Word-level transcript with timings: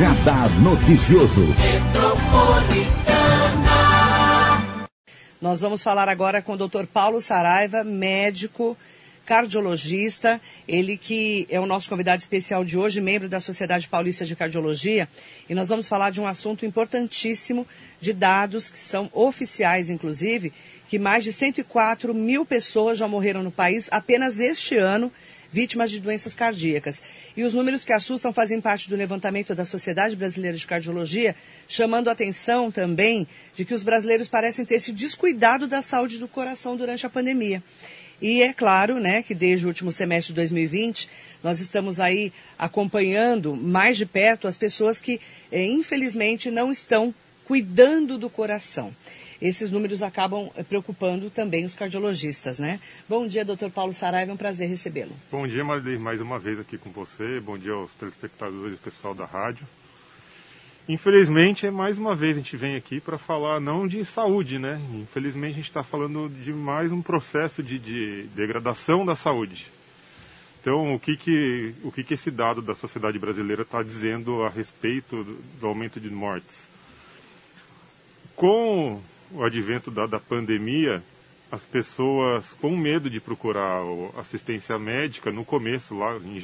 Radar 0.00 0.48
Noticioso. 0.62 1.42
Nós 5.42 5.60
vamos 5.60 5.82
falar 5.82 6.08
agora 6.08 6.40
com 6.40 6.54
o 6.54 6.56
Dr. 6.56 6.86
Paulo 6.90 7.20
Saraiva, 7.20 7.84
médico 7.84 8.78
cardiologista, 9.26 10.40
ele 10.66 10.96
que 10.96 11.46
é 11.50 11.60
o 11.60 11.66
nosso 11.66 11.86
convidado 11.90 12.22
especial 12.22 12.64
de 12.64 12.78
hoje, 12.78 12.98
membro 12.98 13.28
da 13.28 13.40
Sociedade 13.40 13.88
Paulista 13.88 14.24
de 14.24 14.34
Cardiologia, 14.34 15.06
e 15.50 15.54
nós 15.54 15.68
vamos 15.68 15.86
falar 15.86 16.08
de 16.08 16.20
um 16.20 16.26
assunto 16.26 16.64
importantíssimo 16.64 17.66
de 18.00 18.14
dados 18.14 18.70
que 18.70 18.78
são 18.78 19.10
oficiais, 19.12 19.90
inclusive, 19.90 20.50
que 20.88 20.98
mais 20.98 21.24
de 21.24 21.32
104 21.32 22.14
mil 22.14 22.46
pessoas 22.46 22.96
já 22.96 23.06
morreram 23.06 23.42
no 23.42 23.52
país 23.52 23.86
apenas 23.92 24.40
este 24.40 24.78
ano 24.78 25.12
vítimas 25.52 25.90
de 25.90 26.00
doenças 26.00 26.34
cardíacas. 26.34 27.02
E 27.36 27.42
os 27.42 27.54
números 27.54 27.84
que 27.84 27.92
assustam 27.92 28.32
fazem 28.32 28.60
parte 28.60 28.88
do 28.88 28.96
levantamento 28.96 29.54
da 29.54 29.64
Sociedade 29.64 30.16
Brasileira 30.16 30.56
de 30.56 30.66
Cardiologia, 30.66 31.34
chamando 31.68 32.08
a 32.08 32.12
atenção 32.12 32.70
também 32.70 33.26
de 33.54 33.64
que 33.64 33.74
os 33.74 33.82
brasileiros 33.82 34.28
parecem 34.28 34.64
ter 34.64 34.80
se 34.80 34.92
descuidado 34.92 35.66
da 35.66 35.82
saúde 35.82 36.18
do 36.18 36.28
coração 36.28 36.76
durante 36.76 37.06
a 37.06 37.10
pandemia. 37.10 37.62
E 38.20 38.42
é 38.42 38.52
claro, 38.52 39.00
né, 39.00 39.22
que 39.22 39.34
desde 39.34 39.64
o 39.64 39.68
último 39.68 39.90
semestre 39.90 40.32
de 40.32 40.36
2020, 40.36 41.08
nós 41.42 41.58
estamos 41.58 41.98
aí 41.98 42.32
acompanhando 42.58 43.56
mais 43.56 43.96
de 43.96 44.04
perto 44.04 44.46
as 44.46 44.58
pessoas 44.58 45.00
que, 45.00 45.18
eh, 45.50 45.64
infelizmente, 45.64 46.50
não 46.50 46.70
estão 46.70 47.14
cuidando 47.46 48.18
do 48.18 48.28
coração. 48.28 48.94
Esses 49.40 49.70
números 49.70 50.02
acabam 50.02 50.50
eh, 50.54 50.62
preocupando 50.62 51.30
também 51.30 51.64
os 51.64 51.74
cardiologistas, 51.74 52.58
né? 52.58 52.78
Bom 53.08 53.26
dia, 53.26 53.44
doutor 53.44 53.70
Paulo 53.70 53.92
Saraiva, 53.94 54.30
é 54.30 54.34
um 54.34 54.36
prazer 54.36 54.68
recebê-lo. 54.68 55.12
Bom 55.30 55.48
dia, 55.48 55.64
Marilei, 55.64 55.98
mais 55.98 56.20
uma 56.20 56.38
vez 56.38 56.60
aqui 56.60 56.76
com 56.76 56.90
você. 56.90 57.40
Bom 57.40 57.56
dia 57.56 57.72
aos 57.72 57.94
telespectadores 57.94 58.74
e 58.74 58.76
pessoal 58.76 59.14
da 59.14 59.24
rádio. 59.24 59.66
Infelizmente, 60.88 61.66
é 61.66 61.70
mais 61.70 61.96
uma 61.96 62.16
vez 62.16 62.36
a 62.36 62.40
gente 62.40 62.56
vem 62.56 62.74
aqui 62.74 63.00
para 63.00 63.16
falar 63.16 63.60
não 63.60 63.86
de 63.86 64.04
saúde, 64.04 64.58
né? 64.58 64.80
Infelizmente, 64.94 65.52
a 65.52 65.56
gente 65.56 65.68
está 65.68 65.84
falando 65.84 66.28
de 66.28 66.52
mais 66.52 66.90
um 66.90 67.00
processo 67.00 67.62
de, 67.62 67.78
de, 67.78 68.24
degradação 68.34 69.06
da 69.06 69.14
saúde. 69.14 69.68
Então, 70.60 70.94
o 70.94 70.98
que 70.98 71.16
que, 71.16 71.74
o 71.84 71.92
que 71.92 72.02
que 72.02 72.14
esse 72.14 72.30
dado 72.30 72.60
da 72.60 72.74
sociedade 72.74 73.18
brasileira 73.18 73.62
está 73.62 73.82
dizendo 73.82 74.42
a 74.42 74.50
respeito 74.50 75.22
do, 75.22 75.34
do, 75.60 75.66
aumento 75.66 76.00
de 76.00 76.10
mortes? 76.10 76.68
Com 78.34 79.00
o 79.32 79.44
advento 79.44 79.90
da, 79.90 80.06
da 80.06 80.18
pandemia, 80.18 81.02
as 81.50 81.64
pessoas 81.64 82.52
com 82.60 82.76
medo 82.76 83.10
de 83.10 83.20
procurar 83.20 83.80
assistência 84.18 84.78
médica, 84.78 85.30
no 85.30 85.44
começo, 85.44 85.96
lá 85.96 86.16
em, 86.16 86.40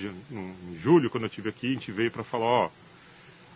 julho, 0.83 1.11
quando 1.11 1.25
eu 1.25 1.29
estive 1.29 1.49
aqui, 1.49 1.69
a 1.69 1.75
gente 1.75 1.93
veio 1.93 2.11
para 2.11 2.25
falar, 2.25 2.47
ó, 2.47 2.71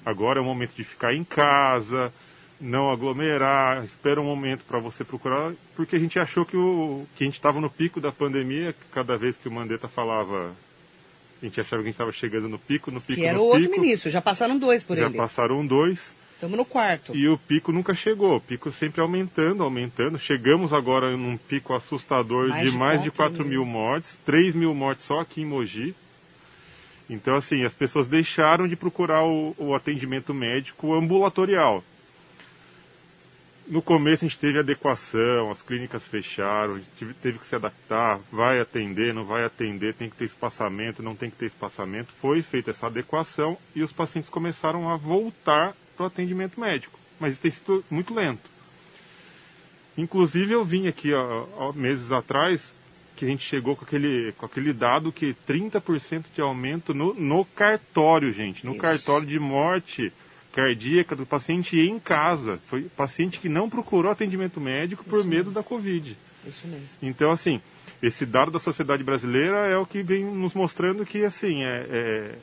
Agora 0.05 0.39
é 0.39 0.43
o 0.43 0.45
momento 0.45 0.75
de 0.75 0.85
ficar 0.85 1.15
em 1.15 1.25
casa, 1.25 2.13
não 2.61 2.91
aglomerar, 2.91 3.85
espera 3.85 4.21
um 4.21 4.25
momento 4.25 4.65
para 4.65 4.79
você 4.79 5.05
procurar, 5.05 5.53
porque 5.77 5.97
a 5.97 5.99
gente 5.99 6.19
achou 6.19 6.45
que, 6.45 6.57
o, 6.57 7.07
que 7.17 7.25
a 7.25 7.27
gente 7.27 7.37
estava 7.37 7.61
no 7.61 7.69
pico 7.69 8.01
da 8.01 8.11
pandemia, 8.11 8.75
cada 8.93 9.17
vez 9.17 9.37
que 9.37 9.49
o 9.49 9.53
Mandetta 9.53 9.89
falava, 9.89 10.53
a 11.41 11.45
gente 11.45 11.61
achava 11.61 11.83
que 11.83 11.89
a 11.89 11.91
gente 11.91 11.95
estava 11.95 12.13
chegando 12.13 12.49
no 12.49 12.59
pico, 12.59 12.91
no 12.91 13.01
pico, 13.01 13.21
Que 13.21 13.27
era 13.27 13.39
o 13.39 13.45
outro 13.45 13.71
ministro, 13.71 14.11
já 14.11 14.23
passaram 14.23 14.59
dois 14.59 14.83
por 14.83 14.97
já 14.97 15.05
ele. 15.05 15.13
Já 15.13 15.23
passaram 15.23 15.67
dois. 15.67 16.15
Estamos 16.41 16.57
no 16.57 16.65
quarto. 16.65 17.15
E 17.15 17.29
o 17.29 17.37
pico 17.37 17.71
nunca 17.71 17.93
chegou, 17.93 18.37
o 18.37 18.41
pico 18.41 18.73
sempre 18.73 19.03
aumentando, 19.03 19.63
aumentando. 19.63 20.19
Chegamos 20.19 20.73
agora 20.73 21.15
num 21.15 21.37
pico 21.37 21.75
assustador 21.75 22.49
mais 22.49 22.71
de, 22.71 22.79
mais 22.79 22.97
4 22.97 23.05
de 23.05 23.11
4 23.11 23.39
mil. 23.45 23.49
mil 23.51 23.65
mortes, 23.67 24.19
3 24.25 24.55
mil 24.55 24.75
mortes 24.75 25.05
só 25.05 25.21
aqui 25.21 25.43
em 25.43 25.45
Mogi. 25.45 25.95
Então, 27.11 27.37
assim, 27.37 27.63
as 27.63 27.75
pessoas 27.75 28.09
deixaram 28.09 28.67
de 28.67 28.75
procurar 28.75 29.23
o, 29.23 29.55
o 29.59 29.75
atendimento 29.75 30.33
médico 30.33 30.95
ambulatorial. 30.95 31.85
No 33.67 33.83
começo 33.83 34.25
a 34.25 34.29
gente 34.29 34.39
teve 34.39 34.59
adequação, 34.59 35.51
as 35.51 35.61
clínicas 35.61 36.07
fecharam, 36.07 36.77
a 36.77 36.79
gente 36.79 37.15
teve 37.21 37.39
que 37.39 37.47
se 37.47 37.55
adaptar, 37.55 38.19
vai 38.33 38.61
atender, 38.61 39.13
não 39.13 39.27
vai 39.27 39.45
atender, 39.45 39.93
tem 39.93 40.09
que 40.09 40.17
ter 40.17 40.25
espaçamento, 40.25 41.03
não 41.03 41.15
tem 41.15 41.29
que 41.29 41.37
ter 41.37 41.47
espaçamento. 41.47 42.15
Foi 42.19 42.41
feita 42.41 42.71
essa 42.71 42.87
adequação 42.87 43.59
e 43.77 43.83
os 43.83 43.93
pacientes 43.93 44.31
começaram 44.31 44.89
a 44.89 44.97
voltar 44.97 45.75
para 46.01 46.05
o 46.05 46.07
atendimento 46.07 46.59
médico. 46.59 46.99
Mas 47.19 47.33
isso 47.33 47.43
tem 47.43 47.51
sido 47.51 47.85
muito 47.91 48.15
lento. 48.15 48.49
Inclusive 49.99 50.55
eu 50.55 50.65
vim 50.65 50.87
aqui 50.87 51.13
ó, 51.13 51.47
ó, 51.57 51.73
meses 51.73 52.11
atrás 52.11 52.73
que 53.17 53.27
a 53.27 53.29
gente 53.29 53.45
chegou 53.47 53.77
com 53.77 53.85
aquele, 53.85 54.33
com 54.33 54.47
aquele 54.47 54.73
dado 54.73 55.13
que 55.13 55.37
30% 55.47 56.25
de 56.35 56.41
aumento 56.41 56.95
no, 56.95 57.13
no 57.13 57.45
cartório, 57.45 58.33
gente, 58.33 58.65
no 58.65 58.73
Isso. 58.73 58.81
cartório 58.81 59.27
de 59.27 59.39
morte 59.39 60.11
cardíaca 60.55 61.15
do 61.15 61.27
paciente 61.27 61.79
em 61.79 61.99
casa. 61.99 62.59
Foi 62.67 62.85
paciente 62.85 63.39
que 63.39 63.49
não 63.49 63.69
procurou 63.69 64.11
atendimento 64.11 64.59
médico 64.59 65.05
por 65.05 65.19
Isso 65.19 65.29
medo 65.29 65.51
mesmo. 65.51 65.53
da 65.53 65.63
Covid. 65.63 66.17
Isso 66.47 66.67
mesmo. 66.67 66.87
Então, 67.03 67.31
assim, 67.31 67.61
esse 68.03 68.25
dado 68.25 68.51
da 68.51 68.59
sociedade 68.59 69.05
brasileira 69.05 69.67
é 69.67 69.77
o 69.77 69.85
que 69.85 70.03
vem 70.03 70.25
nos 70.25 70.55
mostrando 70.55 71.05
que, 71.05 71.23
assim, 71.25 71.63
é, 71.63 71.87
é 71.91 72.39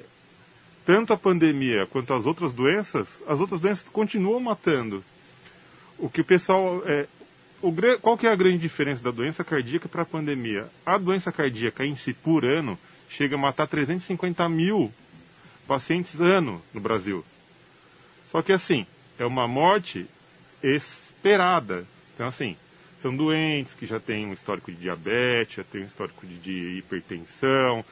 tanto 0.88 1.12
a 1.12 1.18
pandemia 1.18 1.86
quanto 1.86 2.14
as 2.14 2.26
outras 2.26 2.54
doenças, 2.54 3.22
as 3.28 3.42
outras 3.42 3.60
doenças 3.60 3.86
continuam 3.90 4.40
matando. 4.40 5.04
O 6.00 6.10
que 6.10 6.22
o 6.22 6.24
pessoal 6.24 6.82
é, 6.86 7.06
o, 7.62 7.74
qual 8.02 8.18
que 8.18 8.26
é 8.26 8.32
a 8.32 8.36
grande 8.38 8.60
diferença 8.60 9.04
da 9.04 9.12
doença 9.12 9.44
cardíaca 9.44 9.90
para 9.90 10.04
a 10.04 10.06
pandemia? 10.06 10.70
A 10.86 10.98
doença 10.98 11.30
cardíaca 11.30 11.86
em 11.86 11.94
si, 11.94 12.14
por 12.14 12.46
ano, 12.46 12.80
chega 13.10 13.36
a 13.36 13.38
matar 13.38 13.68
350 13.68 14.48
mil 14.48 14.90
pacientes 15.68 16.22
ano 16.22 16.62
no 16.74 16.80
Brasil. 16.80 17.26
Só 18.32 18.42
que 18.42 18.54
assim, 18.54 18.86
é 19.20 19.26
uma 19.26 19.46
morte 19.46 20.06
esperada. 20.64 21.86
Então 22.16 22.28
assim, 22.28 22.56
são 22.98 23.14
doentes 23.14 23.74
que 23.74 23.86
já 23.86 24.00
têm 24.00 24.26
um 24.26 24.34
histórico 24.34 24.72
de 24.72 24.78
diabetes, 24.78 25.58
já 25.58 25.64
têm 25.66 25.82
um 25.82 25.88
histórico 25.88 26.26
de, 26.26 26.38
de 26.38 26.78
hipertensão, 26.78 27.84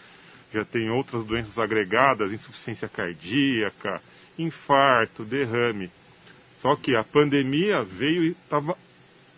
já 0.55 0.65
têm 0.65 0.89
outras 0.89 1.25
doenças 1.25 1.57
agregadas, 1.57 2.31
insuficiência 2.31 2.87
cardíaca, 2.87 4.01
infarto, 4.37 5.23
derrame. 5.23 5.89
Só 6.59 6.75
que 6.75 6.95
a 6.95 7.03
pandemia 7.03 7.83
veio 7.83 8.23
e 8.23 8.31
estava 8.31 8.77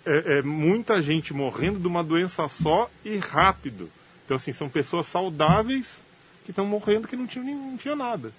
é, 0.06 0.38
é, 0.38 0.42
muita 0.42 1.02
gente 1.02 1.34
morrendo 1.34 1.80
de 1.80 1.88
uma 1.88 2.04
doença 2.04 2.48
só 2.48 2.90
e 3.04 3.18
rápido. 3.18 3.90
Então, 4.26 4.38
assim, 4.38 4.54
são 4.54 4.70
pessoas 4.70 5.08
saudáveis 5.08 6.00
que 6.46 6.52
estão 6.52 6.66
morrendo 6.66 7.08
que 7.08 7.16
não 7.16 7.28
tinham, 7.28 7.46
não 7.46 7.78
tinha 7.78 7.96
nada. 7.96 8.32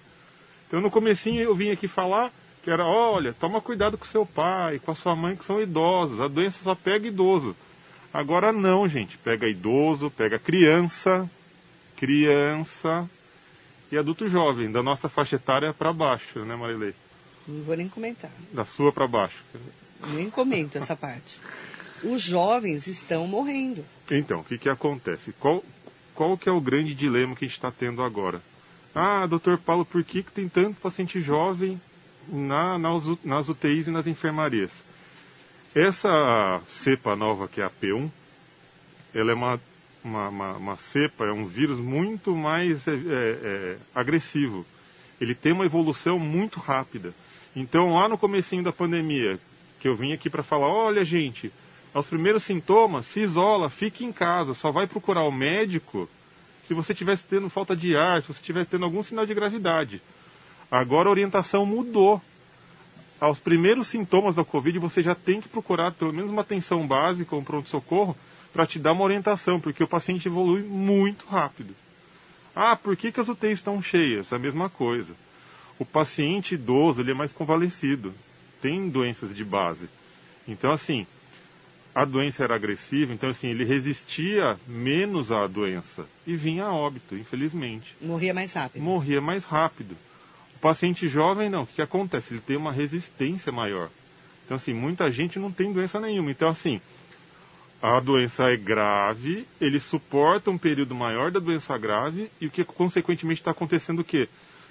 Então, 0.67 0.81
no 0.81 0.89
comecinho 0.89 1.41
eu 1.41 1.53
vim 1.53 1.71
aqui 1.71 1.87
falar 1.87 2.31
que 2.63 2.71
era, 2.71 2.85
olha, 2.85 3.33
toma 3.33 3.61
cuidado 3.61 3.97
com 3.97 4.05
seu 4.05 4.25
pai, 4.25 4.79
com 4.79 4.91
a 4.91 4.95
sua 4.95 5.15
mãe 5.15 5.35
que 5.35 5.45
são 5.45 5.61
idosos. 5.61 6.19
A 6.19 6.27
doença 6.27 6.63
só 6.63 6.75
pega 6.75 7.07
idoso. 7.07 7.55
Agora 8.13 8.51
não, 8.51 8.87
gente. 8.87 9.17
Pega 9.17 9.47
idoso, 9.47 10.09
pega 10.09 10.39
criança, 10.39 11.29
criança 11.99 13.09
e 13.91 13.97
adulto 13.97 14.29
jovem, 14.29 14.71
da 14.71 14.81
nossa 14.81 15.09
faixa 15.09 15.35
etária 15.35 15.73
para 15.73 15.91
baixo, 15.91 16.39
né, 16.45 16.55
Marilei? 16.55 16.93
Não 17.45 17.61
vou 17.63 17.75
nem 17.75 17.89
comentar. 17.89 18.31
Da 18.53 18.63
sua 18.63 18.93
para 18.93 19.05
baixo. 19.05 19.43
Nem 20.13 20.29
comento 20.29 20.77
essa 20.77 20.95
parte. 20.95 21.41
Os 22.01 22.21
jovens 22.21 22.87
estão 22.87 23.27
morrendo. 23.27 23.83
Então, 24.09 24.39
o 24.39 24.43
que, 24.45 24.57
que 24.57 24.69
acontece? 24.69 25.33
Qual, 25.37 25.61
qual 26.15 26.37
que 26.37 26.47
é 26.47 26.51
o 26.51 26.61
grande 26.61 26.93
dilema 26.93 27.35
que 27.35 27.43
a 27.43 27.47
gente 27.47 27.57
está 27.57 27.69
tendo 27.69 28.01
agora? 28.01 28.41
Ah, 28.95 29.25
doutor 29.27 29.57
Paulo, 29.57 29.83
por 29.83 30.01
que, 30.01 30.23
que 30.23 30.31
tem 30.31 30.47
tanto 30.47 30.79
paciente 30.79 31.19
jovem 31.19 31.81
na, 32.29 32.77
nas, 32.77 33.03
nas 33.25 33.49
UTIs 33.49 33.87
e 33.87 33.91
nas 33.91 34.07
enfermarias? 34.07 34.71
Essa 35.75 36.61
cepa 36.69 37.13
nova, 37.13 37.47
que 37.47 37.59
é 37.59 37.65
a 37.65 37.69
P1, 37.69 38.09
ela 39.13 39.31
é 39.31 39.33
uma, 39.33 39.59
uma, 40.03 40.29
uma, 40.29 40.53
uma 40.53 40.77
cepa, 40.77 41.25
é 41.25 41.31
um 41.31 41.45
vírus 41.45 41.79
muito 41.79 42.35
mais 42.35 42.87
é, 42.87 42.91
é, 42.91 42.95
é, 42.95 43.77
agressivo. 43.93 44.65
Ele 45.19 45.35
tem 45.35 45.51
uma 45.51 45.65
evolução 45.65 46.17
muito 46.17 46.59
rápida. 46.59 47.13
Então, 47.55 47.95
lá 47.95 48.07
no 48.07 48.17
comecinho 48.17 48.63
da 48.63 48.71
pandemia, 48.71 49.39
que 49.79 49.87
eu 49.87 49.95
vim 49.95 50.13
aqui 50.13 50.29
para 50.29 50.43
falar, 50.43 50.67
olha 50.67 51.03
gente, 51.03 51.51
aos 51.93 52.07
primeiros 52.07 52.43
sintomas, 52.43 53.07
se 53.07 53.19
isola, 53.19 53.69
fique 53.69 54.05
em 54.05 54.11
casa, 54.11 54.53
só 54.53 54.71
vai 54.71 54.87
procurar 54.87 55.23
o 55.23 55.31
médico 55.31 56.07
se 56.69 56.73
você 56.75 56.93
estiver 56.93 57.17
tendo 57.17 57.49
falta 57.49 57.75
de 57.75 57.95
ar, 57.95 58.21
se 58.21 58.27
você 58.27 58.39
estiver 58.39 58.63
tendo 58.63 58.85
algum 58.85 59.01
sinal 59.01 59.25
de 59.25 59.33
gravidade. 59.33 59.99
Agora 60.69 61.07
a 61.07 61.11
orientação 61.11 61.65
mudou. 61.65 62.21
Aos 63.19 63.39
primeiros 63.39 63.87
sintomas 63.87 64.35
da 64.35 64.45
Covid, 64.45 64.77
você 64.77 65.01
já 65.01 65.15
tem 65.15 65.41
que 65.41 65.49
procurar 65.49 65.91
pelo 65.93 66.13
menos 66.13 66.29
uma 66.29 66.43
atenção 66.43 66.85
básica, 66.85 67.35
um 67.35 67.43
pronto-socorro, 67.43 68.15
para 68.53 68.65
te 68.65 68.79
dar 68.79 68.93
uma 68.93 69.03
orientação, 69.03 69.59
porque 69.59 69.83
o 69.83 69.87
paciente 69.87 70.27
evolui 70.27 70.63
muito 70.63 71.25
rápido. 71.27 71.75
Ah, 72.55 72.75
por 72.75 72.95
que, 72.97 73.11
que 73.11 73.19
as 73.19 73.29
UTIs 73.29 73.59
estão 73.59 73.81
cheias? 73.81 74.33
A 74.33 74.39
mesma 74.39 74.69
coisa. 74.69 75.13
O 75.77 75.85
paciente 75.85 76.55
idoso 76.55 77.01
ele 77.01 77.11
é 77.11 77.13
mais 77.13 77.31
convalescido 77.31 78.13
tem 78.61 78.89
doenças 78.89 79.35
de 79.35 79.43
base. 79.43 79.89
Então, 80.47 80.71
assim, 80.71 81.05
a 81.93 82.05
doença 82.05 82.43
era 82.43 82.55
agressiva, 82.55 83.13
então, 83.13 83.29
assim, 83.29 83.47
ele 83.47 83.63
resistia 83.63 84.57
menos 84.67 85.31
à 85.31 85.47
doença 85.47 86.05
e 86.25 86.35
vinha 86.35 86.65
a 86.65 86.73
óbito, 86.73 87.15
infelizmente. 87.15 87.95
Morria 88.01 88.33
mais 88.33 88.53
rápido. 88.53 88.81
Morria 88.81 89.21
mais 89.21 89.43
rápido. 89.45 89.95
O 90.55 90.57
O 90.57 90.59
paciente 90.59 91.07
jovem, 91.07 91.49
não. 91.49 91.63
O 91.63 91.67
que, 91.67 91.75
que 91.75 91.81
acontece? 91.81 92.33
Ele 92.33 92.41
tem 92.41 92.57
uma 92.57 92.71
resistência 92.71 93.51
maior. 93.51 93.89
Então, 94.45 94.57
assim, 94.57 94.73
muita 94.73 95.11
gente 95.11 95.39
não 95.39 95.51
tem 95.51 95.71
doença 95.71 95.99
nenhuma. 95.99 96.31
Então, 96.31 96.49
assim, 96.49 96.81
a 97.81 97.99
doença 97.99 98.51
é 98.51 98.57
grave, 98.57 99.47
ele 99.59 99.79
suporta 99.79 100.51
um 100.51 100.57
período 100.57 100.93
maior 100.93 101.31
da 101.31 101.39
doença 101.39 101.77
grave 101.77 102.29
e 102.39 102.47
o 102.47 102.51
que 102.51 102.63
consequentemente 102.65 103.39
está 103.39 103.51
acontecendo 103.51 103.99
o 103.99 104.03
quê? 104.03 104.27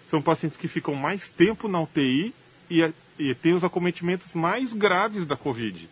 São 0.06 0.20
pacientes 0.20 0.58
que 0.58 0.69
ficam 0.69 0.94
mais 0.94 1.28
tempo 1.28 1.69
na 1.69 1.81
UTI 1.81 2.34
e, 2.70 2.93
e 3.19 3.34
têm 3.34 3.55
os 3.55 3.64
acometimentos 3.64 4.34
mais 4.34 4.72
graves 4.72 5.25
da 5.25 5.37
Covid. 5.37 5.88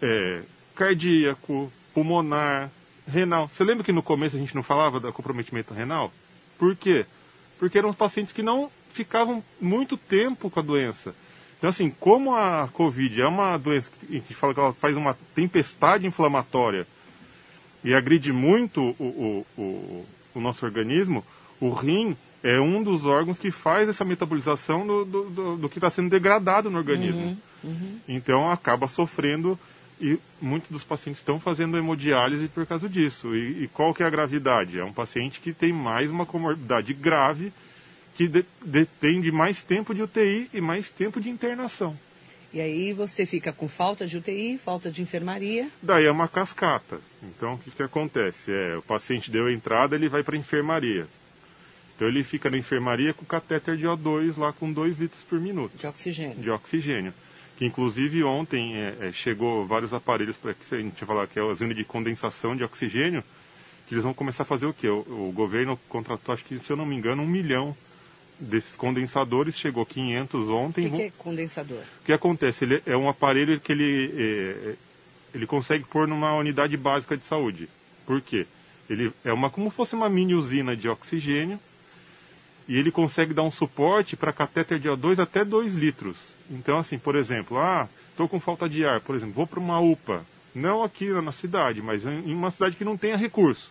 É, 0.00 0.42
cardíaco, 0.74 1.72
pulmonar, 1.94 2.70
renal. 3.06 3.48
Você 3.48 3.62
lembra 3.62 3.84
que 3.84 3.92
no 3.92 4.02
começo 4.02 4.36
a 4.36 4.38
gente 4.38 4.54
não 4.54 4.62
falava 4.62 4.98
do 4.98 5.12
comprometimento 5.12 5.72
renal? 5.72 6.12
Por 6.58 6.74
quê? 6.74 7.06
Porque 7.58 7.78
eram 7.78 7.92
pacientes 7.92 8.32
que 8.32 8.42
não 8.42 8.70
ficavam 8.92 9.42
muito 9.60 9.96
tempo 9.96 10.50
com 10.50 10.60
a 10.60 10.62
doença. 10.62 11.14
Então, 11.62 11.70
assim, 11.70 11.94
como 12.00 12.34
a 12.34 12.68
Covid 12.72 13.20
é 13.20 13.26
uma 13.28 13.56
doença 13.56 13.88
que, 14.00 14.18
que 14.18 14.34
fala 14.34 14.52
que 14.52 14.58
ela 14.58 14.72
faz 14.72 14.96
uma 14.96 15.16
tempestade 15.32 16.04
inflamatória 16.04 16.88
e 17.84 17.94
agride 17.94 18.32
muito 18.32 18.96
o, 18.98 19.04
o, 19.56 19.62
o, 19.62 20.06
o 20.34 20.40
nosso 20.40 20.66
organismo, 20.66 21.24
o 21.60 21.70
rim 21.70 22.16
é 22.42 22.60
um 22.60 22.82
dos 22.82 23.06
órgãos 23.06 23.38
que 23.38 23.52
faz 23.52 23.88
essa 23.88 24.04
metabolização 24.04 24.84
do, 24.84 25.04
do, 25.04 25.30
do, 25.30 25.56
do 25.56 25.68
que 25.68 25.78
está 25.78 25.88
sendo 25.88 26.10
degradado 26.10 26.68
no 26.68 26.78
organismo. 26.78 27.38
Uhum, 27.62 27.70
uhum. 27.70 27.98
Então 28.08 28.50
acaba 28.50 28.88
sofrendo 28.88 29.56
e 30.00 30.18
muitos 30.40 30.68
dos 30.68 30.82
pacientes 30.82 31.20
estão 31.20 31.38
fazendo 31.38 31.78
hemodiálise 31.78 32.48
por 32.48 32.66
causa 32.66 32.88
disso. 32.88 33.36
E, 33.36 33.62
e, 33.62 33.68
qual 33.68 33.94
que 33.94 34.02
é 34.02 34.06
a 34.06 34.10
gravidade? 34.10 34.80
É 34.80 34.84
um 34.84 34.92
paciente 34.92 35.38
que 35.38 35.52
tem 35.52 35.72
mais 35.72 36.10
uma 36.10 36.26
comorbidade 36.26 36.92
grave 36.92 37.52
que 38.16 38.28
detém 38.64 39.20
de 39.20 39.30
mais 39.32 39.62
tempo 39.62 39.94
de 39.94 40.02
UTI 40.02 40.48
e 40.52 40.60
mais 40.60 40.88
tempo 40.88 41.20
de 41.20 41.30
internação. 41.30 41.96
E 42.52 42.60
aí 42.60 42.92
você 42.92 43.24
fica 43.24 43.50
com 43.50 43.66
falta 43.66 44.06
de 44.06 44.18
UTI, 44.18 44.58
falta 44.62 44.90
de 44.90 45.00
enfermaria. 45.00 45.68
Daí 45.80 46.04
é 46.04 46.10
uma 46.10 46.28
cascata. 46.28 47.00
Então 47.22 47.54
o 47.54 47.58
que, 47.58 47.70
que 47.70 47.82
acontece? 47.82 48.52
É, 48.52 48.76
o 48.76 48.82
paciente 48.82 49.30
deu 49.30 49.50
entrada, 49.50 49.96
ele 49.96 50.08
vai 50.08 50.22
para 50.22 50.36
a 50.36 50.38
enfermaria. 50.38 51.06
Então 51.96 52.06
ele 52.06 52.22
fica 52.22 52.50
na 52.50 52.58
enfermaria 52.58 53.14
com 53.14 53.24
catéter 53.24 53.76
de 53.76 53.84
O2 53.84 54.36
lá 54.36 54.52
com 54.52 54.70
2 54.70 54.98
litros 54.98 55.22
por 55.22 55.40
minuto. 55.40 55.74
De 55.78 55.86
oxigênio. 55.86 56.36
De 56.36 56.50
oxigênio. 56.50 57.14
Que 57.56 57.64
inclusive 57.64 58.22
ontem 58.22 58.76
é, 58.76 58.96
é, 59.00 59.12
chegou 59.12 59.66
vários 59.66 59.94
aparelhos 59.94 60.36
para 60.36 60.52
que 60.52 60.74
a 60.74 60.78
gente 60.78 61.06
falar 61.06 61.26
que 61.26 61.38
é 61.38 61.42
a 61.42 61.46
usina 61.46 61.72
de 61.72 61.84
condensação 61.84 62.54
de 62.54 62.64
oxigênio, 62.64 63.24
que 63.88 63.94
eles 63.94 64.04
vão 64.04 64.12
começar 64.12 64.42
a 64.42 64.46
fazer 64.46 64.66
o 64.66 64.74
quê? 64.74 64.88
O, 64.88 64.98
o 64.98 65.32
governo 65.34 65.78
contratou, 65.88 66.34
acho 66.34 66.44
que 66.44 66.58
se 66.58 66.70
eu 66.70 66.76
não 66.76 66.84
me 66.84 66.96
engano, 66.96 67.22
um 67.22 67.26
milhão 67.26 67.74
desses 68.38 68.74
condensadores, 68.74 69.56
chegou 69.56 69.86
500 69.86 70.48
ontem. 70.48 70.86
O 70.86 70.90
que, 70.90 70.96
que, 70.96 71.02
é 71.02 71.12
condensador? 71.16 71.78
O 71.78 72.04
que 72.04 72.12
acontece? 72.12 72.64
Ele 72.64 72.82
é 72.86 72.96
um 72.96 73.08
aparelho 73.08 73.60
que 73.60 73.72
ele, 73.72 74.12
é, 74.16 74.74
ele 75.34 75.46
consegue 75.46 75.84
pôr 75.84 76.08
numa 76.08 76.34
unidade 76.34 76.76
básica 76.76 77.16
de 77.16 77.24
saúde. 77.24 77.68
Por 78.06 78.20
quê? 78.20 78.46
Ele 78.90 79.12
é 79.24 79.32
uma, 79.32 79.48
como 79.48 79.70
fosse 79.70 79.94
uma 79.94 80.08
mini 80.08 80.34
usina 80.34 80.76
de 80.76 80.88
oxigênio 80.88 81.58
e 82.68 82.76
ele 82.76 82.90
consegue 82.90 83.34
dar 83.34 83.42
um 83.42 83.50
suporte 83.50 84.16
para 84.16 84.32
catéter 84.32 84.78
de 84.78 84.88
O2 84.88 85.18
até 85.18 85.44
2 85.44 85.74
litros. 85.74 86.16
Então, 86.50 86.78
assim, 86.78 86.98
por 86.98 87.16
exemplo, 87.16 87.58
ah, 87.58 87.88
estou 88.10 88.28
com 88.28 88.40
falta 88.40 88.68
de 88.68 88.84
ar, 88.84 89.00
por 89.00 89.16
exemplo, 89.16 89.34
vou 89.34 89.46
para 89.46 89.60
uma 89.60 89.80
UPA, 89.80 90.24
não 90.54 90.82
aqui 90.82 91.08
na 91.08 91.32
cidade, 91.32 91.80
mas 91.80 92.04
em 92.04 92.32
uma 92.34 92.50
cidade 92.50 92.76
que 92.76 92.84
não 92.84 92.96
tenha 92.96 93.16
recurso, 93.16 93.70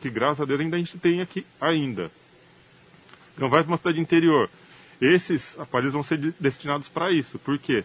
que 0.00 0.08
graças 0.08 0.40
a 0.40 0.44
Deus 0.44 0.60
ainda 0.60 0.76
a 0.76 0.78
gente 0.78 0.98
tem 0.98 1.20
aqui 1.20 1.44
ainda. 1.60 2.10
Então 3.40 3.48
vai 3.48 3.62
para 3.62 3.70
uma 3.70 3.78
cidade 3.78 3.98
interior. 3.98 4.50
Esses 5.00 5.58
aparelhos 5.58 5.94
vão 5.94 6.02
ser 6.02 6.18
destinados 6.38 6.88
para 6.88 7.10
isso. 7.10 7.38
Por 7.38 7.58
quê? 7.58 7.84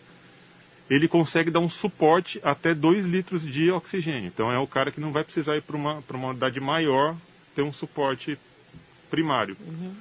Ele 0.89 1.07
consegue 1.07 1.49
dar 1.49 1.61
um 1.61 1.69
suporte 1.69 2.41
até 2.43 2.73
2 2.73 3.05
litros 3.05 3.41
de 3.41 3.71
oxigênio. 3.71 4.27
Então 4.27 4.51
é 4.51 4.59
o 4.59 4.67
cara 4.67 4.91
que 4.91 4.99
não 4.99 5.13
vai 5.13 5.23
precisar 5.23 5.55
ir 5.55 5.61
para 5.61 5.77
uma, 5.77 6.03
uma 6.11 6.27
unidade 6.27 6.59
maior 6.59 7.15
ter 7.55 7.61
um 7.61 7.71
suporte 7.71 8.37
primário. 9.09 9.55
Uhum. 9.65 9.95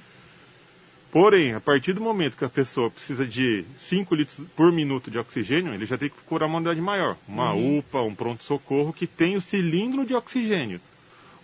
Porém, 1.09 1.53
a 1.53 1.61
partir 1.61 1.93
do 1.93 2.01
momento 2.01 2.35
que 2.35 2.43
a 2.43 2.49
pessoa 2.49 2.91
precisa 2.91 3.25
de 3.25 3.63
5 3.79 4.13
litros 4.13 4.45
por 4.57 4.73
minuto 4.73 5.09
de 5.09 5.17
oxigênio, 5.17 5.73
ele 5.73 5.85
já 5.85 5.97
tem 5.97 6.09
que 6.09 6.15
procurar 6.15 6.47
uma 6.47 6.57
unidade 6.57 6.81
maior. 6.81 7.15
Uma 7.29 7.53
uhum. 7.53 7.77
UPA, 7.77 8.01
um 8.01 8.13
pronto-socorro 8.13 8.91
que 8.91 9.07
tem 9.07 9.37
o 9.37 9.41
cilindro 9.41 10.05
de 10.05 10.13
oxigênio. 10.13 10.81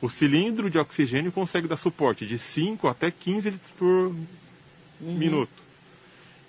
O 0.02 0.10
cilindro 0.10 0.70
de 0.70 0.80
oxigênio 0.80 1.32
consegue 1.32 1.68
dar 1.68 1.78
suporte 1.78 2.26
de 2.26 2.40
5 2.40 2.88
até 2.88 3.12
15 3.12 3.50
litros 3.52 3.72
por 3.78 3.86
uhum. 3.86 4.16
minuto. 5.00 5.62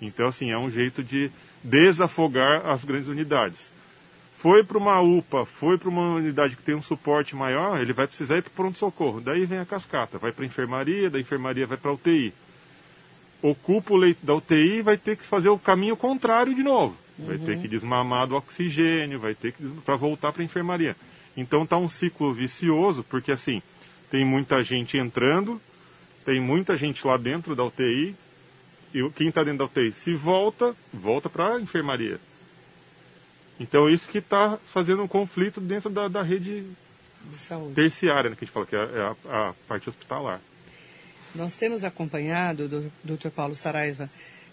Então, 0.01 0.27
assim, 0.27 0.51
é 0.51 0.57
um 0.57 0.71
jeito 0.71 1.03
de 1.03 1.31
desafogar 1.63 2.67
as 2.67 2.83
grandes 2.83 3.07
unidades. 3.07 3.71
Foi 4.37 4.63
para 4.63 4.77
uma 4.77 4.99
UPA, 4.99 5.45
foi 5.45 5.77
para 5.77 5.87
uma 5.87 6.15
unidade 6.15 6.57
que 6.57 6.63
tem 6.63 6.75
um 6.75 6.81
suporte 6.81 7.35
maior, 7.35 7.79
ele 7.79 7.93
vai 7.93 8.07
precisar 8.07 8.37
ir 8.37 8.41
para 8.41 8.49
o 8.49 8.53
pronto-socorro. 8.53 9.21
Daí 9.21 9.45
vem 9.45 9.59
a 9.59 9.65
cascata, 9.65 10.17
vai 10.17 10.33
para 10.33 10.43
a 10.43 10.47
enfermaria, 10.47 11.09
da 11.09 11.19
enfermaria 11.19 11.65
vai 11.65 11.77
para 11.77 11.91
a 11.91 11.93
UTI. 11.93 12.33
Ocupa 13.41 13.93
o 13.93 13.97
leito 13.97 14.25
da 14.25 14.35
UTI 14.35 14.79
e 14.79 14.81
vai 14.81 14.97
ter 14.97 15.15
que 15.15 15.23
fazer 15.23 15.49
o 15.49 15.59
caminho 15.59 15.95
contrário 15.95 16.53
de 16.53 16.63
novo. 16.63 16.97
Vai 17.17 17.37
uhum. 17.37 17.45
ter 17.45 17.61
que 17.61 17.67
desmamar 17.67 18.27
do 18.27 18.35
oxigênio, 18.35 19.19
vai 19.19 19.35
ter 19.35 19.53
que 19.53 19.63
para 19.85 19.95
voltar 19.95 20.33
para 20.33 20.41
a 20.41 20.45
enfermaria. 20.45 20.95
Então 21.35 21.65
tá 21.65 21.77
um 21.77 21.89
ciclo 21.89 22.33
vicioso, 22.33 23.03
porque 23.03 23.31
assim, 23.31 23.61
tem 24.09 24.23
muita 24.23 24.63
gente 24.63 24.97
entrando, 24.97 25.61
tem 26.25 26.39
muita 26.39 26.77
gente 26.77 27.05
lá 27.05 27.17
dentro 27.17 27.55
da 27.55 27.63
UTI, 27.63 28.15
e 28.93 29.09
quem 29.11 29.29
está 29.29 29.43
dentro 29.43 29.59
da 29.59 29.65
UTI 29.65 29.91
se 29.91 30.13
volta, 30.13 30.75
volta 30.93 31.29
para 31.29 31.55
a 31.55 31.61
enfermaria. 31.61 32.19
Então 33.59 33.89
isso 33.89 34.07
que 34.07 34.19
está 34.19 34.57
fazendo 34.71 35.03
um 35.03 35.07
conflito 35.07 35.59
dentro 35.59 35.89
da, 35.89 36.07
da 36.07 36.21
rede 36.21 36.61
de 36.61 37.73
terciária, 37.73 38.29
né, 38.29 38.35
que 38.35 38.43
a 38.43 38.45
gente 38.45 38.53
fala, 38.53 38.65
que 38.65 38.75
é 38.75 38.79
a, 38.79 39.49
a 39.49 39.53
parte 39.67 39.89
hospitalar. 39.89 40.41
Nós 41.33 41.55
temos 41.55 41.83
acompanhado, 41.83 42.67
do 42.67 42.91
Dr. 43.03 43.29
Paulo 43.29 43.55
Saraiva, 43.55 44.09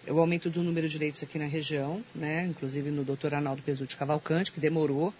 o 0.08 0.18
aumento 0.18 0.48
do 0.48 0.62
número 0.62 0.88
de 0.88 0.98
leitos 0.98 1.22
aqui 1.22 1.38
na 1.38 1.44
região, 1.44 2.02
né? 2.14 2.46
inclusive 2.46 2.90
no 2.90 3.04
Dr. 3.04 3.34
Arnaldo 3.34 3.62
Pesutti 3.62 3.96
Cavalcante, 3.96 4.50
que 4.50 4.60
demorou, 4.60 5.12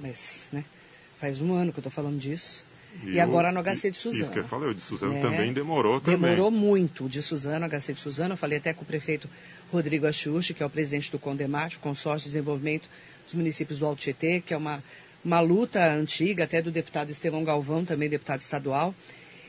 mas 0.00 0.48
né, 0.52 0.64
Faz 1.18 1.40
um 1.40 1.54
ano 1.54 1.72
que 1.72 1.78
eu 1.78 1.82
estou 1.82 1.92
falando 1.92 2.18
disso. 2.18 2.64
E, 3.02 3.12
e 3.12 3.20
agora 3.20 3.52
no 3.52 3.62
HC 3.62 3.90
de 3.90 3.98
Suzano. 3.98 4.22
Isso 4.22 4.32
que 4.32 4.38
eu 4.38 4.44
falei, 4.44 4.70
o 4.70 4.74
de 4.74 4.80
Suzano 4.80 5.16
é, 5.16 5.20
também 5.20 5.52
demorou 5.52 6.00
também. 6.00 6.18
Demorou 6.18 6.50
muito, 6.50 7.04
o 7.04 7.08
de 7.08 7.20
Suzano, 7.20 7.68
HC 7.68 7.94
de 7.94 8.00
Suzano. 8.00 8.34
Eu 8.34 8.38
falei 8.38 8.58
até 8.58 8.72
com 8.72 8.82
o 8.82 8.86
prefeito 8.86 9.28
Rodrigo 9.70 10.06
Achiuchi, 10.06 10.54
que 10.54 10.62
é 10.62 10.66
o 10.66 10.70
presidente 10.70 11.10
do 11.10 11.18
Condemate, 11.18 11.76
o 11.76 11.80
Consórcio 11.80 12.28
de 12.28 12.32
Desenvolvimento 12.32 12.88
dos 13.24 13.34
Municípios 13.34 13.78
do 13.78 13.86
Alto 13.86 14.00
Tietê, 14.00 14.40
que 14.40 14.54
é 14.54 14.56
uma, 14.56 14.82
uma 15.24 15.40
luta 15.40 15.84
antiga, 15.92 16.44
até 16.44 16.62
do 16.62 16.70
deputado 16.70 17.10
Estevão 17.10 17.44
Galvão, 17.44 17.84
também 17.84 18.08
deputado 18.08 18.40
estadual. 18.40 18.94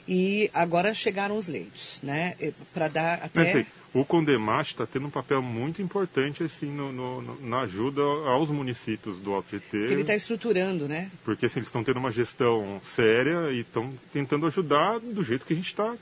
E 0.07 0.49
agora 0.53 0.93
chegaram 0.93 1.37
os 1.37 1.47
leitos, 1.47 1.99
né? 2.01 2.35
Para 2.73 2.87
dar 2.87 3.13
até 3.23 3.65
o 3.93 4.03
Condemate 4.05 4.71
está 4.71 4.85
tendo 4.85 5.07
um 5.07 5.09
papel 5.09 5.41
muito 5.41 5.81
importante 5.81 6.43
assim 6.43 6.67
no, 6.67 6.91
no, 6.91 7.41
na 7.41 7.61
ajuda 7.61 8.01
aos 8.01 8.49
municípios 8.49 9.19
do 9.19 9.33
Alto 9.33 9.49
Tietê. 9.49 9.91
ele 9.91 10.01
está 10.01 10.15
estruturando, 10.15 10.87
né? 10.87 11.09
Porque 11.23 11.45
assim, 11.45 11.59
eles 11.59 11.67
estão 11.67 11.83
tendo 11.83 11.97
uma 11.97 12.11
gestão 12.11 12.81
séria 12.83 13.51
e 13.51 13.61
estão 13.61 13.91
tentando 14.11 14.45
ajudar 14.45 14.99
do 14.99 15.23
jeito 15.23 15.45
que 15.45 15.53
a 15.53 15.55
gente 15.55 15.69
está 15.69 15.95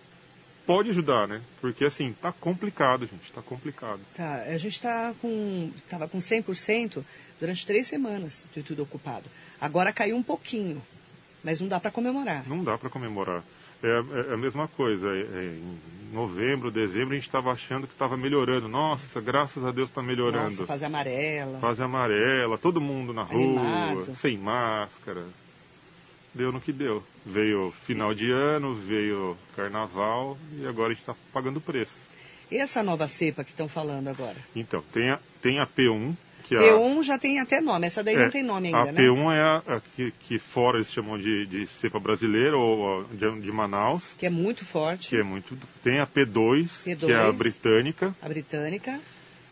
pode 0.65 0.89
ajudar, 0.89 1.27
né? 1.27 1.41
Porque 1.61 1.85
assim, 1.85 2.09
está 2.09 2.31
complicado, 2.31 3.05
gente, 3.05 3.25
está 3.25 3.41
complicado. 3.41 3.99
Tá, 4.15 4.43
a 4.47 4.57
gente 4.57 4.73
está 4.73 5.13
com 5.21 5.71
estava 5.75 6.07
com 6.07 6.17
100% 6.17 7.03
durante 7.39 7.65
três 7.65 7.87
semanas 7.87 8.45
de 8.51 8.63
tudo 8.63 8.83
ocupado. 8.83 9.25
Agora 9.61 9.93
caiu 9.93 10.15
um 10.15 10.23
pouquinho, 10.23 10.81
mas 11.43 11.61
não 11.61 11.67
dá 11.67 11.79
para 11.79 11.91
comemorar. 11.91 12.43
Não 12.47 12.63
dá 12.63 12.77
para 12.77 12.89
comemorar. 12.89 13.43
É, 13.85 14.31
é, 14.31 14.33
a 14.33 14.37
mesma 14.37 14.67
coisa. 14.67 15.07
É, 15.07 15.19
é 15.19 15.57
em 15.57 15.95
novembro, 16.11 16.71
dezembro, 16.71 17.11
a 17.11 17.15
gente 17.15 17.27
estava 17.27 17.51
achando 17.51 17.85
que 17.85 17.93
estava 17.93 18.17
melhorando. 18.17 18.67
Nossa, 18.67 19.21
graças 19.21 19.63
a 19.63 19.71
Deus 19.71 19.89
está 19.89 20.01
melhorando. 20.01 20.51
Nossa, 20.51 20.65
fase 20.65 20.85
amarela. 20.85 21.59
Fase 21.59 21.83
amarela, 21.83 22.57
todo 22.57 22.81
mundo 22.81 23.13
na 23.13 23.23
Animado. 23.23 24.05
rua, 24.05 24.15
sem 24.21 24.37
máscara. 24.37 25.23
Deu 26.33 26.51
no 26.51 26.59
que 26.59 26.73
deu. 26.73 27.03
Veio 27.25 27.73
final 27.85 28.13
de 28.13 28.31
ano, 28.31 28.75
veio 28.75 29.37
carnaval 29.55 30.37
e 30.57 30.65
agora 30.65 30.87
a 30.87 30.93
gente 30.93 31.01
está 31.01 31.15
pagando 31.31 31.61
preço. 31.61 31.93
E 32.51 32.57
essa 32.57 32.83
nova 32.83 33.07
cepa 33.07 33.43
que 33.43 33.51
estão 33.51 33.67
falando 33.67 34.07
agora? 34.07 34.35
Então, 34.55 34.83
tem 34.93 35.09
a, 35.09 35.19
tem 35.41 35.59
a 35.59 35.67
P1, 35.67 36.15
que 36.47 36.55
P1 36.55 36.99
a, 36.99 37.03
já 37.03 37.17
tem 37.17 37.39
até 37.39 37.59
nome, 37.59 37.87
essa 37.87 38.03
daí 38.03 38.15
é, 38.15 38.23
não 38.23 38.29
tem 38.29 38.43
nome 38.43 38.67
ainda, 38.67 38.89
a 38.89 38.91
né? 38.91 39.01
A 39.01 39.03
P1 39.03 39.31
é 39.31 39.41
a, 39.41 39.75
a 39.75 39.81
que, 39.95 40.13
que, 40.27 40.39
fora 40.39 40.77
eles 40.77 40.91
chamam 40.91 41.17
de, 41.17 41.45
de 41.45 41.67
cepa 41.67 41.99
brasileira 41.99 42.55
ou 42.55 43.03
de, 43.05 43.41
de, 43.41 43.51
Manaus. 43.51 44.03
Que 44.17 44.25
é 44.25 44.29
muito 44.29 44.63
forte. 44.63 45.09
Que 45.09 45.17
é 45.17 45.23
muito. 45.23 45.57
Tem 45.83 45.99
a 45.99 46.07
P2, 46.07 46.67
P2, 46.85 46.99
que 46.99 47.11
é 47.11 47.15
a 47.15 47.31
britânica. 47.31 48.15
A 48.21 48.29
britânica. 48.29 48.99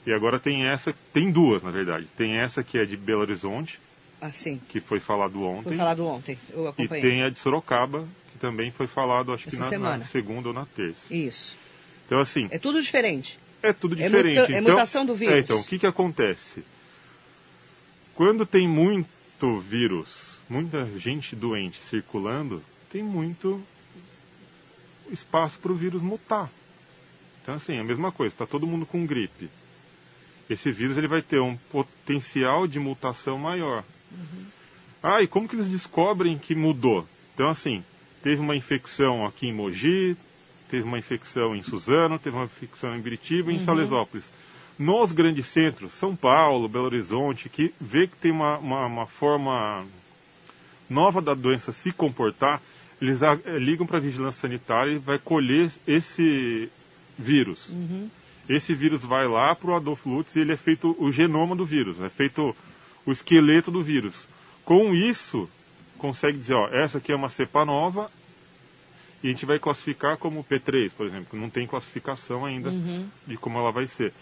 E 0.05 0.13
agora 0.13 0.39
tem 0.39 0.67
essa, 0.67 0.93
tem 1.11 1.31
duas 1.31 1.63
na 1.63 1.71
verdade. 1.71 2.07
Tem 2.15 2.37
essa 2.37 2.63
que 2.63 2.77
é 2.77 2.85
de 2.85 2.95
Belo 2.95 3.21
Horizonte. 3.21 3.79
Ah, 4.21 4.31
sim. 4.31 4.61
Que 4.69 4.79
foi 4.79 4.99
falado 4.99 5.43
ontem. 5.43 5.63
Foi 5.63 5.75
falado 5.75 6.05
ontem, 6.05 6.37
eu 6.53 6.67
acompanhei. 6.67 7.03
E 7.03 7.09
tem 7.09 7.23
a 7.23 7.29
de 7.29 7.39
Sorocaba, 7.39 8.07
que 8.31 8.37
também 8.37 8.71
foi 8.71 8.87
falado, 8.87 9.33
acho 9.33 9.49
essa 9.49 9.69
que 9.69 9.77
na, 9.77 9.97
na 9.97 10.05
segunda 10.05 10.47
ou 10.49 10.53
na 10.53 10.65
terça. 10.65 11.13
Isso. 11.13 11.57
Então, 12.05 12.19
assim. 12.19 12.47
É 12.51 12.57
tudo 12.57 12.81
diferente. 12.81 13.39
É 13.61 13.71
tudo 13.71 13.95
É 13.99 14.07
diferente. 14.07 14.39
muta- 14.39 14.53
é 14.53 14.59
então, 14.59 14.73
mutação 14.73 15.05
do 15.05 15.15
vírus. 15.15 15.35
é, 15.35 15.39
então, 15.39 15.59
o 15.59 15.63
que, 15.63 15.79
que 15.79 15.87
acontece? 15.87 16.63
Quando 18.15 18.45
tem 18.45 18.67
muito 18.67 19.59
vírus, 19.59 20.39
muita 20.47 20.85
gente 20.99 21.35
doente 21.35 21.81
circulando, 21.81 22.61
tem 22.91 23.01
muito 23.01 23.61
espaço 25.11 25.57
para 25.59 25.71
o 25.71 25.75
vírus 25.75 26.01
mutar. 26.01 26.49
Então, 27.41 27.55
assim, 27.55 27.73
é 27.73 27.79
a 27.79 27.83
mesma 27.83 28.11
coisa, 28.11 28.33
está 28.33 28.45
todo 28.45 28.67
mundo 28.67 28.85
com 28.85 29.05
gripe. 29.05 29.49
Esse 30.49 30.71
vírus 30.71 30.97
ele 30.97 31.07
vai 31.07 31.21
ter 31.21 31.39
um 31.39 31.57
potencial 31.71 32.67
de 32.67 32.79
mutação 32.79 33.37
maior. 33.37 33.83
Ah, 35.01 35.21
e 35.21 35.27
como 35.27 35.47
que 35.49 35.55
eles 35.55 35.67
descobrem 35.67 36.37
que 36.37 36.53
mudou? 36.53 37.07
Então, 37.33 37.49
assim, 37.49 37.83
teve 38.21 38.41
uma 38.41 38.55
infecção 38.55 39.25
aqui 39.25 39.47
em 39.47 39.53
Mogi, 39.53 40.15
teve 40.69 40.83
uma 40.83 40.99
infecção 40.99 41.55
em 41.55 41.63
Suzano, 41.63 42.19
teve 42.19 42.35
uma 42.35 42.45
infecção 42.45 42.95
em 42.95 43.01
Biritiba 43.01 43.51
e 43.51 43.55
em 43.55 43.65
Salesópolis. 43.65 44.25
Nos 44.77 45.11
grandes 45.11 45.45
centros, 45.47 45.93
São 45.93 46.15
Paulo, 46.15 46.67
Belo 46.67 46.85
Horizonte, 46.85 47.47
que 47.49 47.73
vê 47.79 48.07
que 48.07 48.17
tem 48.17 48.31
uma, 48.31 48.57
uma, 48.57 48.85
uma 48.85 49.05
forma 49.05 49.85
nova 50.89 51.21
da 51.21 51.33
doença 51.33 51.71
se 51.71 51.91
comportar, 51.91 52.61
eles 53.01 53.21
eh, 53.21 53.35
ligam 53.59 53.85
para 53.85 53.97
a 53.97 54.01
vigilância 54.01 54.41
sanitária 54.41 54.91
e 54.91 54.97
vai 54.97 55.19
colher 55.19 55.71
esse 55.85 56.69
vírus. 57.17 57.67
Esse 58.47 58.73
vírus 58.73 59.03
vai 59.03 59.27
lá 59.27 59.55
para 59.55 59.71
o 59.71 59.75
Adolfo 59.75 60.09
Lutz 60.09 60.35
e 60.35 60.39
ele 60.39 60.53
é 60.53 60.57
feito 60.57 60.95
o 60.99 61.11
genoma 61.11 61.55
do 61.55 61.65
vírus, 61.65 61.99
é 62.01 62.09
feito 62.09 62.55
o 63.05 63.11
esqueleto 63.11 63.71
do 63.71 63.81
vírus. 63.83 64.27
Com 64.65 64.93
isso, 64.93 65.49
consegue 65.97 66.37
dizer, 66.37 66.53
ó, 66.53 66.67
essa 66.67 66.97
aqui 66.97 67.11
é 67.11 67.15
uma 67.15 67.29
cepa 67.29 67.65
nova 67.65 68.09
e 69.21 69.27
a 69.27 69.31
gente 69.31 69.45
vai 69.45 69.59
classificar 69.59 70.17
como 70.17 70.43
P3, 70.43 70.91
por 70.95 71.05
exemplo, 71.05 71.27
que 71.31 71.37
não 71.37 71.49
tem 71.49 71.65
classificação 71.65 72.45
ainda 72.45 72.71
de 73.25 73.37
como 73.37 73.57
ela 73.57 73.71
vai 73.71 73.87
ser. 73.87 74.13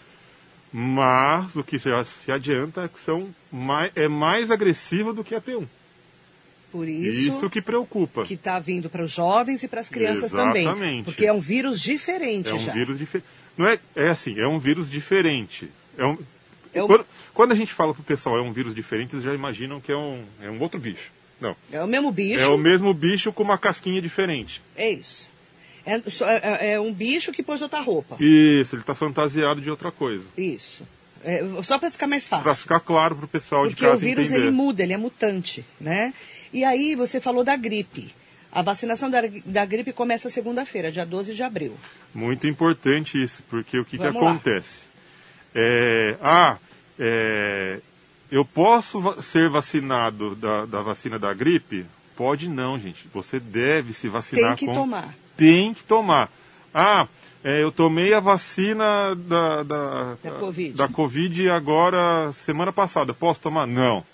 Mas 0.72 1.54
o 1.54 1.62
que 1.62 1.76
já 1.78 2.02
se 2.04 2.32
adianta 2.32 2.84
é 2.84 2.88
que 2.88 2.98
são 3.00 3.28
mais, 3.50 3.92
é 3.94 4.08
mais 4.08 4.50
agressiva 4.50 5.12
do 5.12 5.22
que 5.22 5.34
a 5.34 5.40
P1. 5.40 5.66
Por 6.70 6.88
isso, 6.88 7.28
Isso 7.28 7.50
que 7.50 7.60
preocupa. 7.60 8.24
que 8.24 8.32
está 8.34 8.58
vindo 8.58 8.88
para 8.88 9.02
os 9.02 9.10
jovens 9.10 9.62
e 9.62 9.68
para 9.68 9.82
as 9.82 9.90
crianças 9.90 10.30
também. 10.30 10.62
Exatamente. 10.62 11.04
Porque 11.04 11.26
é 11.26 11.32
um 11.32 11.40
vírus 11.40 11.78
diferente 11.78 12.48
É 12.50 12.54
um 12.54 12.58
já. 12.58 12.72
vírus 12.72 12.98
diferente. 12.98 13.26
Não 13.58 13.66
é, 13.68 13.78
é 13.94 14.08
assim, 14.08 14.38
é 14.40 14.48
um 14.48 14.58
vírus 14.58 14.88
diferente. 14.90 15.68
É 15.98 16.06
um, 16.06 16.16
É 16.72 16.82
um- 16.82 16.86
quando, 16.86 17.06
quando 17.34 17.52
a 17.52 17.54
gente 17.54 17.74
fala 17.74 17.92
pro 17.92 18.02
pessoal 18.02 18.38
é 18.38 18.40
um 18.40 18.52
vírus 18.54 18.74
diferente, 18.74 19.14
eles 19.14 19.24
já 19.26 19.34
imaginam 19.34 19.78
que 19.82 19.92
é 19.92 19.96
um, 19.96 20.24
é 20.40 20.48
um 20.50 20.58
outro 20.60 20.80
bicho. 20.80 21.10
Não. 21.38 21.54
É 21.70 21.82
o 21.82 21.86
mesmo 21.86 22.10
bicho. 22.10 22.42
É 22.42 22.46
o 22.48 22.56
mesmo 22.56 22.94
bicho 22.94 23.30
com 23.32 23.42
uma 23.42 23.58
casquinha 23.58 24.00
diferente. 24.00 24.62
É 24.74 24.88
isso. 24.88 25.28
É, 25.84 26.00
só- 26.10 26.28
é- 26.28 26.72
é 26.74 26.80
um 26.80 26.92
bicho 26.92 27.32
que 27.32 27.42
pôs 27.42 27.60
outra 27.62 27.80
roupa. 27.80 28.16
Isso, 28.20 28.74
ele 28.76 28.82
está 28.82 28.94
fantasiado 28.94 29.60
de 29.60 29.70
outra 29.70 29.90
coisa. 29.90 30.24
Isso. 30.36 30.86
É, 31.24 31.42
só 31.62 31.78
para 31.78 31.90
ficar 31.90 32.06
mais 32.06 32.26
fácil. 32.26 32.44
Para 32.44 32.54
ficar 32.54 32.80
claro 32.80 33.14
pro 33.16 33.28
pessoal 33.28 33.64
de 33.68 33.70
Porque 33.74 33.84
casa 33.84 33.96
o 33.96 34.00
vírus 34.00 34.28
entender. 34.30 34.42
ele 34.48 34.50
muda, 34.50 34.82
ele 34.82 34.92
é 34.92 34.96
mutante, 34.96 35.64
né? 35.80 36.12
E 36.52 36.64
aí 36.64 36.94
você 36.94 37.20
falou 37.20 37.44
da 37.44 37.54
gripe. 37.56 38.12
A 38.50 38.60
vacinação 38.60 39.08
da, 39.08 39.20
da 39.46 39.64
gripe 39.64 39.92
começa 39.92 40.28
segunda-feira, 40.28 40.90
dia 40.92 41.06
12 41.06 41.34
de 41.34 41.42
abril. 41.42 41.74
Muito 42.14 42.46
importante 42.46 43.22
isso, 43.22 43.42
porque 43.48 43.78
o 43.78 43.84
que, 43.84 43.96
que 43.96 44.02
Vamos 44.10 44.16
acontece? 44.22 44.82
É, 45.54 46.16
ah, 46.20 46.58
é, 46.98 47.78
eu 48.30 48.44
posso 48.44 49.00
ser 49.22 49.48
vacinado 49.48 50.34
da, 50.34 50.66
da 50.66 50.80
vacina 50.82 51.18
da 51.18 51.32
gripe? 51.32 51.86
Pode 52.16 52.48
não, 52.48 52.78
gente. 52.78 53.06
Você 53.14 53.40
deve 53.40 53.92
se 53.92 54.08
vacinar 54.08 54.50
Tem 54.50 54.56
que 54.56 54.66
com- 54.66 54.74
tomar. 54.74 55.14
Tem 55.36 55.72
que 55.74 55.82
tomar. 55.84 56.30
Ah, 56.74 57.06
é, 57.44 57.62
eu 57.62 57.72
tomei 57.72 58.14
a 58.14 58.20
vacina 58.20 59.14
da, 59.16 59.62
da, 59.62 60.16
Da 60.22 60.30
Covid. 60.32 60.72
da 60.76 60.88
Covid 60.88 61.50
agora, 61.50 62.32
semana 62.44 62.72
passada. 62.72 63.12
Posso 63.12 63.40
tomar? 63.40 63.66
Não. 63.66 64.04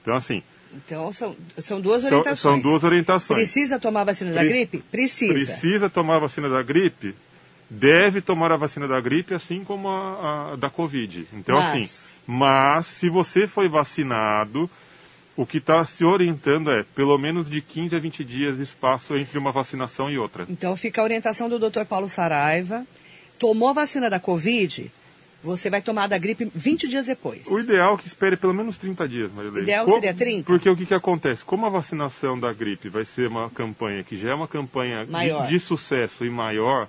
Então, 0.00 0.14
assim, 0.16 0.42
Então 0.74 1.12
são, 1.12 1.36
são 1.58 1.80
duas 1.80 2.02
são, 2.02 2.10
orientações. 2.10 2.38
são 2.40 2.60
duas 2.60 2.82
orientações. 2.84 3.36
Precisa 3.38 3.78
tomar 3.78 4.02
a 4.02 4.04
vacina 4.04 4.32
da 4.32 4.40
Pre- 4.40 4.48
gripe? 4.48 4.78
Precisa. 4.90 5.32
Precisa 5.34 5.90
tomar 5.90 6.16
a 6.16 6.20
vacina 6.20 6.48
da 6.48 6.62
gripe? 6.62 7.14
Deve 7.68 8.20
tomar 8.20 8.52
a 8.52 8.56
vacina 8.56 8.86
da 8.86 9.00
gripe, 9.00 9.32
assim 9.32 9.64
como 9.64 9.88
a, 9.88 10.52
a 10.52 10.56
da 10.56 10.68
Covid. 10.68 11.26
Então, 11.32 11.56
Mas- 11.58 11.68
assim, 11.68 11.88
mas 12.26 12.86
se 12.86 13.08
você 13.08 13.46
foi 13.46 13.66
vacinado, 13.68 14.68
o 15.36 15.46
que 15.46 15.58
está 15.58 15.84
se 15.84 16.04
orientando 16.04 16.70
é 16.70 16.84
pelo 16.94 17.16
menos 17.18 17.48
de 17.48 17.60
15 17.60 17.96
a 17.96 17.98
20 17.98 18.24
dias 18.24 18.56
de 18.56 18.62
espaço 18.62 19.16
entre 19.16 19.38
uma 19.38 19.52
vacinação 19.52 20.10
e 20.10 20.18
outra. 20.18 20.46
Então 20.48 20.76
fica 20.76 21.00
a 21.00 21.04
orientação 21.04 21.48
do 21.48 21.58
Dr. 21.58 21.84
Paulo 21.84 22.08
Saraiva. 22.08 22.86
Tomou 23.38 23.70
a 23.70 23.72
vacina 23.72 24.08
da 24.08 24.20
Covid, 24.20 24.90
você 25.42 25.68
vai 25.68 25.82
tomar 25.82 26.06
da 26.06 26.16
gripe 26.16 26.50
20 26.54 26.86
dias 26.86 27.06
depois. 27.06 27.46
O 27.48 27.58
ideal 27.58 27.94
é 27.94 27.98
que 27.98 28.06
espere 28.06 28.36
pelo 28.36 28.54
menos 28.54 28.78
30 28.78 29.08
dias, 29.08 29.32
Maria 29.32 29.50
Leite. 29.50 29.64
Ideal 29.64 29.88
seria 29.88 30.14
30? 30.14 30.46
Porque 30.46 30.68
o 30.68 30.76
que, 30.76 30.86
que 30.86 30.94
acontece? 30.94 31.42
Como 31.42 31.66
a 31.66 31.68
vacinação 31.68 32.38
da 32.38 32.52
gripe 32.52 32.88
vai 32.88 33.04
ser 33.04 33.26
uma 33.26 33.50
campanha 33.50 34.04
que 34.04 34.16
já 34.16 34.30
é 34.30 34.34
uma 34.34 34.46
campanha 34.46 35.04
de-. 35.04 35.48
De, 35.48 35.58
sucesso 35.58 36.24
e 36.24 36.30
maior, 36.30 36.86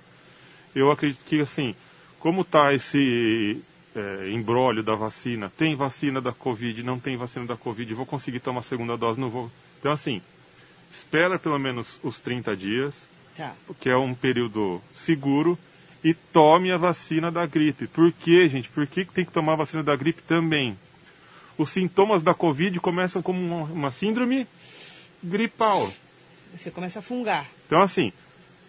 eu 0.74 0.90
acredito 0.90 1.24
que, 1.24 1.40
assim, 1.40 1.74
como 2.20 2.42
está 2.42 2.72
esse 2.72 3.60
é, 3.94 4.30
embrólio 4.30 4.82
da 4.82 4.94
vacina, 4.94 5.50
tem 5.56 5.76
vacina 5.76 6.20
da 6.20 6.32
Covid, 6.32 6.82
não 6.82 6.98
tem 6.98 7.16
vacina 7.16 7.46
da 7.46 7.56
Covid, 7.56 7.94
vou 7.94 8.06
conseguir 8.06 8.40
tomar 8.40 8.60
a 8.60 8.64
segunda 8.64 8.96
dose, 8.96 9.20
não 9.20 9.30
vou. 9.30 9.50
Então, 9.78 9.92
assim, 9.92 10.20
espera 10.92 11.38
pelo 11.38 11.58
menos 11.58 11.98
os 12.02 12.18
30 12.20 12.56
dias, 12.56 12.94
Tá. 13.36 13.52
que 13.80 13.88
é 13.88 13.96
um 13.96 14.14
período 14.14 14.80
seguro, 14.94 15.58
e 16.02 16.12
tome 16.14 16.70
a 16.70 16.76
vacina 16.76 17.32
da 17.32 17.46
gripe. 17.46 17.86
Por 17.86 18.12
quê, 18.12 18.48
gente? 18.48 18.68
Por 18.68 18.86
que 18.86 19.04
tem 19.04 19.24
que 19.24 19.32
tomar 19.32 19.54
a 19.54 19.56
vacina 19.56 19.82
da 19.82 19.96
gripe 19.96 20.22
também? 20.22 20.76
Os 21.56 21.70
sintomas 21.70 22.22
da 22.22 22.34
Covid 22.34 22.78
começam 22.80 23.22
como 23.22 23.40
uma, 23.40 23.64
uma 23.64 23.90
síndrome 23.90 24.46
gripal. 25.22 25.90
Você 26.54 26.70
começa 26.70 26.98
a 26.98 27.02
fungar. 27.02 27.46
Então, 27.66 27.80
assim, 27.80 28.12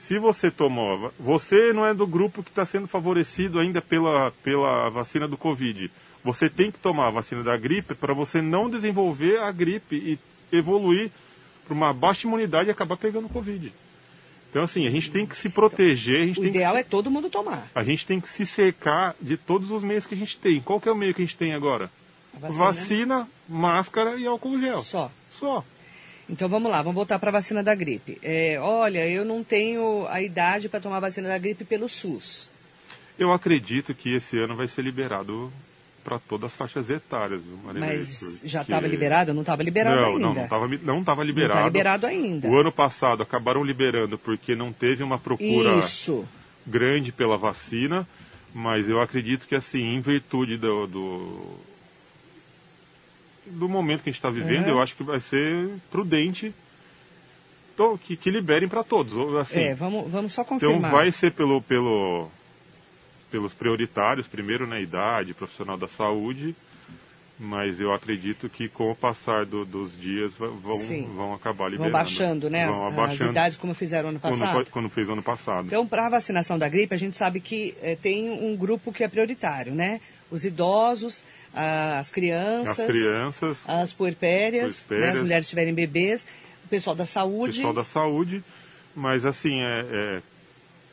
se 0.05 0.19
você 0.19 0.51
tomou, 0.51 1.11
você 1.19 1.73
não 1.73 1.85
é 1.85 1.93
do 1.93 2.05
grupo 2.05 2.43
que 2.43 2.49
está 2.49 2.65
sendo 2.65 2.87
favorecido 2.87 3.59
ainda 3.59 3.81
pela, 3.81 4.31
pela 4.43 4.89
vacina 4.89 5.27
do 5.27 5.35
Covid. 5.37 5.89
Você 6.23 6.49
tem 6.49 6.71
que 6.71 6.79
tomar 6.79 7.07
a 7.07 7.11
vacina 7.11 7.43
da 7.43 7.55
gripe 7.57 7.95
para 7.95 8.13
você 8.13 8.41
não 8.41 8.69
desenvolver 8.69 9.39
a 9.39 9.51
gripe 9.51 9.95
e 9.95 10.19
evoluir 10.55 11.11
para 11.65 11.73
uma 11.73 11.91
baixa 11.93 12.27
imunidade 12.27 12.69
e 12.69 12.71
acabar 12.71 12.97
pegando 12.97 13.27
Covid. 13.29 13.71
Então, 14.49 14.63
assim, 14.63 14.87
a 14.87 14.91
gente 14.91 15.11
tem 15.11 15.25
que 15.25 15.35
se 15.35 15.49
proteger, 15.49 16.29
O 16.31 16.33
tem 16.35 16.43
que 16.43 16.49
ideal 16.49 16.75
se- 16.75 16.79
é 16.79 16.83
todo 16.83 17.11
mundo 17.11 17.29
tomar. 17.29 17.67
a 17.75 17.83
gente 17.83 18.05
tem 18.05 18.21
que 18.21 18.29
se 18.29 18.45
cercar 18.45 19.13
de 19.21 19.35
todos 19.37 19.69
os 19.71 19.83
meios 19.83 20.05
que 20.05 20.13
a 20.15 20.17
gente 20.17 20.37
tem. 20.37 20.61
Qual 20.61 20.79
que 20.79 20.87
é 20.87 20.91
o 20.91 20.95
meio 20.95 21.13
que 21.13 21.21
a 21.21 21.25
gente 21.25 21.35
tem 21.35 21.53
agora? 21.53 21.89
Vacina, 22.33 22.57
vacina. 22.65 23.27
máscara 23.49 24.15
e 24.15 24.25
álcool 24.25 24.59
gel. 24.59 24.81
Só. 24.83 25.11
Só. 25.39 25.63
Então 26.29 26.49
vamos 26.49 26.71
lá, 26.71 26.81
vamos 26.81 26.95
voltar 26.95 27.19
para 27.19 27.29
a 27.29 27.33
vacina 27.33 27.61
da 27.61 27.75
gripe. 27.75 28.17
É, 28.23 28.57
olha, 28.59 29.07
eu 29.07 29.23
não 29.23 29.43
tenho 29.43 30.07
a 30.09 30.21
idade 30.21 30.67
para 30.67 30.79
tomar 30.79 30.97
a 30.97 31.01
vacina 31.01 31.27
da 31.27 31.37
gripe 31.37 31.63
pelo 31.63 31.87
SUS. 31.87 32.49
Eu 33.17 33.31
acredito 33.31 33.93
que 33.93 34.15
esse 34.15 34.37
ano 34.37 34.55
vai 34.55 34.67
ser 34.67 34.81
liberado 34.81 35.51
para 36.03 36.19
todas 36.19 36.51
as 36.51 36.55
faixas 36.55 36.89
etárias, 36.89 37.41
Mas 37.63 38.43
já 38.45 38.61
estava 38.61 38.85
liberado? 38.87 39.33
Não 39.33 39.41
estava 39.41 39.63
liberado 39.63 39.95
não, 39.95 40.07
ainda. 40.09 40.19
Não, 40.19 40.33
não 40.35 40.43
estava 40.43 40.67
não 40.67 41.03
tava 41.03 41.21
Não 41.21 41.27
liberado. 41.27 41.53
está 41.53 41.65
liberado 41.65 42.05
ainda. 42.05 42.47
O 42.47 42.55
ano 42.55 42.71
passado 42.71 43.23
acabaram 43.23 43.63
liberando 43.63 44.17
porque 44.17 44.55
não 44.55 44.71
teve 44.71 45.01
uma 45.01 45.17
procura 45.17 45.79
Isso. 45.79 46.23
grande 46.65 47.11
pela 47.11 47.37
vacina, 47.37 48.07
mas 48.53 48.87
eu 48.87 49.01
acredito 49.01 49.47
que 49.47 49.55
assim, 49.55 49.95
em 49.95 49.99
virtude 49.99 50.57
do, 50.57 50.85
do, 50.85 51.57
do 53.47 53.67
momento 53.69 54.03
que 54.03 54.09
a 54.09 54.11
gente 54.11 54.19
está 54.19 54.29
vivendo, 54.29 54.63
Uhum. 54.65 54.71
eu 54.73 54.81
acho 54.81 54.95
que 54.95 55.03
vai 55.03 55.19
ser 55.19 55.69
prudente 55.91 56.53
que, 58.05 58.15
que 58.15 58.29
liberem 58.31 58.69
para 58.69 58.83
todos. 58.83 59.35
Assim, 59.35 59.59
é, 59.59 59.75
vamos, 59.75 60.09
vamos 60.09 60.31
só 60.33 60.43
então 60.43 60.57
confirmar. 60.59 60.91
vai 60.91 61.11
ser 61.11 61.31
pelo, 61.33 61.61
pelo, 61.61 62.29
pelos 63.29 63.53
prioritários, 63.53 64.27
primeiro 64.27 64.65
na 64.65 64.79
idade, 64.79 65.33
profissional 65.33 65.75
da 65.77 65.87
saúde, 65.89 66.55
mas 67.37 67.81
eu 67.81 67.91
acredito 67.93 68.47
que 68.47 68.69
com 68.69 68.89
o 68.91 68.95
passar 68.95 69.45
do- 69.45 69.65
dos 69.65 69.91
dias 69.99 70.31
vão, 70.37 70.77
Sim. 70.77 71.11
vão 71.17 71.33
acabar 71.33 71.65
Vão 71.65 71.69
liberando. 71.71 71.91
baixando, 71.91 72.49
né? 72.49 72.65
Vão 72.67 72.87
as, 72.87 72.93
abaixando 72.93 73.23
as 73.25 73.29
idades 73.31 73.57
como 73.57 73.73
fizeram 73.73 74.07
ano 74.07 74.19
quando, 74.21 74.39
passado. 74.39 74.71
quando 74.71 74.89
fez 74.89 75.09
ano 75.09 75.21
passado. 75.21 75.67
Então, 75.67 75.85
para 75.85 76.05
a 76.05 76.09
vacinação 76.09 76.57
da 76.57 76.69
gripe, 76.69 76.95
a 76.95 76.97
gente 76.97 77.17
sabe 77.17 77.41
que 77.41 77.75
eh, 77.81 77.97
tem 78.01 78.29
um 78.31 78.55
grupo 78.55 78.93
que 78.93 79.03
é 79.03 79.07
prioritário, 79.09 79.75
né? 79.75 79.99
Os 80.31 80.43
idosos, 80.43 81.23
as 81.53 82.09
crianças, 82.09 82.79
As 82.79 82.85
crianças, 82.87 83.57
as 83.67 83.93
puerpérias, 83.93 84.79
Puerpérias. 84.79 85.07
né? 85.07 85.13
as 85.13 85.21
mulheres 85.21 85.45
que 85.45 85.49
tiverem 85.49 85.73
bebês, 85.73 86.27
o 86.65 86.67
pessoal 86.67 86.95
da 86.95 87.03
o 87.03 87.07
saúde. 87.07 87.55
pessoal 87.57 87.73
da 87.73 87.85
saúde, 87.85 88.43
mas 88.95 89.25
assim, 89.25 89.61
é, 89.61 89.85
é, 89.87 90.21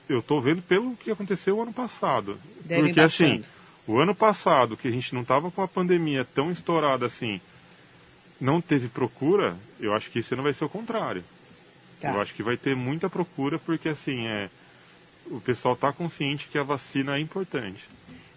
eu 0.09 0.19
estou 0.21 0.41
vendo 0.41 0.61
pelo 0.63 0.95
que 0.97 1.11
aconteceu 1.11 1.57
o 1.57 1.63
ano 1.63 1.73
passado. 1.73 2.39
Devem 2.65 2.85
Porque 2.87 3.01
assim, 3.01 3.25
baixando. 3.25 3.47
o 3.87 3.99
ano 3.99 4.15
passado, 4.15 4.77
que 4.77 4.87
a 4.87 4.91
gente 4.91 5.15
não 5.15 5.23
estava 5.23 5.51
com 5.51 5.63
a 5.63 5.69
pandemia 5.69 6.25
tão 6.35 6.53
estourada 6.53 7.07
assim, 7.07 7.41
não 8.41 8.61
teve 8.61 8.89
procura, 8.89 9.57
eu 9.81 9.95
acho 9.95 10.11
que 10.11 10.19
esse 10.19 10.35
ano 10.35 10.43
vai 10.43 10.53
ser 10.53 10.65
o 10.65 10.69
contrário. 10.69 11.25
Tá. 12.01 12.13
Eu 12.13 12.21
acho 12.21 12.35
que 12.35 12.43
vai 12.43 12.57
ter 12.57 12.75
muita 12.77 13.09
procura, 13.09 13.59
porque 13.59 13.89
assim, 13.89 14.27
é, 14.27 14.51
o 15.27 15.41
pessoal 15.41 15.75
está 15.75 15.93
consciente 15.93 16.49
que 16.49 16.59
a 16.59 16.63
vacina 16.63 17.17
é 17.17 17.21
importante. 17.21 17.89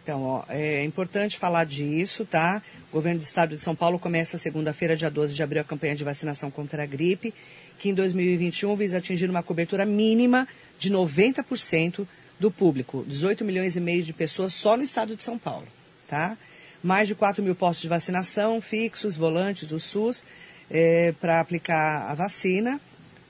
Então, 0.06 0.22
ó, 0.22 0.44
é 0.50 0.84
importante 0.84 1.36
falar 1.36 1.66
disso, 1.66 2.26
tá? 2.26 2.62
O 2.92 2.94
governo 2.94 3.22
do 3.22 3.24
estado 3.24 3.56
de 3.56 3.60
São 3.60 3.76
Paulo 3.76 3.98
começa 3.98 4.38
segunda-feira, 4.38 4.96
dia 4.96 5.10
12 5.10 5.34
de 5.34 5.42
abril, 5.42 5.62
a 5.62 5.64
campanha 5.64 5.96
de 5.96 6.04
vacinação 6.04 6.52
contra 6.52 6.84
a 6.84 6.86
gripe, 6.86 7.34
que 7.80 7.90
em 7.90 7.94
2021 7.96 8.76
visa 8.76 9.00
atingir 9.00 9.28
uma 9.28 9.42
cobertura 9.42 9.84
mínima 9.84 10.48
de 10.78 10.92
90% 10.92 12.06
do 12.40 12.52
público, 12.52 13.04
18 13.08 13.44
milhões 13.44 13.76
e 13.76 13.80
meio 13.80 14.04
de 14.04 14.14
pessoas 14.14 14.54
só 14.54 14.78
no 14.78 14.84
estado 14.84 15.16
de 15.16 15.24
São 15.24 15.40
Paulo, 15.40 15.66
tá? 16.08 16.38
Mais 16.84 17.08
de 17.08 17.16
4 17.16 17.42
mil 17.42 17.56
postos 17.56 17.82
de 17.82 17.88
vacinação 17.88 18.62
fixos, 18.62 19.16
volantes 19.16 19.68
do 19.68 19.80
SUS, 19.80 20.24
é, 20.70 21.16
para 21.20 21.40
aplicar 21.40 22.12
a 22.12 22.14
vacina 22.14 22.80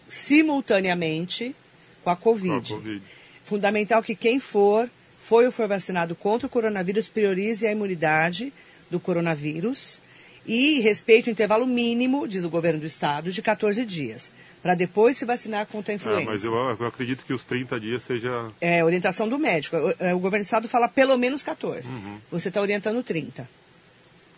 simultaneamente 0.09 1.55
com 2.03 2.09
a 2.09 2.17
COVID. 2.17 2.49
Com 2.49 2.75
a 2.75 2.77
COVID. 2.79 3.01
Fundamental 3.45 4.03
que 4.03 4.13
quem 4.13 4.41
for 4.41 4.89
foi 5.27 5.47
ou 5.47 5.51
foi 5.51 5.67
vacinado 5.67 6.15
contra 6.15 6.45
o 6.45 6.49
coronavírus, 6.49 7.07
priorize 7.07 7.65
a 7.65 7.71
imunidade 7.71 8.53
do 8.91 8.99
coronavírus 8.99 9.99
e 10.45 10.79
respeite 10.81 11.29
o 11.29 11.31
intervalo 11.31 11.65
mínimo, 11.65 12.27
diz 12.27 12.43
o 12.43 12.49
governo 12.49 12.79
do 12.79 12.85
estado, 12.85 13.31
de 13.31 13.41
14 13.41 13.83
dias, 13.83 14.31
para 14.61 14.75
depois 14.75 15.17
se 15.17 15.25
vacinar 15.25 15.65
contra 15.65 15.91
a 15.91 15.95
influenza. 15.95 16.29
Ah, 16.29 16.33
mas 16.33 16.43
eu, 16.43 16.53
eu, 16.53 16.87
acredito 16.87 17.25
que 17.25 17.33
os 17.33 17.43
30 17.43 17.79
dias 17.79 18.03
seja... 18.03 18.51
É, 18.61 18.83
orientação 18.83 19.27
do 19.27 19.39
médico. 19.39 19.75
O, 19.75 19.95
é, 19.99 20.13
o 20.13 20.19
governo 20.19 20.43
do 20.43 20.45
estado 20.45 20.69
fala 20.69 20.87
pelo 20.87 21.17
menos 21.17 21.41
14. 21.41 21.89
Uhum. 21.89 22.19
Você 22.31 22.49
está 22.49 22.61
orientando 22.61 23.01
30. 23.01 23.49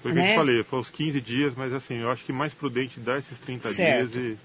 Foi 0.01 0.11
o 0.11 0.13
que 0.13 0.21
né? 0.21 0.31
eu 0.31 0.35
falei, 0.37 0.63
foi 0.63 0.79
os 0.79 0.89
15 0.89 1.19
dias, 1.19 1.53
mas 1.57 1.73
assim, 1.73 1.95
eu 1.95 2.09
acho 2.09 2.23
que 2.23 2.31
mais 2.31 2.53
prudente 2.53 2.97
dar 3.01 3.19
esses 3.19 3.37
30 3.39 3.73
certo. 3.73 4.09
dias 4.09 4.15
e... 4.15 4.37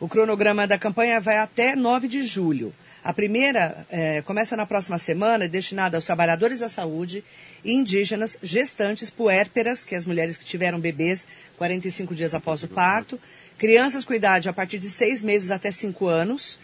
O 0.00 0.08
cronograma 0.08 0.66
da 0.66 0.78
campanha 0.78 1.20
vai 1.20 1.36
até 1.36 1.76
9 1.76 2.08
de 2.08 2.24
julho. 2.24 2.72
A 3.04 3.12
primeira 3.12 3.84
é, 3.90 4.22
começa 4.22 4.56
na 4.56 4.64
próxima 4.64 4.96
semana, 4.96 5.48
destinada 5.48 5.96
aos 5.96 6.04
trabalhadores 6.04 6.60
da 6.60 6.68
saúde, 6.68 7.24
indígenas, 7.64 8.38
gestantes, 8.40 9.10
puérperas, 9.10 9.84
que 9.84 9.96
é 9.96 9.98
as 9.98 10.06
mulheres 10.06 10.36
que 10.36 10.44
tiveram 10.44 10.78
bebês 10.78 11.26
45 11.58 12.14
dias 12.14 12.32
após 12.32 12.62
o 12.62 12.68
parto, 12.68 13.18
crianças 13.58 14.04
com 14.04 14.14
idade 14.14 14.48
a 14.48 14.52
partir 14.52 14.78
de 14.78 14.88
seis 14.88 15.20
meses 15.20 15.50
até 15.50 15.72
cinco 15.72 16.06
anos. 16.06 16.60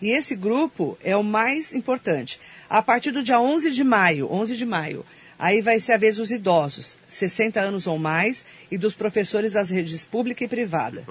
E 0.00 0.10
esse 0.10 0.34
grupo 0.34 0.96
é 1.04 1.14
o 1.14 1.22
mais 1.22 1.74
importante. 1.74 2.40
A 2.70 2.80
partir 2.80 3.10
do 3.10 3.22
dia 3.22 3.38
11 3.38 3.70
de 3.70 3.84
maio, 3.84 4.32
11 4.32 4.56
de 4.56 4.64
maio, 4.64 5.04
aí 5.38 5.60
vai 5.60 5.78
ser 5.78 5.92
a 5.92 5.98
vez 5.98 6.16
dos 6.16 6.30
idosos, 6.30 6.96
60 7.06 7.60
anos 7.60 7.86
ou 7.86 7.98
mais, 7.98 8.46
e 8.70 8.78
dos 8.78 8.94
professores 8.94 9.52
das 9.52 9.68
redes 9.68 10.06
pública 10.06 10.42
e 10.42 10.48
privada. 10.48 11.04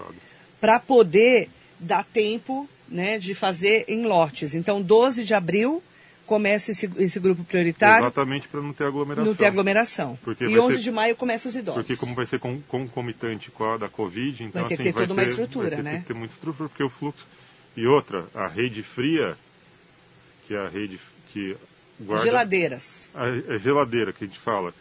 Para 0.59 0.79
poder 0.79 1.49
dar 1.79 2.03
tempo 2.03 2.67
né, 2.91 3.17
de 3.17 3.33
fazer 3.33 3.85
em 3.87 4.05
lotes. 4.05 4.53
Então, 4.53 4.81
12 4.81 5.23
de 5.23 5.33
abril 5.33 5.81
começa 6.25 6.71
esse, 6.71 6.89
esse 6.97 7.19
grupo 7.19 7.43
prioritário. 7.43 8.05
Exatamente 8.05 8.47
para 8.47 8.61
não 8.61 8.71
ter 8.71 8.85
aglomeração. 8.85 9.25
Não 9.25 9.35
ter 9.35 9.45
aglomeração. 9.45 10.19
Porque 10.23 10.45
e 10.45 10.59
11 10.59 10.75
ser, 10.75 10.81
de 10.83 10.91
maio 10.91 11.15
começa 11.15 11.49
os 11.49 11.55
idosos. 11.55 11.81
Porque 11.81 11.97
como 11.97 12.13
vai 12.13 12.25
ser 12.25 12.39
concomitante 12.39 13.49
com 13.51 13.65
a 13.65 13.77
da 13.77 13.89
Covid, 13.89 14.43
então 14.43 14.61
vai 14.61 14.69
ter 14.69 14.75
assim, 14.75 14.83
que 14.83 14.93
ter 14.93 14.99
toda 14.99 15.13
uma 15.13 15.23
estrutura, 15.23 15.69
vai 15.69 15.77
ter, 15.77 15.83
né? 15.83 15.91
Tem 15.91 16.01
que 16.01 16.07
ter 16.07 16.13
muita 16.13 16.33
estrutura, 16.33 16.69
porque 16.69 16.83
o 16.83 16.89
fluxo... 16.89 17.25
E 17.75 17.87
outra, 17.87 18.25
a 18.35 18.47
rede 18.47 18.83
fria, 18.83 19.35
que 20.45 20.53
é 20.53 20.59
a 20.59 20.67
rede 20.67 20.99
que 21.31 21.55
guarda... 21.99 22.25
Geladeiras. 22.25 23.09
A, 23.13 23.23
a 23.53 23.57
geladeira 23.57 24.11
que 24.11 24.25
a 24.25 24.27
gente 24.27 24.39
fala, 24.39 24.73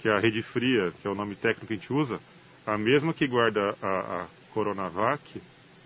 que 0.00 0.08
é 0.08 0.12
a 0.12 0.18
rede 0.18 0.42
fria, 0.42 0.92
que 1.00 1.08
é 1.08 1.10
o 1.10 1.14
nome 1.14 1.34
técnico 1.34 1.66
que 1.66 1.72
a 1.72 1.76
gente 1.76 1.92
usa, 1.92 2.20
a 2.66 2.76
mesma 2.76 3.12
que 3.12 3.26
guarda 3.26 3.74
a, 3.82 3.88
a 3.88 4.26
Coronavac 4.52 5.20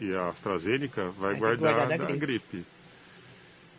e 0.00 0.14
a 0.14 0.28
AstraZeneca 0.28 1.10
vai, 1.10 1.32
vai 1.32 1.56
guardar, 1.56 1.74
guardar, 1.74 1.98
da, 1.98 2.04
gripe. 2.04 2.18
gripe. 2.18 2.64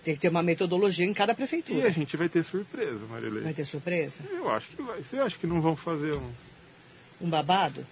Tem 0.04 0.16
que 0.16 0.22
ter 0.22 0.30
uma 0.30 0.42
metodologia 0.42 1.06
em 1.06 1.14
cada 1.14 1.34
prefeitura. 1.34 1.80
E 1.80 1.86
a 1.88 1.90
gente 1.90 2.16
vai 2.16 2.30
ter 2.30 2.44
surpresa, 2.44 3.00
Marilene. 3.10 3.42
Vai 3.42 3.54
ter 3.54 3.66
surpresa? 3.66 4.24
Eu 4.32 4.50
acho 4.50 4.68
que 4.70 4.82
vai. 4.82 5.02
Você 5.04 5.18
acha 5.18 5.38
que 5.38 5.46
não 5.46 5.62
vão 5.62 5.76
fazer 5.76 6.16
um... 6.16 6.32
Um 7.22 7.30
babado? 7.30 7.86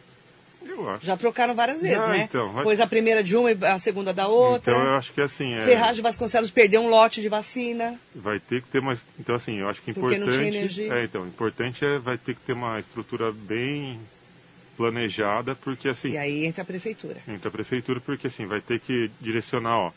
Eu 0.66 0.90
acho. 0.90 1.06
Já 1.06 1.16
trocaram 1.16 1.54
várias 1.54 1.82
vezes, 1.82 1.98
não, 1.98 2.10
né? 2.10 2.24
Então, 2.24 2.52
vai... 2.52 2.64
Pois 2.64 2.80
a 2.80 2.88
primeira 2.88 3.24
de 3.24 3.36
uma 3.36 3.52
e 3.52 3.66
a 3.66 3.78
segunda 3.78 4.14
da 4.14 4.28
outra. 4.28 4.74
Então 4.74 4.84
eu 4.84 4.96
acho 4.96 5.14
que 5.14 5.22
assim... 5.22 5.54
É... 5.54 5.62
Ferraz 5.62 5.96
de 5.96 6.02
Vasconcelos 6.02 6.50
perdeu 6.50 6.82
um 6.82 6.90
lote 6.90 7.22
de 7.22 7.30
vacina. 7.30 8.00
Vai 8.16 8.40
ter 8.40 8.62
que 8.62 8.68
ter 8.70 8.82
mais... 8.82 9.00
Então 9.20 9.36
assim, 9.36 9.58
eu 9.60 9.70
acho 9.70 9.82
que 9.82 9.94
Porque 9.94 10.16
importante... 10.16 10.38
não 10.38 10.38
tinha 10.38 10.60
energia. 10.60 10.94
É, 10.94 11.04
então, 11.04 11.28
importante 11.28 11.86
é 11.86 12.00
vai 12.00 12.18
ter 12.18 12.36
que 12.36 12.42
ter 12.42 12.54
uma 12.54 12.80
estrutura 12.80 13.32
bem 13.32 14.00
planejada, 14.78 15.56
porque 15.56 15.90
assim... 15.90 16.12
E 16.12 16.18
aí 16.18 16.46
entra 16.46 16.62
a 16.62 16.66
prefeitura. 16.66 17.18
Entra 17.28 17.50
a 17.50 17.52
prefeitura, 17.52 18.00
porque 18.00 18.28
assim, 18.28 18.46
vai 18.46 18.62
ter 18.62 18.80
que 18.80 19.10
direcionar, 19.20 19.76
ó, 19.78 19.92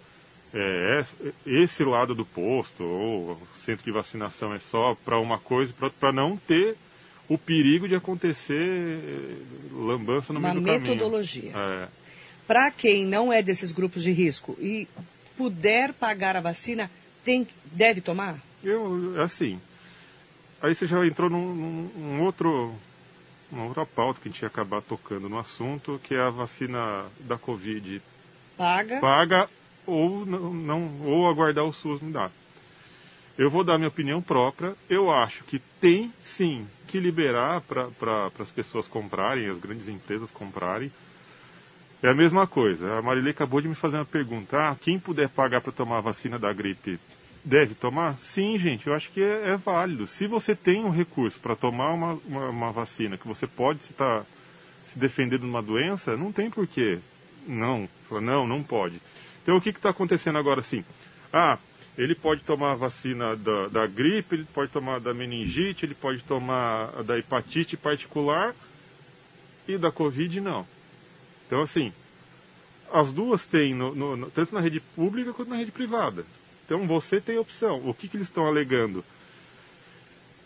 é, 0.53 1.05
esse 1.47 1.85
lado 1.85 2.15
do 2.15 2.25
posto, 2.25 2.83
ou 2.83 3.41
centro 3.65 3.85
de 3.85 3.93
vacinação 3.93 4.53
é 4.55 4.59
só 4.59 4.97
para 5.05 5.19
uma 5.19 5.39
coisa, 5.39 5.73
para 6.01 6.13
não 6.13 6.37
ter 6.37 6.77
o 7.29 7.39
perigo 7.39 7.87
de 7.87 7.95
acontecer 7.95 8.99
lambança 9.73 10.33
no 10.33 10.41
uma 10.41 10.49
meio 10.49 10.61
do 10.61 10.67
caminho. 10.67 10.85
Uma 10.85 10.95
metodologia. 10.95 11.53
É. 11.55 11.89
Para 12.47 12.71
quem 12.73 13.07
não 13.07 13.33
é 13.33 13.41
desses 13.41 13.71
grupos 13.71 14.03
de 14.03 14.11
risco 14.11 14.57
e 14.61 14.89
puder 15.37 15.93
pagar 15.93 16.37
a 16.37 16.41
vacina, 16.41 16.91
tem, 17.25 17.47
deve 17.67 18.01
tomar? 18.01 18.37
Eu, 18.65 19.23
assim, 19.23 19.61
aí 20.61 20.75
você 20.75 20.87
já 20.87 21.07
entrou 21.07 21.31
num, 21.31 21.89
num 21.97 22.23
outro 22.23 22.75
uma 23.51 23.65
outra 23.65 23.85
pauta 23.85 24.21
que 24.21 24.29
a 24.29 24.33
gente 24.33 24.43
ia 24.43 24.49
acabar 24.49 24.81
tocando 24.83 25.29
no 25.29 25.39
assunto, 25.39 26.01
que 26.05 26.15
é 26.15 26.21
a 26.21 26.31
vacina 26.31 27.05
da 27.21 27.37
Covid. 27.37 28.01
Paga. 28.57 29.01
Paga 29.01 29.49
ou 29.87 30.25
não, 30.25 30.53
não 30.53 31.01
ou 31.05 31.29
aguardar 31.29 31.65
o 31.65 31.73
SUS 31.73 32.01
me 32.01 32.13
dar. 32.13 32.31
Eu 33.37 33.51
vou 33.51 33.65
dar 33.65 33.79
minha 33.79 33.89
opinião 33.89 34.21
própria. 34.21 34.75
Eu 34.89 35.11
acho 35.11 35.45
que 35.45 35.59
tem 35.81 36.13
sim 36.23 36.67
que 36.87 37.01
liberar 37.01 37.61
para 37.63 37.87
pra, 37.89 38.31
as 38.39 38.51
pessoas 38.51 38.87
comprarem, 38.87 39.49
as 39.49 39.59
grandes 39.59 39.89
empresas 39.89 40.31
comprarem. 40.31 40.93
É 42.03 42.09
a 42.09 42.15
mesma 42.15 42.47
coisa. 42.47 42.99
A 42.99 43.03
Marilê 43.03 43.31
acabou 43.31 43.61
de 43.61 43.69
me 43.69 43.75
fazer 43.75 43.97
uma 43.97 44.05
pergunta. 44.05 44.59
Ah, 44.59 44.77
quem 44.81 44.99
puder 44.99 45.29
pagar 45.29 45.61
para 45.61 45.73
tomar 45.73 45.99
a 45.99 46.03
vacina 46.03 46.39
da 46.39 46.53
gripe 46.53 46.99
deve 47.45 47.75
tomar? 47.75 48.19
Sim, 48.19 48.59
gente, 48.59 48.87
eu 48.87 48.95
acho 48.95 49.11
que 49.11 49.23
é, 49.23 49.51
é 49.51 49.57
válido. 49.57 50.07
Se 50.07 50.27
você 50.27 50.55
tem 50.55 50.85
um 50.85 50.91
recurso 50.91 51.39
para 51.41 51.57
tomar 51.57 51.93
uma, 51.93 52.21
uma, 52.27 52.49
uma, 52.49 52.73
vacina 52.73 53.17
que 53.17 53.27
você 53.27 53.47
pode 53.47 53.83
se, 53.83 53.93
tá, 53.93 54.25
se 54.87 54.99
defender 54.99 55.39
de 55.39 55.45
uma 55.45 55.63
doença, 55.63 56.17
não 56.17 56.33
tem 56.33 56.51
porquê. 56.51 56.99
Não, 57.47 57.89
não, 58.11 58.47
não 58.47 58.63
pode. 58.63 59.01
Então 59.43 59.57
o 59.57 59.61
que 59.61 59.71
está 59.71 59.91
acontecendo 59.91 60.39
agora 60.39 60.61
assim? 60.61 60.85
Ah, 61.33 61.59
ele 61.97 62.15
pode 62.15 62.43
tomar 62.43 62.73
a 62.73 62.77
vacina 62.77 63.37
da, 63.37 63.69
da 63.69 63.87
gripe, 63.87 64.35
ele 64.35 64.47
pode 64.53 64.71
tomar 64.71 65.01
da 65.01 65.13
meningite, 65.15 65.85
ele 65.85 65.95
pode 65.95 66.23
tomar 66.23 67.03
da 67.03 67.19
hepatite 67.19 67.77
particular 67.77 68.55
e 69.67 69.79
da 69.79 69.91
Covid 69.91 70.41
não. 70.41 70.67
Então 71.47 71.63
assim, 71.63 71.93
as 72.93 73.13
duas 73.13 73.47
têm, 73.47 73.75
no, 73.75 73.95
no, 73.95 74.31
tanto 74.31 74.55
na 74.55 74.61
rede 74.61 74.81
pública 74.81 75.33
quanto 75.33 75.49
na 75.49 75.57
rede 75.57 75.73
privada. 75.73 76.25
Então 76.71 76.87
você 76.87 77.21
tem 77.21 77.37
opção. 77.37 77.83
O 77.85 77.93
que, 77.93 78.07
que 78.07 78.17
eles 78.17 78.29
estão 78.29 78.47
alegando? 78.47 79.05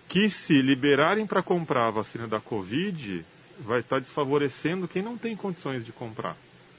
Que 0.08 0.30
se 0.30 0.54
liberarem 0.62 1.26
para 1.26 1.42
comprar 1.42 1.88
a 1.88 1.90
vacina 1.90 2.26
da 2.26 2.40
Covid, 2.40 3.22
vai 3.60 3.80
estar 3.80 3.96
tá 3.96 4.00
desfavorecendo 4.00 4.88
quem 4.88 5.02
não 5.02 5.18
tem 5.18 5.36
condições 5.36 5.84
de 5.84 5.92
comprar. 5.92 6.34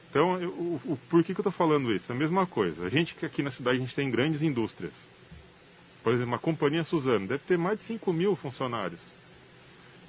Então, 0.10 0.42
eu, 0.42 0.50
o, 0.50 0.82
o, 0.86 1.00
por 1.08 1.24
que, 1.24 1.36
que 1.36 1.42
eu 1.42 1.44
estou 1.44 1.52
falando 1.52 1.94
isso? 1.94 2.12
É 2.12 2.16
a 2.16 2.18
mesma 2.18 2.48
coisa. 2.48 2.88
A 2.88 2.90
gente 2.90 3.14
que 3.14 3.24
aqui 3.24 3.44
na 3.44 3.52
cidade 3.52 3.78
a 3.78 3.82
gente 3.82 3.94
tem 3.94 4.10
grandes 4.10 4.42
indústrias. 4.42 4.94
Por 6.04 6.12
exemplo, 6.12 6.34
a 6.34 6.40
companhia 6.40 6.84
Suzano 6.84 7.28
deve 7.28 7.44
ter 7.46 7.58
mais 7.58 7.78
de 7.78 7.86
5 7.86 8.12
mil 8.12 8.36
funcionários. 8.36 9.02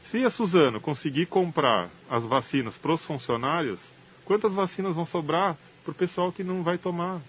Se 0.06 0.24
a 0.24 0.30
Suzano 0.30 0.80
conseguir 0.80 1.26
comprar 1.26 1.90
as 2.08 2.24
vacinas 2.24 2.74
para 2.76 2.94
os 2.94 3.04
funcionários, 3.04 3.80
quantas 4.24 4.54
vacinas 4.54 4.94
vão 4.94 5.04
sobrar 5.04 5.58
para 5.84 5.92
o 5.92 5.94
pessoal 5.94 6.32
que 6.32 6.42
não 6.42 6.62
vai 6.62 6.78
tomar? 6.78 7.20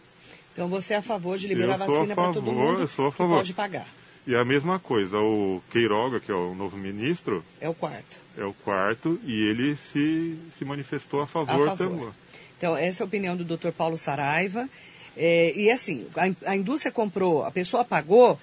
Então 0.58 0.67
você 0.67 0.96
é 0.96 0.98
a 0.98 1.04
favor 1.04 1.38
de 1.38 1.48
liberar 1.48 1.78
vacina 1.78 2.15
para 2.15 2.34
todo 2.34 2.52
mundo 2.52 2.80
eu 2.80 2.88
sou 2.88 3.06
a 3.06 3.12
favor. 3.12 3.38
pode 3.38 3.54
pagar. 3.54 3.86
E 4.26 4.36
a 4.36 4.43
mesma 4.43 4.80
coisa, 4.80 5.20
o 5.20 5.62
Queiroga, 5.72 6.20
que 6.20 6.32
é 6.32 6.34
o 6.34 6.56
novo 6.56 6.76
ministro... 6.76 7.46
É 7.62 7.70
o 7.70 7.76
quarto. 7.76 8.17
É 8.36 8.43
o 8.43 8.54
quarto 8.54 9.20
e 9.24 9.39
ele 9.50 9.76
se, 9.76 10.36
se 10.58 10.65
manifestou 10.65 11.22
a 11.22 11.28
favor, 11.28 11.70
a 11.70 11.78
favor. 11.78 11.98
também. 11.98 12.13
Então, 12.58 12.76
essa 12.76 13.04
é 13.04 13.06
a 13.06 13.08
opinião 13.08 13.38
do 13.38 13.46
Dr. 13.46 13.70
Paulo 13.70 14.00
Saraiva. 14.00 14.67
É, 15.15 15.54
e 15.56 15.70
assim, 15.70 16.08
a, 16.15 16.52
a, 16.52 16.56
indústria 16.56 16.91
comprou, 16.91 17.46
a 17.46 17.52
pessoa 17.52 17.86
pagou, 17.86 18.39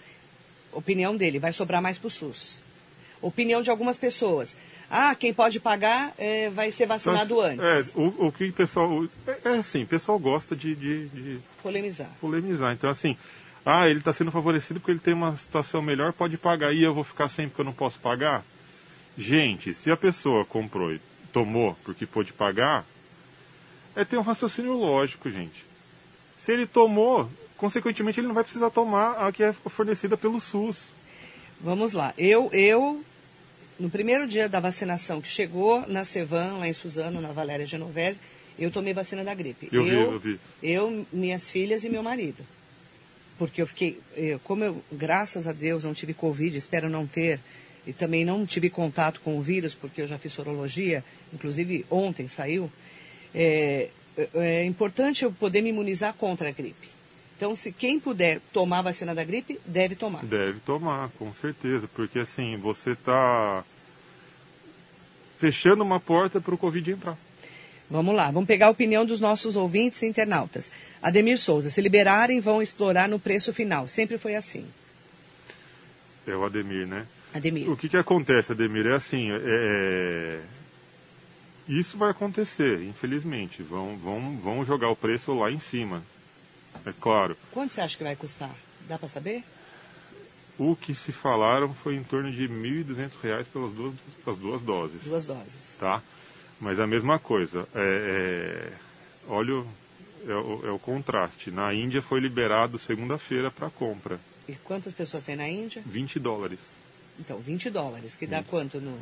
opinião 0.72 1.16
dele, 1.16 1.40
vai 1.40 1.52
sobrar 1.52 1.82
mais 1.82 1.98
para 1.98 2.06
o 2.06 2.10
SUS. 2.10 2.62
Opinião 3.20 3.60
de 3.60 3.70
algumas 3.70 3.98
pessoas. 3.98 4.56
Ah, 4.88 5.16
quem 5.16 5.34
pode 5.34 5.58
pagar 5.58 6.14
é, 6.16 6.48
vai 6.48 6.70
ser 6.70 6.86
vacinado 6.86 7.44
então, 7.44 7.66
antes. 7.66 7.94
É, 7.96 7.98
o, 7.98 8.26
o 8.28 8.32
que 8.32 8.44
o 8.44 8.52
pessoal. 8.52 9.04
É, 9.26 9.38
é 9.44 9.48
assim, 9.58 9.82
o 9.82 9.86
pessoal 9.86 10.16
gosta 10.18 10.54
de, 10.54 10.76
de, 10.76 11.08
de. 11.08 11.40
Polemizar. 11.64 12.10
Polemizar. 12.20 12.74
Então, 12.74 12.90
assim, 12.90 13.16
ah, 13.64 13.88
ele 13.88 14.00
está 14.00 14.12
sendo 14.12 14.30
favorecido 14.30 14.78
porque 14.78 14.92
ele 14.92 15.00
tem 15.00 15.14
uma 15.14 15.34
situação 15.38 15.80
melhor, 15.80 16.12
pode 16.12 16.36
pagar 16.36 16.74
e 16.74 16.84
eu 16.84 16.92
vou 16.92 17.02
ficar 17.02 17.30
sem 17.30 17.48
porque 17.48 17.62
eu 17.62 17.64
não 17.64 17.72
posso 17.72 17.98
pagar. 17.98 18.44
Gente, 19.16 19.72
se 19.72 19.90
a 19.90 19.96
pessoa 19.96 20.44
comprou 20.44 20.92
e 20.92 21.00
tomou 21.32 21.74
porque 21.82 22.04
pôde 22.04 22.34
pagar, 22.34 22.84
é 23.96 24.04
ter 24.04 24.18
um 24.18 24.22
raciocínio 24.22 24.74
lógico, 24.74 25.30
gente. 25.30 25.64
Se 26.38 26.52
ele 26.52 26.66
tomou, 26.66 27.30
consequentemente 27.56 28.20
ele 28.20 28.26
não 28.26 28.34
vai 28.34 28.44
precisar 28.44 28.68
tomar 28.68 29.26
a 29.26 29.32
que 29.32 29.42
é 29.42 29.54
fornecida 29.54 30.18
pelo 30.18 30.42
SUS. 30.42 30.92
Vamos 31.58 31.94
lá. 31.94 32.12
Eu, 32.18 32.50
eu, 32.52 33.02
no 33.80 33.88
primeiro 33.88 34.28
dia 34.28 34.50
da 34.50 34.60
vacinação 34.60 35.22
que 35.22 35.28
chegou 35.28 35.82
na 35.88 36.04
Cevan, 36.04 36.58
lá 36.58 36.68
em 36.68 36.74
Suzano, 36.74 37.22
na 37.22 37.32
Valéria 37.32 37.64
Genovese, 37.64 38.20
eu 38.58 38.70
tomei 38.70 38.92
vacina 38.92 39.24
da 39.24 39.34
gripe. 39.34 39.68
Eu, 39.72 39.84
vi, 39.84 39.90
eu, 39.90 40.12
eu 40.12 40.18
vi. 40.18 40.40
eu, 40.62 41.06
minhas 41.12 41.48
filhas 41.48 41.84
e 41.84 41.88
meu 41.88 42.02
marido. 42.02 42.44
Porque 43.38 43.60
eu 43.60 43.66
fiquei, 43.66 44.00
eu, 44.16 44.38
como 44.40 44.62
eu, 44.62 44.82
graças 44.92 45.46
a 45.46 45.52
Deus, 45.52 45.84
não 45.84 45.92
tive 45.92 46.14
Covid, 46.14 46.56
espero 46.56 46.88
não 46.88 47.06
ter, 47.06 47.40
e 47.86 47.92
também 47.92 48.24
não 48.24 48.46
tive 48.46 48.70
contato 48.70 49.20
com 49.20 49.36
o 49.36 49.42
vírus, 49.42 49.74
porque 49.74 50.02
eu 50.02 50.06
já 50.06 50.18
fiz 50.18 50.32
sorologia, 50.32 51.04
inclusive 51.32 51.84
ontem 51.90 52.28
saiu, 52.28 52.70
é, 53.34 53.88
é 54.34 54.64
importante 54.64 55.24
eu 55.24 55.32
poder 55.32 55.60
me 55.60 55.70
imunizar 55.70 56.14
contra 56.14 56.48
a 56.48 56.52
gripe. 56.52 56.94
Então, 57.36 57.56
se 57.56 57.72
quem 57.72 57.98
puder 57.98 58.40
tomar 58.52 58.78
a 58.78 58.82
vacina 58.82 59.14
da 59.14 59.24
gripe, 59.24 59.58
deve 59.66 59.96
tomar. 59.96 60.24
Deve 60.24 60.60
tomar, 60.60 61.10
com 61.18 61.32
certeza, 61.32 61.88
porque 61.92 62.20
assim, 62.20 62.56
você 62.56 62.92
está 62.92 63.64
fechando 65.40 65.82
uma 65.82 65.98
porta 65.98 66.40
para 66.40 66.54
o 66.54 66.58
Covid 66.58 66.92
entrar. 66.92 67.18
Vamos 67.90 68.14
lá, 68.14 68.30
vamos 68.30 68.46
pegar 68.46 68.66
a 68.66 68.70
opinião 68.70 69.04
dos 69.04 69.20
nossos 69.20 69.56
ouvintes 69.56 70.02
e 70.02 70.06
internautas. 70.06 70.70
Ademir 71.02 71.38
Souza, 71.38 71.68
se 71.68 71.80
liberarem, 71.80 72.40
vão 72.40 72.62
explorar 72.62 73.08
no 73.08 73.18
preço 73.18 73.52
final. 73.52 73.86
Sempre 73.88 74.18
foi 74.18 74.34
assim. 74.34 74.66
É 76.26 76.34
o 76.34 76.44
Ademir, 76.44 76.86
né? 76.86 77.06
Ademir. 77.34 77.70
O 77.70 77.76
que, 77.76 77.88
que 77.88 77.96
acontece, 77.96 78.52
Ademir? 78.52 78.86
É 78.86 78.94
assim, 78.94 79.30
é... 79.30 79.40
é 79.42 80.40
isso 81.68 81.96
vai 81.96 82.10
acontecer, 82.10 82.82
infelizmente. 82.82 83.62
Vão, 83.62 83.96
vão, 83.96 84.36
vão 84.38 84.64
jogar 84.64 84.90
o 84.90 84.96
preço 84.96 85.32
lá 85.32 85.50
em 85.50 85.58
cima. 85.58 86.02
É 86.84 86.92
claro. 86.92 87.36
Quanto 87.52 87.72
você 87.72 87.80
acha 87.80 87.96
que 87.96 88.04
vai 88.04 88.16
custar? 88.16 88.50
Dá 88.86 88.98
para 88.98 89.08
saber? 89.08 89.42
O 90.58 90.76
que 90.76 90.94
se 90.94 91.10
falaram 91.10 91.72
foi 91.74 91.96
em 91.96 92.04
torno 92.04 92.30
de 92.30 92.46
R$ 92.46 92.84
1.200 92.84 93.44
pelas 93.46 93.72
duas, 93.72 93.94
pelas 94.24 94.38
duas 94.38 94.62
doses. 94.62 95.02
Duas 95.02 95.26
doses. 95.26 95.76
Tá? 95.80 96.02
Mas 96.64 96.80
a 96.80 96.86
mesma 96.86 97.18
coisa. 97.18 97.68
É, 97.74 97.78
é, 97.78 98.72
olha, 99.28 99.56
o, 99.56 99.66
é, 100.26 100.32
o, 100.34 100.60
é 100.68 100.70
o 100.70 100.78
contraste. 100.78 101.50
Na 101.50 101.74
Índia 101.74 102.00
foi 102.00 102.20
liberado 102.20 102.78
segunda-feira 102.78 103.50
para 103.50 103.68
compra. 103.68 104.18
E 104.48 104.54
quantas 104.64 104.94
pessoas 104.94 105.22
tem 105.24 105.36
na 105.36 105.46
Índia? 105.46 105.82
20 105.84 106.18
dólares. 106.18 106.58
Então, 107.20 107.38
20 107.38 107.68
dólares, 107.68 108.16
que 108.16 108.26
dá 108.26 108.40
Isso. 108.40 108.48
quanto 108.48 108.80
no... 108.80 108.96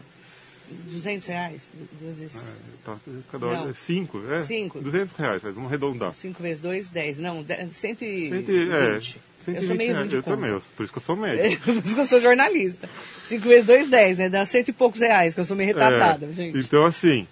200 0.91 1.29
reais? 1.29 1.71
Vezes... 2.01 2.35
É, 2.37 2.55
tá, 2.85 2.97
cada 3.31 3.47
hora 3.47 3.71
é 3.71 3.75
5, 3.75 4.23
é? 4.33 4.45
Cinco. 4.45 4.81
200 4.81 5.17
reais, 5.17 5.43
vamos 5.43 5.67
arredondar. 5.67 6.13
5 6.13 6.43
vezes 6.43 6.61
2, 6.61 6.89
10. 6.89 7.19
Não, 7.19 7.43
de- 7.45 7.73
120. 7.73 8.47
Cento- 8.47 8.51
é, 8.51 8.97
eu 8.97 9.01
120 9.63 9.67
sou 9.67 9.77
meio 9.77 9.91
ruim 9.91 9.97
reais. 9.99 10.11
de 10.11 10.17
Eu 10.17 10.23
conta. 10.23 10.37
também, 10.37 10.51
eu- 10.51 10.63
por 10.77 10.83
isso 10.85 10.93
que 10.93 10.99
eu 10.99 11.03
sou 11.03 11.15
médico. 11.17 11.63
Por 11.65 11.75
isso 11.85 11.95
que 11.95 12.01
eu 12.01 12.07
sou 12.07 12.21
jornalista. 12.21 12.89
5 13.29 13.49
vezes 13.49 13.67
2, 13.67 13.89
10, 13.91 14.19
né? 14.19 14.29
Dá 14.29 14.45
cento 14.47 14.69
e 14.69 14.73
poucos 14.73 15.01
reais, 15.01 15.33
que 15.35 15.41
eu 15.41 15.45
sou 15.45 15.57
meio 15.57 15.69
retardada, 15.69 16.27
É, 16.27 16.33
gente. 16.33 16.59
Então, 16.59 16.85
assim, 16.87 17.27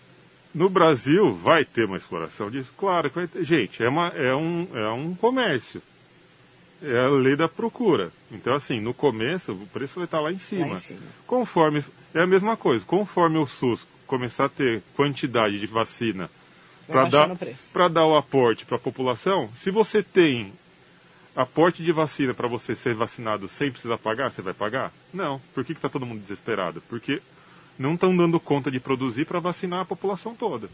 no 0.54 0.68
Brasil 0.68 1.34
vai 1.34 1.64
ter 1.64 1.84
uma 1.84 1.96
exploração 1.96 2.50
disso? 2.50 2.72
Claro 2.76 3.08
que 3.08 3.16
vai 3.16 3.26
ter. 3.26 3.44
Gente, 3.44 3.82
é, 3.82 3.88
uma, 3.88 4.08
é, 4.08 4.34
um, 4.34 4.68
é 4.74 4.88
um 4.90 5.14
comércio. 5.14 5.82
É 6.82 6.98
a 6.98 7.08
lei 7.08 7.36
da 7.36 7.48
procura. 7.48 8.10
Então, 8.32 8.54
assim, 8.54 8.80
no 8.80 8.94
começo 8.94 9.52
o 9.52 9.66
preço 9.66 9.96
vai 9.96 10.04
estar 10.04 10.20
lá 10.20 10.32
em 10.32 10.38
cima. 10.38 10.66
Lá 10.66 10.74
em 10.74 10.78
cima. 10.78 11.00
Conforme. 11.26 11.84
É 12.14 12.22
a 12.22 12.26
mesma 12.26 12.56
coisa. 12.56 12.84
Conforme 12.84 13.38
o 13.38 13.46
SUS 13.46 13.86
começar 14.06 14.46
a 14.46 14.48
ter 14.48 14.82
quantidade 14.96 15.60
de 15.60 15.66
vacina 15.66 16.28
para 16.86 17.04
dar, 17.04 17.30
pra 17.72 17.88
dar 17.88 18.06
o 18.06 18.16
aporte 18.16 18.64
para 18.64 18.76
a 18.76 18.80
população, 18.80 19.48
se 19.56 19.70
você 19.70 20.02
tem 20.02 20.52
aporte 21.36 21.82
de 21.84 21.92
vacina 21.92 22.34
para 22.34 22.48
você 22.48 22.74
ser 22.74 22.94
vacinado 22.94 23.48
sem 23.48 23.70
precisar 23.70 23.98
pagar, 23.98 24.32
você 24.32 24.42
vai 24.42 24.54
pagar? 24.54 24.92
Não. 25.14 25.40
Por 25.54 25.64
que 25.64 25.72
está 25.72 25.88
todo 25.88 26.06
mundo 26.06 26.20
desesperado? 26.20 26.82
Porque 26.88 27.22
não 27.80 27.94
estão 27.94 28.14
dando 28.14 28.38
conta 28.38 28.70
de 28.70 28.78
produzir 28.78 29.24
para 29.24 29.40
vacinar 29.40 29.80
a 29.80 29.84
população 29.86 30.34
toda. 30.34 30.68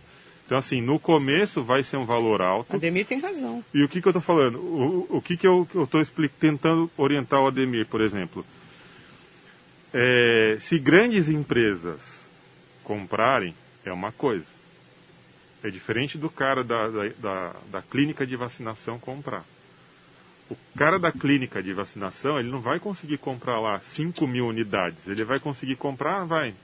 Então, 0.45 0.59
assim, 0.59 0.81
no 0.81 0.99
começo 0.99 1.63
vai 1.63 1.85
ser 1.85 1.97
um 1.97 2.05
valor 2.05 2.43
alto. 2.43 2.75
Ademir 2.75 3.07
tem 3.07 3.21
razão. 3.21 3.65
E 3.73 3.83
o 3.85 3.89
que, 3.89 4.03
que 4.03 4.09
eu 4.09 4.11
estou 4.11 4.23
falando? 4.23 4.59
O, 4.59 5.07
o 5.19 5.23
que, 5.23 5.37
que 5.37 5.47
eu 5.47 5.69
estou 5.73 6.05
tentando 6.41 6.91
orientar 6.97 7.41
o 7.41 7.47
Ademir, 7.47 7.87
por 7.87 8.01
exemplo? 8.01 8.45
É, 9.95 10.57
se 10.61 10.81
grandes 10.81 11.29
empresas 11.29 12.29
comprarem, 12.83 13.55
é 13.85 13.93
uma 13.93 14.11
coisa. 14.11 14.47
É 15.63 15.71
diferente 15.71 16.19
do 16.19 16.29
cara 16.29 16.65
da, 16.65 16.89
da, 16.89 17.09
da, 17.19 17.53
da 17.71 17.83
clínica 17.83 18.27
de 18.27 18.35
vacinação 18.35 18.99
comprar. 18.99 19.45
O 20.51 20.57
cara 20.77 20.99
da 20.99 21.11
clínica 21.11 21.63
de 21.63 21.73
vacinação, 21.73 22.39
ele 22.39 22.51
não 22.51 22.61
vai 22.61 22.79
conseguir 22.79 23.19
comprar 23.19 23.61
lá 23.61 23.81
5 23.81 24.27
mil 24.27 24.47
unidades. 24.47 25.09
Ele 25.09 25.25
vai 25.25 25.41
conseguir 25.41 25.77
comprar, 25.77 26.25
vai, 26.25 26.55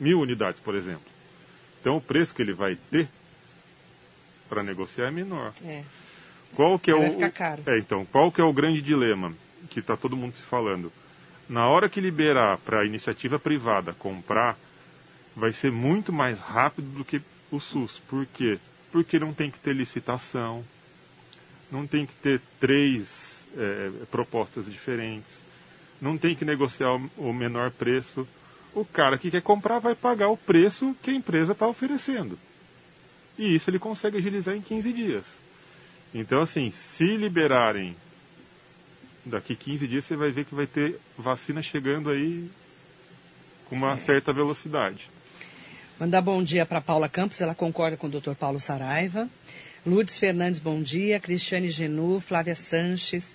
mil 0.00 0.20
unidades, 0.20 0.60
por 0.60 0.74
exemplo. 0.74 1.04
Então 1.80 1.96
o 1.96 2.00
preço 2.00 2.34
que 2.34 2.42
ele 2.42 2.52
vai 2.52 2.76
ter 2.90 3.08
para 4.48 4.62
negociar 4.62 5.06
é 5.06 5.10
menor. 5.10 5.52
É. 5.64 5.84
Qual 6.54 6.78
que 6.78 6.90
é 6.90 6.94
Vai 6.94 7.08
o 7.08 7.12
ficar 7.12 7.30
caro. 7.30 7.62
É, 7.66 7.78
então, 7.78 8.04
qual 8.06 8.32
que 8.32 8.40
é 8.40 8.44
o 8.44 8.52
grande 8.52 8.82
dilema 8.82 9.32
que 9.70 9.78
está 9.78 9.96
todo 9.96 10.16
mundo 10.16 10.34
se 10.34 10.42
falando? 10.42 10.92
Na 11.48 11.68
hora 11.68 11.88
que 11.88 12.00
liberar 12.00 12.58
para 12.58 12.80
a 12.80 12.86
iniciativa 12.86 13.38
privada 13.38 13.92
comprar, 13.92 14.56
vai 15.34 15.52
ser 15.52 15.70
muito 15.70 16.12
mais 16.12 16.38
rápido 16.38 16.88
do 16.88 17.04
que 17.04 17.22
o 17.50 17.60
SUS. 17.60 18.00
Por 18.08 18.26
quê? 18.26 18.58
Porque 18.92 19.18
não 19.18 19.32
tem 19.32 19.50
que 19.50 19.58
ter 19.58 19.74
licitação, 19.74 20.64
não 21.70 21.86
tem 21.86 22.06
que 22.06 22.14
ter 22.14 22.40
três 22.58 23.44
é, 23.56 23.90
propostas 24.10 24.66
diferentes, 24.66 25.40
não 26.00 26.18
tem 26.18 26.34
que 26.34 26.44
negociar 26.44 27.00
o 27.16 27.32
menor 27.32 27.70
preço. 27.70 28.26
O 28.74 28.84
cara 28.84 29.18
que 29.18 29.30
quer 29.30 29.42
comprar 29.42 29.78
vai 29.78 29.94
pagar 29.94 30.28
o 30.28 30.36
preço 30.36 30.96
que 31.02 31.10
a 31.10 31.14
empresa 31.14 31.52
está 31.52 31.66
oferecendo. 31.66 32.38
E 33.38 33.54
isso 33.54 33.70
ele 33.70 33.78
consegue 33.78 34.18
agilizar 34.18 34.54
em 34.54 34.60
15 34.60 34.92
dias. 34.92 35.24
Então, 36.14 36.42
assim, 36.42 36.70
se 36.70 37.16
liberarem 37.16 37.96
daqui 39.24 39.54
15 39.54 39.86
dias, 39.86 40.04
você 40.04 40.16
vai 40.16 40.30
ver 40.30 40.44
que 40.44 40.54
vai 40.54 40.66
ter 40.66 40.98
vacina 41.16 41.62
chegando 41.62 42.10
aí 42.10 42.50
com 43.68 43.76
uma 43.76 43.96
certa 43.96 44.32
velocidade. 44.32 45.08
Mandar 45.98 46.20
bom 46.22 46.42
dia 46.42 46.64
para 46.64 46.80
Paula 46.80 47.08
Campos, 47.08 47.40
ela 47.40 47.54
concorda 47.54 47.96
com 47.96 48.06
o 48.06 48.10
Dr. 48.10 48.34
Paulo 48.34 48.58
Saraiva. 48.58 49.28
Lourdes 49.86 50.18
Fernandes, 50.18 50.60
bom 50.60 50.82
dia. 50.82 51.20
Cristiane 51.20 51.70
Genu, 51.70 52.20
Flávia 52.20 52.54
Sanches. 52.54 53.34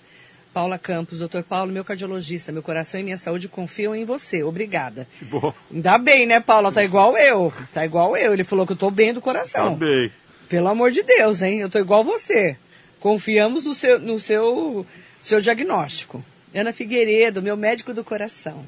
Paula 0.56 0.78
Campos, 0.78 1.18
Dr. 1.18 1.42
Paulo, 1.46 1.70
meu 1.70 1.84
cardiologista, 1.84 2.50
meu 2.50 2.62
coração 2.62 2.98
e 2.98 3.02
minha 3.02 3.18
saúde 3.18 3.46
confiam 3.46 3.94
em 3.94 4.06
você. 4.06 4.42
Obrigada. 4.42 5.06
Que 5.18 5.24
bom. 5.26 5.52
Ainda 5.70 5.98
bem, 5.98 6.24
né, 6.24 6.40
Paula? 6.40 6.72
Tá 6.72 6.82
igual 6.82 7.14
eu. 7.14 7.52
Tá 7.74 7.84
igual 7.84 8.16
eu. 8.16 8.32
Ele 8.32 8.42
falou 8.42 8.66
que 8.66 8.72
eu 8.72 8.76
tô 8.76 8.90
bem 8.90 9.12
do 9.12 9.20
Tá 9.20 9.24
coração. 9.24 9.74
bem. 9.74 10.10
Pelo 10.48 10.68
amor 10.68 10.90
de 10.92 11.02
Deus, 11.02 11.42
hein? 11.42 11.58
Eu 11.60 11.68
tô 11.68 11.78
igual 11.78 12.02
você. 12.02 12.56
Confiamos 13.00 13.66
no 13.66 13.74
seu, 13.74 13.98
no 13.98 14.18
seu, 14.18 14.86
seu 15.22 15.42
diagnóstico. 15.42 16.24
Ana 16.54 16.72
Figueiredo, 16.72 17.42
meu 17.42 17.54
médico 17.54 17.92
do 17.92 18.02
coração. 18.02 18.64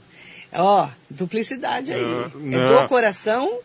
Ó, 0.52 0.90
duplicidade 1.08 1.94
aí. 1.94 2.02
Ah, 2.04 2.30
é 2.52 2.82
do 2.82 2.88
coração, 2.88 3.60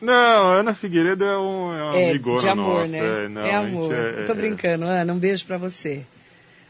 Não, 0.00 0.50
Ana 0.52 0.72
Figueiredo 0.72 1.24
é, 1.24 1.36
um, 1.36 1.74
é 1.74 1.82
uma 1.82 1.98
é 1.98 2.10
amigona 2.10 2.40
de 2.42 2.48
amor, 2.48 2.80
nossa. 2.82 2.86
né? 2.92 3.24
É, 3.24 3.28
não, 3.28 3.44
é 3.44 3.54
amor. 3.56 3.92
é- 3.92 4.22
tô 4.24 4.34
é- 4.34 4.36
brincando, 4.36 4.84
Ana. 4.84 5.12
Um 5.12 5.18
beijo 5.18 5.44
pra 5.46 5.58
você. 5.58 6.02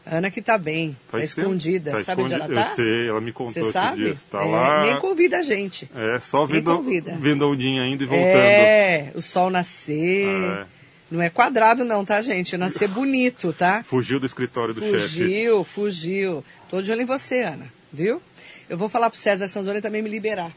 Ana 0.09 0.31
que 0.31 0.41
tá 0.41 0.57
bem, 0.57 0.95
tá 1.11 1.17
tempo- 1.17 1.23
escondida. 1.23 1.91
tá 1.91 2.03
sabe 2.03 2.21
onde 2.23 2.33
ela 2.33 2.47
tá? 2.47 2.69
Eu 2.69 2.75
sei, 2.75 3.09
ela 3.09 3.19
me 3.21 3.31
contou 3.33 3.65
Você 3.65 3.71
sabe? 3.71 3.97
dias. 4.05 4.19
Tá 4.31 4.41
É, 4.43 4.49
lá. 4.49 4.81
Nem 4.83 4.99
convida 4.99 5.37
a 5.39 5.41
gente. 5.43 5.89
É, 5.95 6.19
só 6.19 6.45
vendo, 6.45 6.81
vendo 7.19 7.43
a 7.43 7.47
ondinha 7.47 7.85
indo 7.85 8.03
e 8.03 8.07
voltando. 8.07 8.25
É, 8.37 9.11
o 9.15 9.21
sol 9.21 9.49
nascer. 9.49 10.27
É. 10.27 10.65
Não 11.09 11.21
é 11.21 11.29
quadrado 11.29 11.85
não, 11.85 12.03
tá, 12.03 12.21
gente? 12.21 12.55
É 12.55 12.57
nascer 12.57 12.87
bonito, 12.89 13.53
tá? 13.53 13.81
Fugiu 13.83 14.19
do 14.19 14.25
escritório 14.25 14.73
do 14.73 14.81
chefe. 14.81 14.97
Fugiu, 15.19 15.63
fugiu. 15.63 16.43
Tô 16.69 16.81
de 16.81 16.91
olho 16.91 17.01
em 17.01 17.05
você, 17.05 17.43
Ana, 17.43 17.65
viu? 17.93 18.21
Eu 18.69 18.77
vou 18.77 18.89
falar 18.89 19.09
pro 19.09 19.17
César 19.17 19.47
Sanzoni 19.47 19.79
também 19.81 20.01
me 20.01 20.09
liberar 20.09 20.51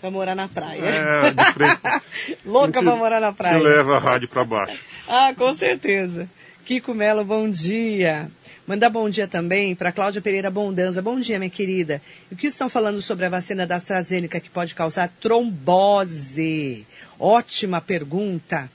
pra 0.00 0.10
morar 0.10 0.34
na 0.34 0.46
praia. 0.46 0.80
É, 0.82 1.30
de 1.30 1.44
frente. 1.54 2.38
Louca 2.44 2.78
Que- 2.80 2.84
pra 2.84 2.96
morar 2.96 3.20
na 3.20 3.32
praia. 3.32 3.56
Que 3.58 3.64
leva 3.64 3.96
a 3.96 3.98
rádio 3.98 4.28
para 4.28 4.44
baixo. 4.44 4.78
Ah, 5.08 5.32
com 5.34 5.54
certeza. 5.54 6.28
Kiko 6.66 6.92
Melo, 6.94 7.24
bom 7.24 7.48
dia. 7.48 8.28
Mandar 8.66 8.88
bom 8.88 9.10
dia 9.10 9.28
também 9.28 9.74
para 9.74 9.92
Cláudia 9.92 10.22
Pereira 10.22 10.50
Bondanza. 10.50 11.02
Bom 11.02 11.20
dia, 11.20 11.38
minha 11.38 11.50
querida. 11.50 12.00
O 12.32 12.36
que 12.36 12.46
estão 12.46 12.68
falando 12.68 13.02
sobre 13.02 13.26
a 13.26 13.28
vacina 13.28 13.66
da 13.66 13.76
AstraZeneca 13.76 14.40
que 14.40 14.48
pode 14.48 14.74
causar 14.74 15.08
trombose? 15.20 16.86
Ótima 17.18 17.80
pergunta. 17.82 18.70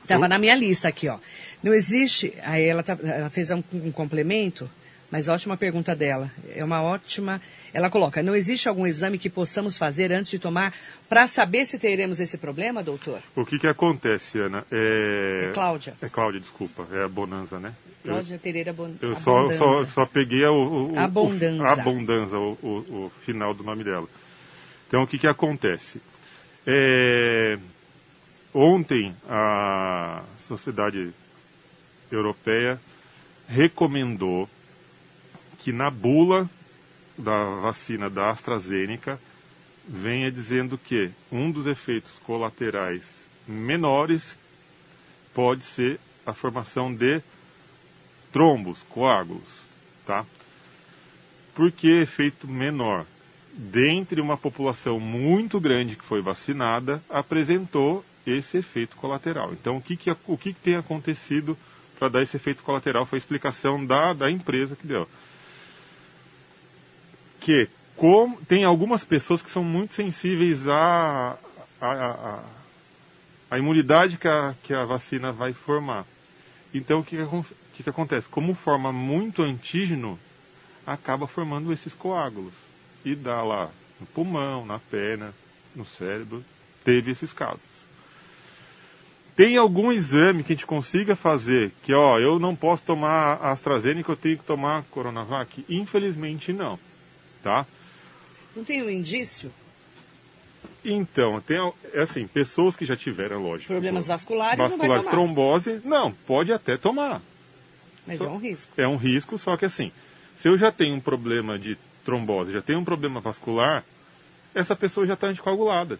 Estava 0.00 0.28
na 0.28 0.38
minha 0.38 0.54
lista 0.54 0.86
aqui, 0.88 1.08
ó. 1.08 1.18
Não 1.60 1.74
existe. 1.74 2.34
Aí 2.44 2.64
ela, 2.66 2.84
tá- 2.84 2.96
ela 3.02 3.30
fez 3.30 3.50
um, 3.50 3.62
um 3.72 3.90
complemento. 3.90 4.70
Mas 5.14 5.28
ótima 5.28 5.56
pergunta 5.56 5.94
dela. 5.94 6.28
É 6.56 6.64
uma 6.64 6.82
ótima. 6.82 7.40
Ela 7.72 7.88
coloca: 7.88 8.20
não 8.20 8.34
existe 8.34 8.68
algum 8.68 8.84
exame 8.84 9.16
que 9.16 9.30
possamos 9.30 9.78
fazer 9.78 10.10
antes 10.10 10.28
de 10.28 10.40
tomar 10.40 10.74
para 11.08 11.28
saber 11.28 11.66
se 11.66 11.78
teremos 11.78 12.18
esse 12.18 12.36
problema, 12.36 12.82
doutor? 12.82 13.20
O 13.36 13.46
que, 13.46 13.56
que 13.56 13.68
acontece, 13.68 14.40
Ana? 14.40 14.66
É... 14.72 15.50
É 15.50 15.52
Cláudia. 15.52 15.94
É 16.02 16.08
Cláudia, 16.08 16.40
desculpa. 16.40 16.88
É 16.90 17.04
a 17.04 17.08
Bonanza, 17.08 17.60
né? 17.60 17.72
Cláudia 18.02 18.40
Pereira 18.40 18.72
bon... 18.72 18.92
Eu 19.00 19.16
só, 19.18 19.52
só, 19.52 19.86
só 19.86 20.04
peguei 20.04 20.44
o, 20.46 20.90
o, 20.92 20.98
Abundanza. 20.98 22.36
o, 22.36 22.58
o, 22.60 22.66
o, 22.66 23.06
o 23.06 23.12
final 23.24 23.54
do 23.54 23.62
nome 23.62 23.84
dela. 23.84 24.08
Então, 24.88 25.04
o 25.04 25.06
que, 25.06 25.16
que 25.16 25.28
acontece? 25.28 26.02
É... 26.66 27.56
Ontem, 28.52 29.14
a 29.28 30.24
Sociedade 30.48 31.12
Europeia 32.10 32.80
recomendou 33.48 34.48
que 35.64 35.72
na 35.72 35.90
bula 35.90 36.48
da 37.16 37.42
vacina 37.62 38.10
da 38.10 38.30
AstraZeneca 38.30 39.18
venha 39.88 40.30
dizendo 40.30 40.76
que 40.76 41.10
um 41.32 41.50
dos 41.50 41.66
efeitos 41.66 42.12
colaterais 42.22 43.02
menores 43.48 44.36
pode 45.32 45.64
ser 45.64 45.98
a 46.26 46.34
formação 46.34 46.94
de 46.94 47.22
trombos, 48.30 48.82
coágulos, 48.90 49.48
tá? 50.06 50.26
Por 51.54 51.72
que 51.72 51.88
efeito 52.02 52.46
menor? 52.46 53.06
Dentre 53.54 54.20
uma 54.20 54.36
população 54.36 55.00
muito 55.00 55.58
grande 55.58 55.96
que 55.96 56.04
foi 56.04 56.20
vacinada, 56.20 57.02
apresentou 57.08 58.04
esse 58.26 58.58
efeito 58.58 58.96
colateral. 58.96 59.52
Então, 59.54 59.78
o 59.78 59.80
que, 59.80 59.96
que, 59.96 60.10
o 60.26 60.36
que, 60.36 60.52
que 60.52 60.60
tem 60.60 60.76
acontecido 60.76 61.56
para 61.98 62.10
dar 62.10 62.22
esse 62.22 62.36
efeito 62.36 62.62
colateral 62.62 63.06
foi 63.06 63.16
a 63.16 63.20
explicação 63.20 63.84
da, 63.86 64.12
da 64.12 64.30
empresa 64.30 64.76
que 64.76 64.86
deu 64.86 65.08
que 67.44 67.68
como, 67.94 68.38
tem 68.46 68.64
algumas 68.64 69.04
pessoas 69.04 69.42
que 69.42 69.50
são 69.50 69.62
muito 69.62 69.92
sensíveis 69.92 70.66
à, 70.66 71.36
à, 71.78 71.90
à, 71.90 72.44
à 73.50 73.58
imunidade 73.58 74.16
que 74.16 74.26
a, 74.26 74.54
que 74.62 74.72
a 74.72 74.86
vacina 74.86 75.30
vai 75.30 75.52
formar. 75.52 76.06
Então, 76.72 77.00
o 77.00 77.04
que, 77.04 77.18
que, 77.74 77.82
que 77.82 77.90
acontece? 77.90 78.26
Como 78.28 78.54
forma 78.54 78.90
muito 78.90 79.42
antígeno, 79.42 80.18
acaba 80.86 81.26
formando 81.26 81.70
esses 81.70 81.92
coágulos. 81.92 82.54
E 83.04 83.14
dá 83.14 83.42
lá 83.42 83.70
no 84.00 84.06
pulmão, 84.06 84.64
na 84.64 84.78
perna, 84.78 85.34
no 85.76 85.84
cérebro. 85.84 86.42
Teve 86.82 87.10
esses 87.10 87.32
casos. 87.32 87.84
Tem 89.36 89.58
algum 89.58 89.92
exame 89.92 90.42
que 90.42 90.54
a 90.54 90.56
gente 90.56 90.66
consiga 90.66 91.14
fazer 91.14 91.72
que, 91.82 91.92
ó, 91.92 92.18
eu 92.18 92.38
não 92.38 92.56
posso 92.56 92.84
tomar 92.84 93.34
AstraZeneca, 93.34 94.12
eu 94.12 94.16
tenho 94.16 94.38
que 94.38 94.44
tomar 94.44 94.82
Coronavac? 94.84 95.62
Infelizmente 95.68 96.50
não 96.50 96.78
tá? 97.44 97.66
Não 98.56 98.64
tem 98.64 98.82
um 98.82 98.90
indício? 98.90 99.52
Então, 100.82 101.40
tem 101.40 101.56
é 101.92 102.00
assim, 102.00 102.26
pessoas 102.26 102.74
que 102.74 102.84
já 102.84 102.96
tiveram, 102.96 103.42
lógico. 103.42 103.72
Problemas 103.72 104.06
vasculares, 104.06 104.58
vasculares 104.58 105.04
não 105.04 105.10
trombose, 105.10 105.80
não, 105.84 106.12
pode 106.12 106.52
até 106.52 106.76
tomar. 106.76 107.20
Mas 108.06 108.18
só, 108.18 108.24
é 108.24 108.28
um 108.28 108.38
risco. 108.38 108.72
É 108.76 108.88
um 108.88 108.96
risco, 108.96 109.38
só 109.38 109.56
que 109.56 109.64
assim, 109.64 109.92
se 110.38 110.48
eu 110.48 110.56
já 110.56 110.72
tenho 110.72 110.94
um 110.94 111.00
problema 111.00 111.58
de 111.58 111.78
trombose, 112.04 112.52
já 112.52 112.62
tenho 112.62 112.78
um 112.78 112.84
problema 112.84 113.20
vascular, 113.20 113.84
essa 114.54 114.74
pessoa 114.76 115.06
já 115.06 115.14
está 115.14 115.26
anticoagulada. 115.26 115.98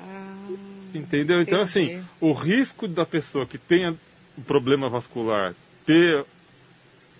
Ah, 0.00 0.48
Entendeu? 0.94 1.42
Então, 1.42 1.60
assim, 1.60 2.02
o 2.20 2.32
risco 2.32 2.88
da 2.88 3.04
pessoa 3.04 3.46
que 3.46 3.58
tenha 3.58 3.94
um 4.36 4.42
problema 4.42 4.88
vascular 4.88 5.54
ter 5.84 6.24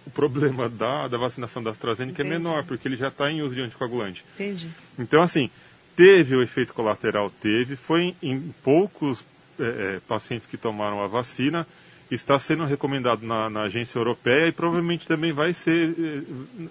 o 0.09 0.11
problema 0.11 0.69
da, 0.69 1.07
da 1.07 1.19
vacinação 1.19 1.63
da 1.63 1.71
AstraZeneca 1.71 2.23
Entendi. 2.23 2.35
é 2.35 2.39
menor, 2.39 2.65
porque 2.65 2.89
ele 2.89 2.97
já 2.97 3.09
está 3.09 3.31
em 3.31 3.43
uso 3.43 3.55
de 3.55 3.61
anticoagulante. 3.61 4.25
Entendi. 4.35 4.69
Então, 4.99 5.23
assim, 5.23 5.51
teve 5.95 6.35
o 6.35 6.43
efeito 6.43 6.73
colateral, 6.73 7.31
teve, 7.31 7.77
foi 7.77 8.15
em, 8.23 8.33
em 8.33 8.55
poucos 8.65 9.25
é, 9.61 9.63
é, 9.97 10.01
pacientes 10.09 10.49
que 10.49 10.57
tomaram 10.57 11.03
a 11.03 11.07
vacina, 11.07 11.67
está 12.11 12.39
sendo 12.39 12.65
recomendado 12.65 13.27
na, 13.27 13.51
na, 13.51 13.63
agência 13.65 13.99
europeia 13.99 14.49
e 14.49 14.53
provavelmente 14.53 15.07
também 15.07 15.31
vai 15.31 15.53
ser 15.53 15.95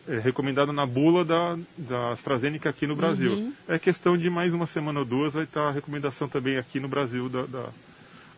é, 0.08 0.16
é 0.16 0.20
recomendado 0.20 0.74
na 0.74 0.84
bula 0.84 1.24
da, 1.24 1.56
da 1.78 2.10
AstraZeneca 2.14 2.70
aqui 2.70 2.88
no 2.88 2.96
Brasil. 2.96 3.34
Uhum. 3.34 3.54
É 3.68 3.78
questão 3.78 4.18
de 4.18 4.32
mais 4.32 4.52
uma 4.52 4.66
semana 4.66 5.00
ou 5.00 5.06
duas, 5.06 5.34
vai 5.34 5.44
estar 5.44 5.68
a 5.68 5.72
recomendação 5.72 6.28
também 6.28 6.58
aqui 6.58 6.80
no 6.80 6.88
Brasil 6.88 7.30
da, 7.30 7.46
da 7.46 7.66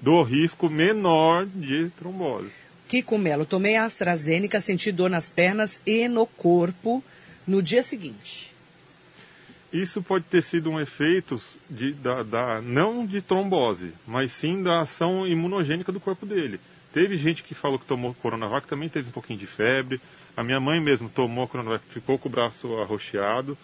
do 0.01 0.23
risco 0.23 0.69
menor 0.69 1.45
de 1.45 1.89
trombose. 1.97 2.68
Kiko 2.89 3.19
Melo, 3.19 3.45
tomei 3.45 3.75
a 3.75 3.85
AstraZeneca, 3.85 4.59
senti 4.59 4.91
dor 4.91 5.11
nas 5.11 5.29
pernas 5.29 5.79
e 5.85 6.07
no 6.07 6.25
corpo 6.25 7.03
no 7.45 7.61
dia 7.61 7.83
seguinte. 7.83 8.51
Isso 9.71 10.01
pode 10.01 10.25
ter 10.25 10.41
sido 10.41 10.71
um 10.71 10.79
efeito 10.79 11.39
de, 11.69 11.93
da, 11.93 12.23
da, 12.23 12.59
não 12.59 13.05
de 13.05 13.21
trombose, 13.21 13.93
mas 14.07 14.31
sim 14.31 14.63
da 14.63 14.81
ação 14.81 15.27
imunogênica 15.27 15.91
do 15.91 15.99
corpo 15.99 16.25
dele. 16.25 16.59
Teve 16.91 17.15
gente 17.15 17.43
que 17.43 17.53
falou 17.53 17.77
que 17.77 17.85
tomou 17.85 18.15
Coronavac, 18.15 18.67
também 18.67 18.89
teve 18.89 19.09
um 19.09 19.11
pouquinho 19.11 19.37
de 19.37 19.45
febre. 19.45 20.01
A 20.35 20.43
minha 20.43 20.59
mãe 20.59 20.81
mesmo 20.81 21.07
tomou 21.09 21.47
Coronavac, 21.47 21.85
ficou 21.91 22.17
com 22.17 22.27
o 22.27 22.31
braço 22.31 22.75
arroxeado. 22.79 23.55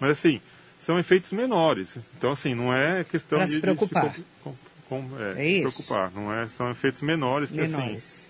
Mas 0.00 0.10
assim, 0.10 0.40
são 0.84 0.98
efeitos 0.98 1.30
menores. 1.30 1.90
Então 2.16 2.32
assim, 2.32 2.56
não 2.56 2.74
é 2.74 3.04
questão 3.04 3.38
pra 3.38 3.46
de 3.46 3.52
se 3.52 3.60
preocupar. 3.60 4.08
De 4.08 4.16
se, 4.16 4.24
com, 4.42 4.54
com, 4.88 5.08
é, 5.20 5.44
é 5.44 5.48
isso. 5.48 5.70
se 5.70 5.84
preocupar. 5.84 6.10
Não 6.10 6.32
é, 6.34 6.48
são 6.48 6.68
efeitos 6.72 7.02
menores, 7.02 7.50
que 7.50 7.56
menores. 7.56 7.96
assim 7.96 8.27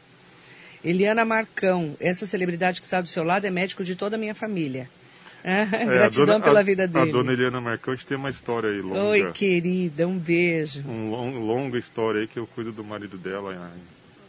Eliana 0.85 1.25
Marcão, 1.25 1.97
essa 2.01 2.27
celebridade 2.27 2.81
que 2.81 2.87
está 2.87 3.01
do 3.01 3.09
seu 3.09 3.25
lado 3.25 3.47
é 3.47 3.51
médico 3.51 3.85
de 3.85 3.97
toda 3.97 4.17
a 4.17 4.19
minha 4.19 4.35
família. 4.35 4.88
É, 5.45 5.64
gratidão 5.64 6.27
dona, 6.27 6.45
pela 6.45 6.62
vida 6.64 6.87
dele. 6.88 7.11
A 7.11 7.12
dona 7.12 7.33
Eliana 7.33 7.61
Marcão, 7.61 7.95
a 7.95 7.97
gente 7.97 8.07
tem 8.07 8.17
uma 8.17 8.29
história 8.29 8.71
aí 8.71 8.83
longa. 8.83 9.05
Oi, 9.05 9.33
querida, 9.33 10.07
um 10.07 10.19
beijo. 10.19 10.83
Um 10.87 11.11
long, 11.11 11.38
longa 11.38 11.79
história 11.79 12.23
aí 12.23 12.27
que 12.27 12.38
eu 12.38 12.47
cuido 12.47 12.73
do 12.73 12.83
marido 12.83 13.17
dela. 13.17 13.71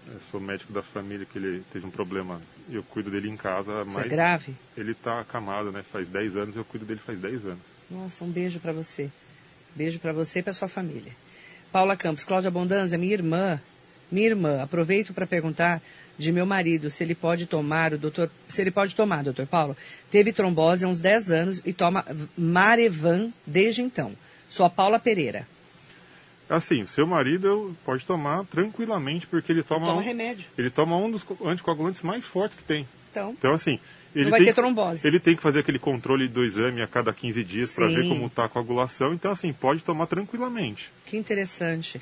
Eu 0.07 0.19
sou 0.31 0.39
médico 0.39 0.71
da 0.71 0.83
família, 0.83 1.25
que 1.25 1.37
ele 1.37 1.63
teve 1.73 1.85
um 1.85 1.89
problema. 1.89 2.39
Eu 2.71 2.83
cuido 2.83 3.09
dele 3.09 3.27
em 3.27 3.35
casa. 3.35 3.83
Mas 3.85 4.01
Foi 4.03 4.09
grave? 4.09 4.53
Ele 4.77 4.91
está 4.91 5.19
acamado, 5.19 5.71
né? 5.71 5.83
Faz 5.91 6.07
10 6.07 6.35
anos, 6.35 6.55
eu 6.55 6.63
cuido 6.63 6.85
dele 6.85 7.01
faz 7.03 7.19
10 7.19 7.45
anos. 7.45 7.65
Nossa, 7.89 8.23
um 8.23 8.29
beijo 8.29 8.59
para 8.59 8.71
você. 8.71 9.09
Beijo 9.75 9.99
para 9.99 10.13
você 10.13 10.39
e 10.39 10.43
para 10.43 10.53
sua 10.53 10.67
família. 10.67 11.11
Paula 11.71 11.95
Campos, 11.95 12.23
Cláudia 12.23 12.49
Abundância, 12.49 12.97
minha 12.97 13.13
irmã. 13.13 13.59
Minha 14.11 14.27
irmã, 14.27 14.61
aproveito 14.61 15.13
para 15.13 15.27
perguntar 15.27 15.81
de 16.19 16.31
meu 16.31 16.45
marido 16.45 16.89
se 16.89 17.03
ele 17.03 17.15
pode 17.15 17.45
tomar, 17.45 17.93
o 17.93 17.97
doutor, 17.97 18.29
se 18.49 18.61
ele 18.61 18.69
pode 18.69 18.93
tomar, 18.93 19.23
doutor 19.23 19.47
Paulo. 19.47 19.75
Teve 20.11 20.33
trombose 20.33 20.83
há 20.83 20.87
uns 20.87 20.99
10 20.99 21.31
anos 21.31 21.61
e 21.65 21.71
toma 21.71 22.05
Marevan 22.37 23.31
desde 23.47 23.81
então. 23.81 24.11
Sou 24.49 24.65
a 24.65 24.69
Paula 24.69 24.99
Pereira. 24.99 25.47
Assim, 26.49 26.85
seu 26.87 27.07
marido 27.07 27.75
pode 27.85 28.03
tomar 28.03 28.43
tranquilamente, 28.45 29.27
porque 29.27 29.51
ele 29.51 29.63
toma. 29.63 29.85
Toma 29.85 29.99
um, 29.99 30.03
remédio. 30.03 30.45
Ele 30.57 30.69
toma 30.69 30.97
um 30.97 31.09
dos 31.09 31.23
anticoagulantes 31.45 32.01
mais 32.01 32.25
fortes 32.25 32.57
que 32.57 32.63
tem. 32.63 32.87
Então. 33.11 33.35
Então, 33.37 33.53
assim. 33.53 33.79
Ele 34.15 34.23
não 34.23 34.31
vai 34.31 34.39
tem 34.39 34.47
ter 34.47 34.55
trombose. 34.55 35.07
Ele 35.07 35.19
tem 35.19 35.35
que 35.35 35.41
fazer 35.43 35.59
aquele 35.59 35.77
controle 35.77 36.27
do 36.27 36.43
exame 36.43 36.81
a 36.81 36.87
cada 36.87 37.13
15 37.13 37.43
dias 37.43 37.75
para 37.75 37.85
ver 37.85 38.07
como 38.07 38.25
está 38.25 38.45
a 38.45 38.49
coagulação. 38.49 39.13
Então, 39.13 39.31
assim, 39.31 39.53
pode 39.53 39.81
tomar 39.81 40.07
tranquilamente. 40.07 40.89
Que 41.05 41.15
interessante. 41.15 42.01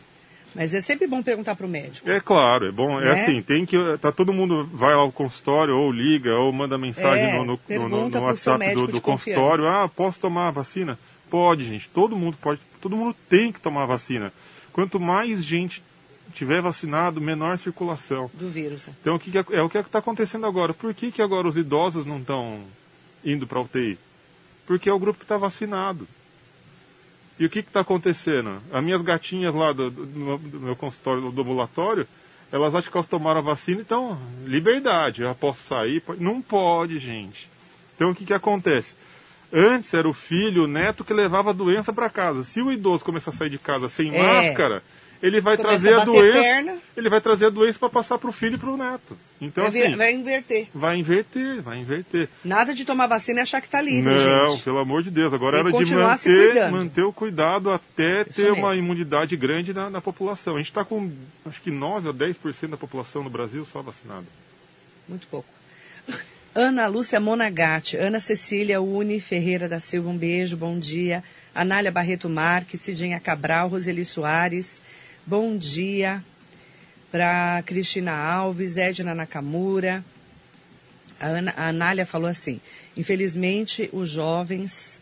Mas 0.58 0.74
é 0.74 0.82
sempre 0.82 1.06
bom 1.06 1.22
perguntar 1.22 1.56
para 1.56 1.68
o 1.68 1.70
médico. 1.70 2.10
É 2.10 2.20
claro, 2.20 2.68
é 2.68 2.72
bom. 2.72 3.00
É 3.00 3.06
né? 3.06 3.10
É 3.12 3.14
assim, 3.14 3.44
tem 3.44 3.64
que. 3.64 3.78
Tá, 4.02 4.12
todo 4.12 4.34
mundo 4.34 4.68
vai 4.74 4.94
ao 4.94 5.12
consultório, 5.12 5.78
ou 5.78 5.92
liga, 5.92 6.36
ou 6.36 6.52
manda 6.52 6.80
mensagem 6.80 7.26
é, 7.26 7.38
no, 7.38 7.46
no, 7.46 7.90
no, 7.90 8.10
no 8.10 8.22
WhatsApp 8.22 8.74
do, 8.74 8.88
do 8.88 9.00
consultório. 9.00 9.68
Ah, 9.68 9.88
posso 9.88 10.20
tomar 10.20 10.48
a 10.48 10.52
vacina? 10.52 10.98
Pode, 11.30 11.64
gente. 11.64 11.88
Todo 11.90 12.18
mundo 12.18 12.38
pode. 12.42 12.60
Todo 12.82 12.98
mundo 12.98 13.16
tem 13.30 13.52
que 13.52 13.62
tomar 13.62 13.84
a 13.84 13.86
vacina. 13.86 14.34
Quanto 14.74 15.00
mais 15.00 15.46
gente 15.46 15.84
tiver 16.34 16.60
vacinado, 16.60 17.22
menor 17.22 17.60
circulação. 17.60 18.30
Do 18.34 18.50
vírus. 18.50 18.88
Então, 19.00 19.16
o 19.16 19.20
que, 19.20 19.30
que 19.30 19.38
é, 19.38 19.46
é, 19.52 19.62
o 19.62 19.70
que 19.70 19.78
está 19.78 20.00
acontecendo 20.00 20.48
agora? 20.48 20.74
Por 20.74 20.92
que, 20.94 21.12
que 21.12 21.22
agora 21.22 21.48
os 21.48 21.56
idosos 21.56 22.06
não 22.06 22.18
estão 22.18 22.62
indo 23.24 23.46
para 23.46 23.60
a 23.60 23.62
UTI? 23.62 23.98
Porque 24.66 24.90
é 24.90 24.94
o 24.94 25.00
grupo 25.00 25.20
que 25.20 25.26
está 25.26 25.38
vacinado. 25.38 26.08
E 27.40 27.46
o 27.46 27.50
que 27.50 27.60
está 27.60 27.82
acontecendo? 27.82 28.62
As 28.72 28.84
minhas 28.84 29.02
gatinhas 29.02 29.54
lá 29.54 29.72
do, 29.72 29.92
do, 29.92 30.38
do, 30.38 30.60
meu 30.60 30.76
consultório, 30.76 31.32
do 31.32 31.42
ambulatório, 31.42 32.08
elas 32.52 32.74
acham 32.74 32.92
que 32.92 32.98
elas 32.98 33.08
tomaram 33.08 33.40
a 33.40 33.44
vacina, 33.44 33.82
então, 33.82 34.18
liberdade, 34.46 35.22
eu 35.22 35.36
posso 35.36 35.62
sair? 35.64 36.02
Não 36.20 36.42
pode, 36.42 36.98
gente. 36.98 37.48
Então, 37.96 38.12
o 38.12 38.16
que, 38.16 38.26
que 38.26 38.34
acontece? 38.34 38.96
Antes 39.52 39.94
era 39.94 40.08
o 40.08 40.14
filho, 40.14 40.64
o 40.64 40.68
neto 40.68 41.04
que 41.04 41.14
levava 41.14 41.52
a 41.52 41.54
doença 41.54 41.94
para 41.94 42.10
casa. 42.10 42.44
Se 42.44 42.62
o 42.62 42.72
idoso 42.72 43.06
começar 43.06 43.32
a 43.32 43.34
sair 43.34 43.50
de 43.50 43.58
casa 43.58 43.88
sem 43.88 44.14
é. 44.14 44.22
máscara, 44.22 44.84
ele 45.22 45.42
vai 45.42 45.58
trazer 45.58 45.94
a, 45.94 46.02
a 46.02 46.06
doença. 46.06 46.40
Perna. 46.40 46.76
Ele 46.96 47.10
vai 47.10 47.22
trazer 47.22 47.46
a 47.46 47.50
doença 47.50 47.80
para 47.80 47.90
passar 47.90 48.18
para 48.18 48.30
o 48.30 48.34
filho 48.34 48.56
e 48.56 48.58
para 48.58 48.70
o 48.70 48.78
neto. 48.78 49.18
Então 49.40 49.70
vai, 49.70 49.82
assim, 49.82 49.96
vai 49.96 50.14
inverter. 50.14 50.68
Vai 50.74 50.98
inverter, 50.98 51.62
vai 51.62 51.78
inverter. 51.80 52.30
Nada 52.44 52.74
de 52.74 52.86
tomar 52.86 53.08
vacina 53.08 53.40
e 53.40 53.44
achar 53.44 53.62
que 53.62 53.68
está 53.68 53.82
livre, 53.82 54.14
Não, 54.14 54.52
gente. 54.52 54.64
pelo 54.64 54.80
amor 54.80 55.04
de 55.04 55.12
Deus. 55.12 55.34
Agora 55.34 55.60
era 55.60 55.72
de 55.72 55.96
manter, 55.96 56.72
manter 56.72 57.04
o 57.04 57.14
cuidado 57.14 57.72
até 57.72 58.22
Isso 58.22 58.34
ter 58.34 58.44
mesmo. 58.44 58.58
uma 58.66 58.76
imunidade 58.76 59.36
grande 59.36 59.74
na, 59.74 59.90
na 59.90 60.02
população. 60.02 60.56
A 60.56 60.58
gente 60.58 60.70
está 60.70 60.84
com 60.84 61.12
acho 61.46 61.62
que 61.62 61.72
9 61.72 62.10
a 62.10 62.14
10% 62.14 62.70
da 62.70 62.78
população 62.78 63.24
no 63.24 63.30
Brasil 63.30 63.66
só 63.66 63.82
vacinada. 63.82 64.26
Muito 65.08 65.28
pouco. 65.28 65.48
Ana 66.56 66.88
Lúcia 66.88 67.20
Monagatti, 67.20 67.98
Ana 67.98 68.20
Cecília 68.20 68.82
Uni 68.82 69.20
Ferreira 69.20 69.70
da 69.70 69.80
Silva, 69.80 70.10
um 70.10 70.18
beijo, 70.18 70.58
bom 70.58 70.80
dia. 70.80 71.24
Anália 71.54 71.92
Barreto 71.92 72.28
Marques, 72.30 72.82
Cidinha 72.82 73.20
Cabral, 73.20 73.68
Roseli 73.68 74.04
Soares, 74.06 74.82
bom 75.28 75.58
dia. 75.58 76.24
Para 77.12 77.62
Cristina 77.66 78.14
Alves, 78.14 78.78
Edna 78.78 79.14
Nakamura. 79.14 80.04
A, 81.20 81.28
Ana, 81.28 81.54
a 81.58 81.68
Anália 81.68 82.06
falou 82.06 82.30
assim: 82.30 82.62
infelizmente, 82.96 83.90
os 83.92 84.10
jovens 84.10 85.00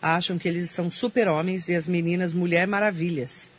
acham 0.00 0.38
que 0.38 0.46
eles 0.46 0.70
são 0.70 0.90
super-homens 0.90 1.68
e 1.68 1.74
as 1.74 1.88
meninas 1.88 2.32
mulher 2.32 2.68
maravilhas, 2.68 3.50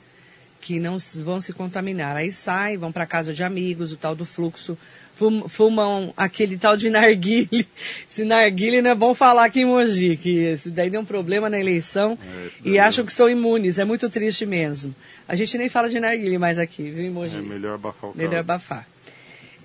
que 0.61 0.79
não 0.79 0.97
vão 1.17 1.41
se 1.41 1.51
contaminar. 1.51 2.15
Aí 2.15 2.31
saem, 2.31 2.77
vão 2.77 2.93
para 2.93 3.05
casa 3.05 3.33
de 3.33 3.43
amigos, 3.43 3.91
o 3.91 3.97
tal 3.97 4.15
do 4.15 4.25
fluxo 4.25 4.77
fumam 5.47 6.13
aquele 6.15 6.57
tal 6.57 6.75
de 6.75 6.89
narguile. 6.89 7.67
Esse 8.09 8.23
narguile 8.23 8.81
não 8.81 8.91
é 8.91 8.95
bom 8.95 9.13
falar 9.13 9.45
aqui 9.45 9.61
em 9.61 9.65
Mogi, 9.65 10.17
que 10.17 10.39
esse 10.43 10.69
daí 10.69 10.89
deu 10.89 11.01
um 11.01 11.05
problema 11.05 11.49
na 11.49 11.59
eleição 11.59 12.17
é, 12.21 12.49
e 12.63 12.79
acham 12.79 13.05
que 13.05 13.13
são 13.13 13.29
imunes. 13.29 13.79
É 13.79 13.85
muito 13.85 14.09
triste 14.09 14.45
mesmo. 14.45 14.93
A 15.27 15.35
gente 15.35 15.57
nem 15.57 15.69
fala 15.69 15.89
de 15.89 15.99
narguile 15.99 16.37
mais 16.37 16.57
aqui, 16.57 16.83
viu, 16.89 17.03
em 17.03 17.09
Mogi? 17.09 17.37
É 17.37 17.41
melhor 17.41 17.75
abafar 17.75 18.09
o 18.09 18.17
Melhor 18.17 18.39
abafar. 18.39 18.87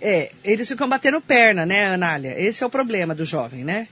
É, 0.01 0.33
eles 0.43 0.69
ficam 0.69 0.89
batendo 0.89 1.21
perna, 1.21 1.67
né, 1.67 1.89
Anália? 1.89 2.35
Esse 2.41 2.63
é 2.63 2.67
o 2.67 2.71
problema 2.71 3.15
do 3.15 3.25
jovem, 3.25 3.65
né? 3.65 3.87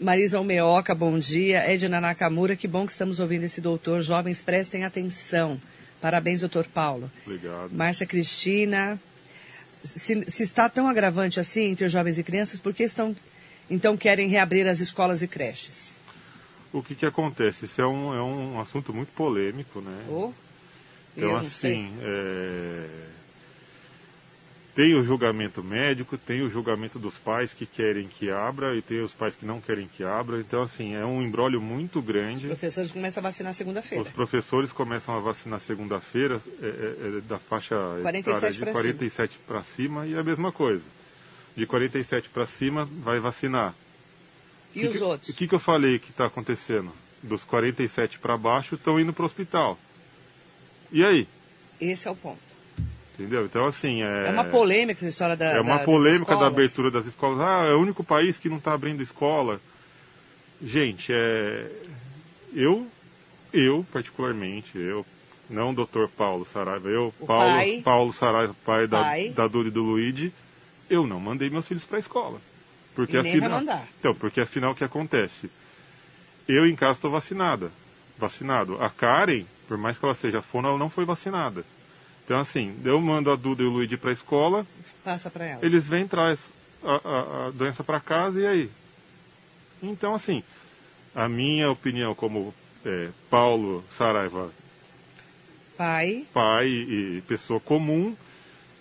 Marisa 0.00 0.38
Almeoca, 0.38 0.94
bom 0.94 1.18
dia. 1.18 1.70
Edna 1.70 2.00
Nakamura, 2.00 2.56
que 2.56 2.66
bom 2.66 2.84
que 2.84 2.92
estamos 2.92 3.20
ouvindo 3.20 3.44
esse 3.44 3.60
doutor. 3.60 4.02
Jovens, 4.02 4.42
prestem 4.42 4.84
atenção. 4.84 5.60
Parabéns, 6.00 6.40
doutor 6.40 6.66
Paulo. 6.66 7.10
Obrigado. 7.24 7.70
Márcia 7.72 8.06
Cristina, 8.06 9.00
se, 9.86 10.30
se, 10.30 10.42
está 10.42 10.68
tão 10.68 10.88
agravante 10.88 11.40
assim 11.40 11.64
entre 11.70 11.84
os 11.84 11.92
jovens 11.92 12.18
e 12.18 12.22
crianças, 12.22 12.58
por 12.58 12.74
que 12.74 12.82
estão, 12.82 13.14
então 13.70 13.96
querem 13.96 14.28
reabrir 14.28 14.66
as 14.66 14.80
escolas 14.80 15.22
e 15.22 15.28
creches? 15.28 15.96
O 16.72 16.82
que, 16.82 16.94
que 16.94 17.06
acontece? 17.06 17.64
Isso 17.64 17.80
é 17.80 17.86
um, 17.86 18.14
é 18.14 18.22
um 18.22 18.60
assunto 18.60 18.92
muito 18.92 19.12
polêmico, 19.12 19.80
né? 19.80 20.04
Oh, 20.08 20.32
então, 21.16 21.36
assim, 21.36 21.90
é 22.02 23.15
tem 24.76 24.94
o 24.94 25.02
julgamento 25.02 25.64
médico, 25.64 26.18
tem 26.18 26.42
o 26.42 26.50
julgamento 26.50 26.98
dos 26.98 27.16
pais 27.16 27.50
que 27.50 27.64
querem 27.64 28.06
que 28.06 28.30
abra 28.30 28.76
e 28.76 28.82
tem 28.82 29.00
os 29.00 29.10
pais 29.10 29.34
que 29.34 29.46
não 29.46 29.58
querem 29.58 29.88
que 29.88 30.04
abra. 30.04 30.38
Então, 30.38 30.62
assim, 30.62 30.94
é 30.94 31.02
um 31.02 31.22
embrólio 31.22 31.62
muito 31.62 32.02
grande. 32.02 32.44
Os 32.44 32.58
professores 32.58 32.92
começam 32.92 33.22
a 33.22 33.22
vacinar 33.22 33.54
segunda-feira. 33.54 34.04
Os 34.04 34.10
professores 34.10 34.70
começam 34.70 35.16
a 35.16 35.18
vacinar 35.18 35.60
segunda-feira, 35.60 36.42
é, 36.62 36.66
é, 36.66 36.68
é, 36.68 37.20
da 37.22 37.38
faixa 37.38 37.74
47 38.02 38.58
de 38.58 38.70
47 38.70 39.38
para 39.46 39.62
cima. 39.62 40.06
e 40.06 40.14
a 40.14 40.22
mesma 40.22 40.52
coisa. 40.52 40.84
De 41.56 41.66
47 41.66 42.28
para 42.28 42.44
cima, 42.44 42.84
vai 42.84 43.18
vacinar. 43.18 43.74
E 44.74 44.80
que 44.80 44.88
os 44.88 44.96
que, 44.98 45.02
outros? 45.02 45.28
O 45.30 45.32
que, 45.32 45.48
que 45.48 45.54
eu 45.54 45.58
falei 45.58 45.98
que 45.98 46.10
está 46.10 46.26
acontecendo? 46.26 46.92
Dos 47.22 47.42
47 47.44 48.18
para 48.18 48.36
baixo 48.36 48.74
estão 48.74 49.00
indo 49.00 49.14
para 49.14 49.22
o 49.22 49.26
hospital. 49.26 49.78
E 50.92 51.02
aí? 51.02 51.26
Esse 51.80 52.06
é 52.08 52.10
o 52.10 52.14
ponto. 52.14 52.45
Entendeu? 53.18 53.46
Então, 53.46 53.66
assim. 53.66 54.02
É, 54.02 54.28
é 54.28 54.30
uma 54.30 54.44
polêmica 54.44 55.00
essa 55.00 55.08
história 55.08 55.34
da. 55.34 55.46
É 55.46 55.60
uma 55.60 55.78
da, 55.78 55.84
polêmica 55.84 56.36
da 56.36 56.46
abertura 56.46 56.90
das 56.90 57.06
escolas. 57.06 57.40
Ah, 57.40 57.64
é 57.66 57.72
o 57.72 57.80
único 57.80 58.04
país 58.04 58.36
que 58.36 58.48
não 58.48 58.58
está 58.58 58.74
abrindo 58.74 59.02
escola. 59.02 59.58
Gente, 60.62 61.12
é. 61.12 61.70
Eu, 62.54 62.86
eu, 63.52 63.84
particularmente, 63.92 64.78
eu, 64.78 65.04
não 65.48 65.70
o 65.70 65.74
doutor 65.74 66.08
Paulo 66.08 66.46
Saraiva, 66.50 66.88
eu, 66.88 67.12
Paulo, 67.26 67.52
pai, 67.52 67.80
Paulo 67.82 68.12
Saraiva, 68.12 68.54
pai, 68.64 68.86
pai. 68.86 69.28
da, 69.30 69.42
da 69.42 69.48
Duda 69.48 69.68
e 69.68 69.72
do 69.72 69.82
Luigi, 69.82 70.32
eu 70.88 71.06
não 71.06 71.20
mandei 71.20 71.50
meus 71.50 71.66
filhos 71.66 71.84
para 71.84 71.98
a 71.98 72.00
escola. 72.00 72.40
Porque 72.94 73.16
e 73.16 73.20
afinal. 73.20 73.62
Então, 73.98 74.14
porque 74.14 74.40
afinal 74.40 74.72
o 74.72 74.74
que 74.74 74.84
acontece? 74.84 75.50
Eu 76.48 76.66
em 76.66 76.76
casa 76.76 76.92
estou 76.92 77.10
vacinada. 77.10 77.70
Vacinado. 78.18 78.82
A 78.82 78.88
Karen, 78.88 79.44
por 79.68 79.76
mais 79.76 79.98
que 79.98 80.04
ela 80.04 80.14
seja 80.14 80.40
fono, 80.40 80.68
ela 80.68 80.78
não 80.78 80.88
foi 80.88 81.04
vacinada. 81.04 81.64
Então, 82.26 82.40
assim, 82.40 82.76
eu 82.84 83.00
mando 83.00 83.30
a 83.30 83.36
Duda 83.36 83.62
e 83.62 83.66
o 83.66 83.70
Luigi 83.70 83.96
para 83.96 84.10
a 84.10 84.12
escola. 84.12 84.66
Passa 85.04 85.30
para 85.30 85.44
ela. 85.44 85.64
Eles 85.64 85.86
vêm, 85.86 86.08
traz 86.08 86.40
a, 86.82 86.94
a, 86.94 87.46
a 87.46 87.50
doença 87.52 87.84
para 87.84 88.00
casa 88.00 88.40
e 88.40 88.46
aí? 88.46 88.70
Então, 89.80 90.12
assim, 90.12 90.42
a 91.14 91.28
minha 91.28 91.70
opinião 91.70 92.16
como 92.16 92.52
é, 92.84 93.10
Paulo 93.30 93.84
Saraiva, 93.96 94.50
pai, 95.76 96.26
pai 96.34 96.66
e 96.66 97.22
pessoa 97.28 97.60
comum, 97.60 98.16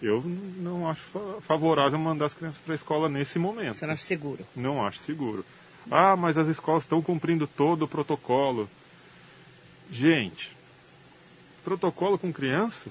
eu 0.01 0.23
não 0.57 0.89
acho 0.89 1.03
favorável 1.41 1.99
mandar 1.99 2.25
as 2.25 2.33
crianças 2.33 2.59
para 2.65 2.73
a 2.73 2.75
escola 2.75 3.07
nesse 3.07 3.37
momento. 3.37 3.75
Você 3.75 3.85
não 3.85 3.93
acha 3.93 4.03
seguro? 4.03 4.43
Não 4.55 4.83
acho 4.83 4.97
seguro. 4.99 5.45
Ah, 5.91 6.15
mas 6.15 6.35
as 6.35 6.47
escolas 6.47 6.81
estão 6.81 6.99
cumprindo 6.99 7.45
todo 7.45 7.83
o 7.83 7.87
protocolo. 7.87 8.67
Gente, 9.91 10.51
protocolo 11.63 12.17
com 12.17 12.33
criança 12.33 12.89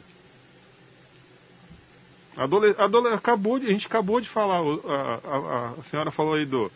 Adole, 2.37 2.75
adole, 2.77 3.09
acabou 3.09 3.59
de, 3.59 3.67
a 3.67 3.71
gente 3.71 3.87
acabou 3.87 4.21
de 4.21 4.29
falar, 4.29 4.59
a, 4.59 5.21
a, 5.25 5.75
a 5.79 5.83
senhora 5.85 6.11
falou 6.11 6.35
aí 6.35 6.45
do, 6.45 6.71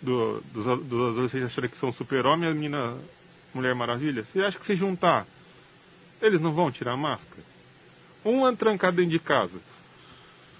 do, 0.00 0.40
dos, 0.52 0.64
dos 0.84 1.10
adolescentes 1.10 1.46
acharem 1.46 1.70
que 1.70 1.78
são 1.78 1.92
super-homem 1.92 2.48
e 2.48 2.52
a 2.52 2.54
menina 2.54 2.96
Mulher 3.52 3.74
Maravilha. 3.74 4.24
Você 4.24 4.40
acha 4.40 4.58
que 4.58 4.66
se 4.66 4.76
juntar, 4.76 5.26
eles 6.22 6.40
não 6.40 6.52
vão 6.52 6.70
tirar 6.70 6.92
a 6.92 6.96
máscara? 6.96 7.42
Um 8.24 8.44
ano 8.44 8.56
trancado 8.56 8.96
dentro 8.96 9.12
de 9.12 9.18
casa. 9.18 9.58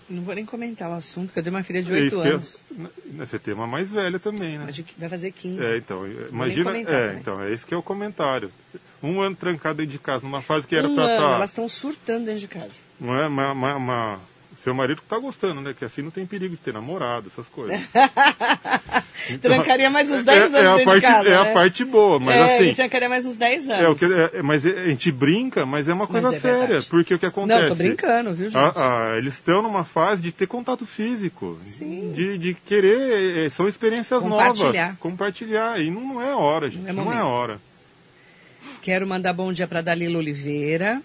Não 0.08 0.22
vou 0.22 0.34
nem 0.34 0.44
comentar 0.44 0.90
o 0.90 0.94
assunto, 0.94 1.32
que 1.32 1.38
eu 1.38 1.42
tenho 1.42 1.54
uma 1.54 1.62
filha 1.62 1.80
de 1.80 1.92
8 1.92 2.22
é 2.22 2.28
anos. 2.30 2.60
Eu, 2.76 2.90
você 3.16 3.38
tem 3.38 3.54
uma 3.54 3.66
mais 3.68 3.88
velha 3.88 4.18
também, 4.18 4.58
né? 4.58 4.66
Vai 4.98 5.08
fazer 5.08 5.30
15. 5.30 5.62
É, 5.62 5.76
então, 5.76 6.04
imagina. 6.04 6.76
É, 6.76 6.82
também. 6.82 7.20
então, 7.20 7.40
é 7.40 7.52
esse 7.52 7.64
que 7.64 7.72
é 7.72 7.76
o 7.76 7.82
comentário. 7.82 8.50
Um 9.00 9.20
ano 9.20 9.36
trancado 9.36 9.76
dentro 9.76 9.92
de 9.92 9.98
casa, 10.00 10.24
numa 10.24 10.42
fase 10.42 10.66
que 10.66 10.74
era 10.74 10.88
um 10.88 10.96
pra 10.96 11.04
ano, 11.04 11.12
estar. 11.14 11.34
Elas 11.36 11.50
estão 11.50 11.68
surtando 11.68 12.24
dentro 12.24 12.40
de 12.40 12.48
casa. 12.48 12.74
Não 12.98 13.14
é 13.14 13.28
uma, 13.28 13.52
uma, 13.52 13.76
uma 13.76 14.20
seu 14.62 14.74
marido 14.74 15.00
que 15.00 15.08
tá 15.08 15.18
gostando, 15.18 15.60
né? 15.60 15.74
Que 15.76 15.84
assim 15.84 16.02
não 16.02 16.10
tem 16.10 16.26
perigo 16.26 16.54
de 16.54 16.62
ter 16.62 16.74
namorado, 16.74 17.28
essas 17.28 17.46
coisas. 17.48 17.80
então, 19.30 19.50
trancaria 19.54 19.88
mais 19.88 20.10
uns 20.10 20.24
10 20.24 20.38
é, 20.38 20.58
anos 20.58 20.78
é, 20.78 20.82
a 20.82 20.84
parte, 20.84 21.00
casa, 21.02 21.28
É 21.28 21.30
né? 21.30 21.36
a 21.36 21.52
parte 21.54 21.84
boa, 21.84 22.18
mas 22.20 22.36
é, 22.36 22.56
assim... 22.56 22.74
Trancaria 22.74 23.08
mais 23.08 23.24
uns 23.24 23.36
10 23.38 23.70
anos. 23.70 23.84
É, 23.84 23.88
o 23.88 23.96
que, 23.96 24.04
é, 24.04 24.42
mas 24.42 24.66
a 24.66 24.86
gente 24.86 25.10
brinca, 25.10 25.64
mas 25.64 25.88
é 25.88 25.94
uma 25.94 26.06
coisa 26.06 26.34
é 26.34 26.38
séria. 26.38 26.66
Verdade. 26.66 26.86
Porque 26.86 27.14
o 27.14 27.18
que 27.18 27.26
acontece... 27.26 27.60
Não, 27.60 27.68
tô 27.68 27.74
brincando, 27.74 28.34
viu, 28.34 28.50
gente? 28.50 28.58
A, 28.58 29.12
a, 29.12 29.16
eles 29.16 29.34
estão 29.34 29.62
numa 29.62 29.84
fase 29.84 30.22
de 30.22 30.30
ter 30.30 30.46
contato 30.46 30.84
físico. 30.84 31.58
Sim. 31.62 32.12
De, 32.14 32.36
de 32.36 32.54
querer... 32.54 33.50
São 33.50 33.66
experiências 33.66 34.22
compartilhar. 34.22 34.82
novas. 34.82 34.98
Compartilhar. 34.98 35.80
E 35.80 35.90
não, 35.90 36.00
não 36.02 36.22
é 36.22 36.34
hora, 36.34 36.68
gente. 36.68 36.82
Não 36.82 36.90
é, 36.90 36.92
não 36.92 37.12
é 37.12 37.22
hora. 37.22 37.58
Quero 38.82 39.06
mandar 39.06 39.32
bom 39.32 39.52
dia 39.52 39.66
para 39.66 39.80
Dalila 39.80 40.18
Oliveira. 40.18 41.02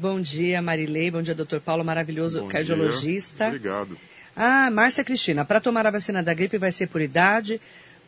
Bom 0.00 0.20
dia, 0.20 0.60
Marilei. 0.60 1.10
Bom 1.10 1.22
dia, 1.22 1.34
doutor 1.34 1.60
Paulo, 1.60 1.84
maravilhoso 1.84 2.40
Bom 2.40 2.48
cardiologista. 2.48 3.44
Dia. 3.44 3.48
Obrigado. 3.48 3.98
Ah, 4.36 4.70
Márcia 4.70 5.04
Cristina, 5.04 5.44
para 5.44 5.60
tomar 5.60 5.86
a 5.86 5.90
vacina 5.90 6.22
da 6.22 6.34
gripe 6.34 6.58
vai 6.58 6.72
ser 6.72 6.88
por 6.88 7.00
idade, 7.00 7.60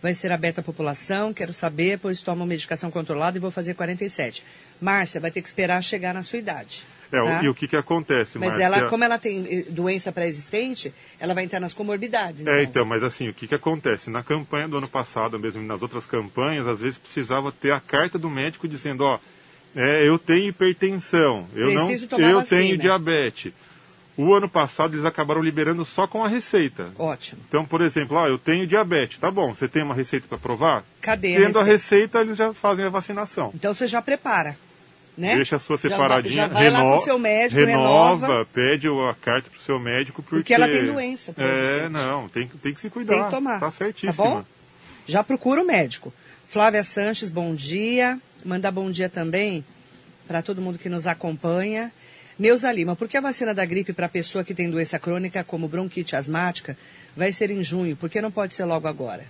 vai 0.02 0.12
ser 0.12 0.32
aberta 0.32 0.60
à 0.60 0.64
população, 0.64 1.32
quero 1.32 1.54
saber, 1.54 1.98
pois 1.98 2.20
tomo 2.20 2.44
medicação 2.44 2.90
controlada 2.90 3.38
e 3.38 3.40
vou 3.40 3.50
fazer 3.50 3.74
47. 3.74 4.44
Márcia, 4.80 5.20
vai 5.20 5.30
ter 5.30 5.40
que 5.40 5.48
esperar 5.48 5.82
chegar 5.82 6.12
na 6.12 6.24
sua 6.24 6.38
idade. 6.38 6.84
É, 7.12 7.20
tá? 7.20 7.44
e 7.44 7.48
o 7.48 7.54
que, 7.54 7.68
que 7.68 7.76
acontece, 7.76 8.36
Mas 8.36 8.48
Márcia? 8.48 8.64
ela, 8.64 8.88
como 8.88 9.04
ela 9.04 9.16
tem 9.16 9.46
eh, 9.48 9.64
doença 9.70 10.10
pré-existente, 10.10 10.92
ela 11.20 11.34
vai 11.34 11.44
entrar 11.44 11.60
nas 11.60 11.72
comorbidades. 11.72 12.40
Então. 12.40 12.52
É, 12.52 12.64
então, 12.64 12.84
mas 12.84 13.04
assim, 13.04 13.28
o 13.28 13.34
que, 13.34 13.46
que 13.46 13.54
acontece? 13.54 14.10
Na 14.10 14.24
campanha 14.24 14.66
do 14.66 14.76
ano 14.76 14.88
passado, 14.88 15.38
mesmo 15.38 15.62
nas 15.62 15.80
outras 15.80 16.04
campanhas, 16.04 16.66
às 16.66 16.80
vezes 16.80 16.98
precisava 16.98 17.52
ter 17.52 17.70
a 17.70 17.78
carta 17.78 18.18
do 18.18 18.28
médico 18.28 18.66
dizendo, 18.66 19.04
ó, 19.04 19.20
é, 19.76 20.08
eu 20.08 20.18
tenho 20.18 20.48
hipertensão, 20.48 21.46
eu 21.54 21.66
Preciso 21.72 22.08
não, 22.12 22.18
eu 22.20 22.38
vacina. 22.40 22.60
tenho 22.60 22.78
diabetes. 22.78 23.52
O 24.18 24.32
ano 24.32 24.48
passado 24.48 24.94
eles 24.94 25.04
acabaram 25.04 25.42
liberando 25.42 25.84
só 25.84 26.06
com 26.06 26.24
a 26.24 26.28
receita. 26.28 26.88
Ótimo. 26.98 27.42
Então, 27.46 27.66
por 27.66 27.82
exemplo, 27.82 28.16
ah, 28.18 28.26
eu 28.28 28.38
tenho 28.38 28.66
diabetes, 28.66 29.18
tá 29.18 29.30
bom, 29.30 29.54
você 29.54 29.68
tem 29.68 29.82
uma 29.82 29.94
receita 29.94 30.26
para 30.26 30.38
provar? 30.38 30.82
Cadê 31.02 31.36
Tendo 31.36 31.58
a 31.58 31.60
a 31.60 31.64
receita? 31.64 32.16
receita, 32.16 32.20
eles 32.22 32.38
já 32.38 32.54
fazem 32.54 32.86
a 32.86 32.88
vacinação. 32.88 33.50
Então 33.54 33.74
você 33.74 33.86
já 33.86 34.00
prepara, 34.00 34.56
né? 35.18 35.36
Deixa 35.36 35.56
a 35.56 35.58
sua 35.58 35.76
Já 35.76 35.82
separadinha, 35.82 36.34
já 36.34 36.46
vai 36.46 36.70
lá 36.70 36.78
reno- 36.78 36.98
seu 37.00 37.18
médico, 37.18 37.60
renova, 37.62 38.26
renova. 38.26 38.46
pede 38.54 38.88
a 38.88 39.14
carta 39.20 39.50
pro 39.50 39.60
seu 39.60 39.78
médico 39.78 40.22
porque... 40.22 40.36
Porque 40.36 40.54
ela 40.54 40.66
tem 40.66 40.86
doença 40.86 41.34
É, 41.36 41.86
não, 41.90 42.26
tem, 42.30 42.48
que- 42.48 42.56
tem 42.56 42.72
que 42.72 42.80
se 42.80 42.88
cuidar. 42.88 43.14
Tem 43.16 43.24
que 43.24 43.30
tomar. 43.30 43.60
Tá 43.60 43.66
Tá 43.66 43.70
certíssima. 43.70 44.12
bom? 44.14 44.44
Já 45.06 45.22
procura 45.22 45.60
o 45.60 45.66
médico. 45.66 46.10
Flávia 46.48 46.82
Sanches, 46.82 47.28
bom 47.28 47.54
dia. 47.54 48.18
Mandar 48.46 48.70
bom 48.70 48.90
dia 48.90 49.08
também 49.08 49.64
para 50.28 50.40
todo 50.40 50.62
mundo 50.62 50.78
que 50.78 50.88
nos 50.88 51.06
acompanha. 51.06 51.92
Neuza 52.38 52.70
Lima, 52.70 52.94
por 52.94 53.08
que 53.08 53.16
a 53.16 53.20
vacina 53.20 53.52
da 53.54 53.64
gripe 53.64 53.92
para 53.92 54.08
pessoa 54.08 54.44
que 54.44 54.54
tem 54.54 54.70
doença 54.70 54.98
crônica, 54.98 55.42
como 55.42 55.66
bronquite 55.68 56.14
asmática, 56.14 56.76
vai 57.16 57.32
ser 57.32 57.50
em 57.50 57.62
junho? 57.62 57.96
Por 57.96 58.08
que 58.10 58.20
não 58.20 58.30
pode 58.30 58.54
ser 58.54 58.64
logo 58.64 58.86
agora? 58.86 59.24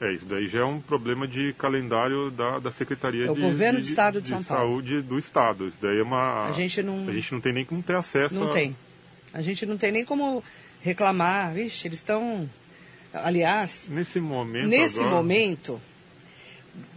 É, 0.00 0.12
isso 0.12 0.26
daí 0.26 0.46
já 0.48 0.60
é 0.60 0.64
um 0.64 0.80
problema 0.80 1.26
de 1.26 1.52
calendário 1.54 2.30
da, 2.30 2.58
da 2.58 2.70
Secretaria 2.70 3.26
É 3.26 3.30
o 3.30 3.34
de, 3.34 3.40
governo 3.40 3.78
do 3.78 3.82
de- 3.84 3.88
Estado 3.88 4.20
de 4.20 4.28
São 4.28 4.42
Paulo. 4.42 4.64
Saúde 4.64 5.00
do 5.02 5.18
Estado. 5.18 5.68
Isso 5.68 5.78
daí 5.80 5.98
é 5.98 6.02
uma. 6.02 6.48
A 6.48 6.52
gente 6.52 6.82
não- 6.82 7.08
a 7.08 7.12
gente 7.12 7.32
não 7.32 7.40
tem 7.40 7.52
nem 7.52 7.64
como 7.64 7.82
ter 7.82 7.96
acesso 7.96 8.34
Não 8.34 8.50
a- 8.50 8.52
tem. 8.52 8.76
A 9.32 9.40
gente 9.40 9.64
não 9.64 9.78
tem 9.78 9.90
nem 9.90 10.04
como 10.04 10.42
reclamar. 10.82 11.52
Vixe, 11.54 11.88
eles 11.88 12.00
estão. 12.00 12.48
Aliás, 13.12 13.86
Nesse 13.88 14.20
momento 14.20 14.66
nesse 14.68 14.98
agora, 14.98 15.14
momento, 15.14 15.80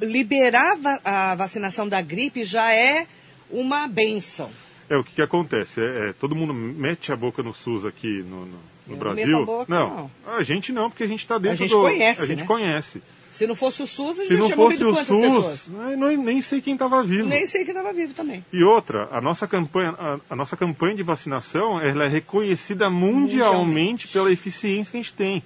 liberar 0.02 0.78
a 1.04 1.36
vacinação 1.36 1.88
da 1.88 2.02
gripe 2.02 2.44
já 2.44 2.74
é 2.74 3.08
uma 3.50 3.88
benção. 3.88 4.50
É, 4.90 4.96
o 4.98 5.04
que, 5.04 5.16
que 5.16 5.22
acontece? 5.22 5.82
É, 5.82 6.10
é, 6.10 6.14
todo 6.14 6.36
mundo 6.36 6.54
mete 6.54 7.12
a 7.12 7.16
boca 7.16 7.44
no 7.44 7.54
SUS 7.54 7.86
aqui 7.86 8.24
no, 8.24 8.46
no- 8.46 8.46
no 8.46 8.94
não 8.94 8.98
Brasil. 8.98 9.42
a 9.42 9.46
boca, 9.46 9.66
não. 9.74 10.10
a 10.26 10.44
gente 10.44 10.72
não, 10.72 10.90
porque 10.90 11.04
a 11.04 11.08
gente 11.08 11.20
está 11.22 11.38
dentro 11.38 11.58
gente 11.58 11.72
do... 11.72 11.82
conhece, 11.82 12.22
A 12.22 12.26
gente 12.26 12.40
né? 12.40 12.46
conhece. 12.46 13.02
Se 13.34 13.46
não 13.46 13.54
fosse 13.56 13.84
o 13.84 13.88
SUS, 13.88 14.20
a 14.20 14.24
Se 14.24 14.30
gente 14.30 14.40
não 14.40 14.46
tinha 14.48 14.56
fosse 14.56 14.80
morrido 14.80 14.90
o 14.90 14.94
quantas 14.94 15.08
SUS, 15.08 15.22
pessoas? 15.22 15.68
não- 15.98 16.18
nem 16.18 16.42
sei 16.42 16.62
quem 16.62 16.74
estava 16.74 17.04
vivo. 17.04 17.28
Nem 17.28 17.46
sei 17.46 17.64
que 17.66 17.72
estava 17.72 17.92
vivo 17.94 18.14
também. 18.14 18.44
E 18.52 18.64
outra, 18.64 19.10
a 19.12 19.20
nossa 19.22 19.46
campanha, 19.48 19.94
a, 20.00 20.18
a 20.30 20.36
nossa 20.36 20.56
campanha 20.58 20.96
de 20.96 21.04
vacinação, 21.04 21.80
ela 21.82 22.06
é 22.06 22.08
reconhecida 22.08 22.90
mundialmente, 22.90 23.36
Mundialmente. 23.36 24.08
pela 24.08 24.32
eficiência 24.32 24.90
que 24.90 24.98
a 24.98 25.02
gente 25.02 25.14
tem. 25.14 25.44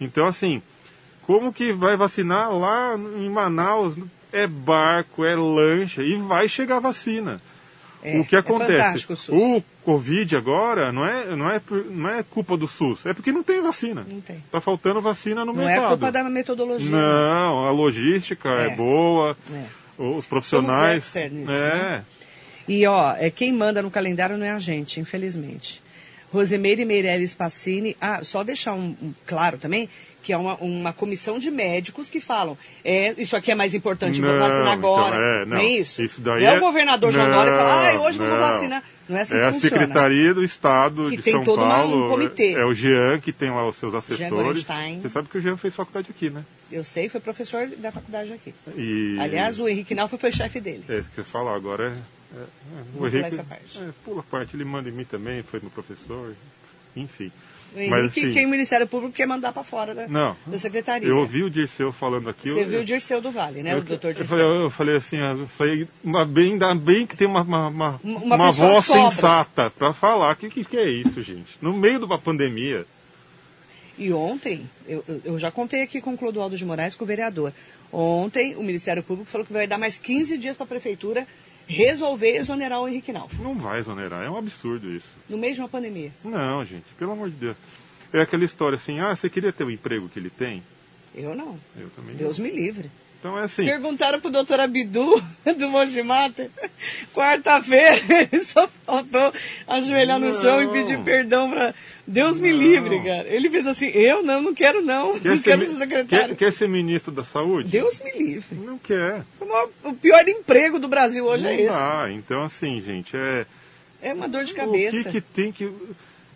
Então, 0.00 0.26
assim, 0.26 0.60
como 1.26 1.52
que 1.52 1.72
vai 1.72 1.96
vacinar 1.96 2.52
lá 2.52 2.94
em 2.96 3.28
Manaus? 3.28 3.94
É 4.32 4.46
barco, 4.46 5.24
é 5.24 5.34
lancha 5.36 6.02
e 6.02 6.16
vai 6.16 6.48
chegar 6.48 6.76
a 6.76 6.80
vacina. 6.80 7.40
É, 8.02 8.18
o 8.18 8.24
que 8.24 8.36
é 8.36 8.40
acontece? 8.40 8.72
fantástico 9.06 9.14
o 9.34 9.56
o 9.58 9.64
Covid 9.84 10.36
agora 10.36 10.92
não 10.92 11.06
é, 11.06 11.36
não, 11.36 11.50
é, 11.50 11.60
não 11.90 12.10
é 12.10 12.22
culpa 12.22 12.56
do 12.56 12.66
SUS, 12.68 13.06
é 13.06 13.14
porque 13.14 13.30
não 13.32 13.42
tem 13.42 13.62
vacina. 13.62 14.04
Não 14.06 14.20
tem. 14.20 14.36
Está 14.36 14.60
faltando 14.60 15.00
vacina 15.00 15.44
no 15.44 15.52
Não 15.54 15.62
é 15.62 15.66
mercado. 15.72 15.88
culpa 15.90 16.10
da 16.12 16.24
metodologia. 16.24 16.90
Não, 16.90 17.64
a 17.66 17.70
logística 17.70 18.48
é, 18.48 18.66
É. 18.66 18.76
boa, 18.76 19.36
É. 19.52 19.64
os 20.02 20.26
profissionais. 20.26 21.10
nisso, 21.14 21.50
é. 21.50 21.74
né? 21.74 22.04
E 22.66 22.86
ó, 22.86 23.14
é, 23.16 23.30
quem 23.30 23.52
manda 23.52 23.82
no 23.82 23.90
calendário 23.90 24.36
não 24.36 24.44
é 24.46 24.50
a 24.50 24.58
gente, 24.58 24.98
infelizmente. 25.00 25.82
Rosimeire 26.34 26.84
Meirelles 26.84 27.34
Passini, 27.34 27.96
ah, 28.00 28.24
só 28.24 28.42
deixar 28.42 28.72
um, 28.74 28.96
um 29.00 29.14
claro 29.24 29.56
também, 29.56 29.88
que 30.22 30.32
é 30.32 30.36
uma, 30.36 30.54
uma 30.56 30.92
comissão 30.92 31.38
de 31.38 31.50
médicos 31.50 32.10
que 32.10 32.18
falam, 32.18 32.56
é, 32.84 33.14
isso 33.18 33.36
aqui 33.36 33.52
é 33.52 33.54
mais 33.54 33.74
importante, 33.74 34.20
vou 34.20 34.32
Não, 34.32 34.38
vacinar 34.40 34.72
agora. 34.72 35.14
então, 35.14 35.22
é, 35.22 35.38
não. 35.44 35.56
não. 35.56 35.58
é 35.58 35.64
isso? 35.66 36.02
Isso 36.02 36.20
daí 36.20 36.42
não 36.42 36.50
é, 36.50 36.54
é- 36.54 36.56
o 36.56 36.60
governador 36.60 37.12
João 37.12 37.30
Dória 37.30 37.52
que 37.52 37.58
fala, 37.58 37.88
ah, 37.90 38.00
hoje 38.00 38.18
não 38.18 38.26
vou 38.28 38.38
vacinar. 38.38 38.82
Não 39.06 39.18
é 39.18 39.20
assim 39.20 39.36
é 39.36 39.38
que 39.40 39.44
a 39.44 39.52
funciona. 39.52 39.76
Secretaria 39.78 40.32
do 40.34 40.42
Estado 40.42 41.10
Que 41.10 41.16
de 41.18 41.22
tem 41.22 41.34
São 41.34 41.44
todo 41.44 41.62
uma- 41.62 41.74
Paulo. 41.74 42.06
um 42.06 42.08
comitê. 42.08 42.54
É, 42.54 42.60
é 42.60 42.64
o 42.64 42.72
Jean 42.72 43.20
que 43.20 43.32
tem 43.34 43.50
lá 43.50 43.68
os 43.68 43.76
seus 43.76 43.94
assessores. 43.94 44.30
Gorenstein. 44.30 45.00
Você 45.02 45.08
sabe 45.10 45.28
que 45.28 45.36
o 45.36 45.40
Jean 45.42 45.58
fez 45.58 45.74
faculdade 45.74 46.08
aqui, 46.10 46.30
né? 46.30 46.42
Eu 46.72 46.82
sei, 46.84 47.10
foi 47.10 47.20
professor 47.20 47.68
da 47.76 47.92
faculdade 47.92 48.32
aqui. 48.32 48.54
E... 48.74 49.18
Aliás, 49.20 49.60
o 49.60 49.68
Henrique 49.68 49.94
Nalfa 49.94 50.16
foi 50.16 50.32
chefe 50.32 50.58
dele. 50.58 50.84
É 50.88 50.98
isso 51.00 51.10
que 51.14 51.20
eu 51.20 51.24
ia 51.24 51.28
falar 51.30 51.54
agora. 51.54 51.92
É, 51.92 51.94
é, 52.36 52.98
o 52.98 53.06
Henrique- 53.06 53.24
essa 53.26 53.44
parte. 53.44 53.78
É, 53.78 53.88
pula 54.04 54.20
a 54.20 54.24
parte. 54.24 54.56
Ele 54.56 54.64
manda 54.64 54.88
em 54.88 54.92
mim 54.92 55.04
também, 55.04 55.42
foi 55.42 55.60
meu 55.60 55.70
professor. 55.70 56.34
Enfim. 56.96 57.30
O 57.74 57.78
Henrique, 57.78 57.90
Mas, 57.90 58.04
assim, 58.06 58.30
quem 58.30 58.46
o 58.46 58.48
Ministério 58.48 58.86
Público 58.86 59.12
quer 59.14 59.26
mandar 59.26 59.52
para 59.52 59.64
fora 59.64 59.92
da, 59.94 60.06
Não. 60.06 60.36
da 60.46 60.56
secretaria. 60.58 61.08
Eu 61.08 61.18
ouvi 61.18 61.42
o 61.42 61.50
Dirceu 61.50 61.92
falando 61.92 62.30
aqui. 62.30 62.48
Você 62.50 62.62
eu, 62.62 62.68
viu 62.68 62.80
o 62.80 62.84
Dirceu 62.84 63.20
do 63.20 63.32
Vale, 63.32 63.62
né? 63.64 63.74
eu, 63.74 63.78
o 63.78 63.82
doutor 63.82 64.08
eu 64.10 64.14
Dirceu. 64.14 64.36
falei, 64.38 64.62
eu 64.64 64.70
falei 64.70 64.96
assim, 64.96 65.16
eu 65.16 65.48
falei, 65.48 65.88
uma 66.04 66.24
bem, 66.24 66.52
ainda 66.52 66.72
bem 66.76 67.04
que 67.04 67.16
tem 67.16 67.26
uma, 67.26 67.42
uma, 67.42 67.66
uma, 67.68 68.00
Uma 68.04 68.36
uma 68.36 68.52
voz 68.52 68.84
sobra. 68.84 69.10
sensata 69.10 69.70
para 69.70 69.92
falar. 69.92 70.34
O 70.34 70.36
que, 70.36 70.48
que, 70.50 70.64
que 70.64 70.76
é 70.76 70.88
isso, 70.88 71.20
gente? 71.20 71.58
No 71.60 71.72
meio 71.72 71.98
de 71.98 72.04
uma 72.04 72.18
pandemia. 72.18 72.86
E 73.98 74.12
ontem, 74.12 74.68
eu, 74.88 75.04
eu- 75.08 75.20
eu 75.24 75.38
já 75.38 75.50
contei 75.50 75.82
aqui 75.82 76.00
com 76.00 76.14
o 76.14 76.18
Clodoaldo 76.18 76.56
de 76.56 76.64
Moraes, 76.64 76.94
com 76.94 77.04
o 77.04 77.08
vereador. 77.08 77.52
Ontem, 77.92 78.54
o 78.56 78.62
Ministério 78.62 79.02
Público 79.02 79.28
falou 79.30 79.44
que 79.46 79.52
vai 79.52 79.66
dar 79.66 79.78
mais 79.78 79.98
15 79.98 80.36
dias 80.38 80.56
para 80.56 80.64
a 80.64 80.68
Prefeitura 80.68 81.26
resolver 81.66 82.36
exonerar 82.36 82.80
o 82.80 82.88
Henrique 82.88 83.12
Nalfa. 83.12 83.42
Não 83.42 83.54
vai 83.54 83.78
exonerar, 83.78 84.24
é 84.24 84.30
um 84.30 84.36
absurdo 84.36 84.90
isso. 84.90 85.08
No 85.28 85.38
meio 85.38 85.54
de 85.54 85.60
uma 85.60 85.68
pandemia. 85.68 86.12
Não, 86.24 86.64
gente, 86.64 86.84
pelo 86.98 87.12
amor 87.12 87.30
de 87.30 87.36
Deus. 87.36 87.56
É 88.12 88.20
aquela 88.20 88.44
história 88.44 88.76
assim, 88.76 89.00
ah, 89.00 89.14
você 89.14 89.28
queria 89.28 89.52
ter 89.52 89.64
o 89.64 89.70
emprego 89.70 90.08
que 90.08 90.18
ele 90.18 90.30
tem? 90.30 90.62
Eu 91.14 91.34
não. 91.34 91.58
Eu 91.76 91.90
também. 91.90 92.14
Deus 92.16 92.38
me 92.38 92.50
livre. 92.50 92.90
Então 93.24 93.38
é 93.38 93.44
assim. 93.44 93.64
Perguntaram 93.64 94.20
pro 94.20 94.30
doutor 94.30 94.60
Abidu, 94.60 95.18
do 95.56 95.70
Mojimata, 95.70 96.50
quarta-feira, 97.14 98.28
ele 98.30 98.44
só 98.44 98.68
faltou 98.84 99.32
ajoelhar 99.66 100.18
no 100.20 100.26
Não. 100.26 100.32
chão 100.34 100.62
e 100.62 100.68
pedir 100.70 101.02
perdão 101.02 101.48
para 101.50 101.74
Deus 102.06 102.36
me 102.38 102.52
livre, 102.52 103.02
cara. 103.02 103.26
Ele 103.26 103.48
fez 103.48 103.66
assim, 103.66 103.86
eu 103.86 104.22
não, 104.22 104.42
não 104.42 104.54
quero 104.54 104.82
não, 104.82 105.14
não 105.14 105.38
quero 105.38 105.60
mi- 105.60 105.66
ser 105.66 105.78
secretário. 105.78 106.36
quer, 106.36 106.36
quer 106.36 106.52
ser 106.52 106.68
ministro 106.68 107.10
da 107.10 107.24
saúde? 107.24 107.70
Deus 107.70 107.98
me 108.00 108.12
livre. 108.12 108.56
Não 108.58 108.76
quer. 108.76 109.22
O 109.40 109.46
maior- 109.46 109.70
O 109.84 109.94
pior 109.94 110.28
emprego 110.28 110.78
do 110.78 110.86
Brasil 110.86 111.24
hoje 111.24 111.44
não 111.44 111.50
é 111.50 111.60
esse. 111.62 111.72
dá. 111.72 112.06
Então, 112.10 112.42
assim, 112.44 112.82
gente, 112.82 113.16
é. 113.16 113.46
É 114.02 114.12
uma 114.12 114.28
dor 114.28 114.44
de 114.44 114.52
O 114.52 114.56
cabeça. 114.56 115.04
que, 115.04 115.12
que 115.12 115.20
tem 115.22 115.50
que. 115.50 115.72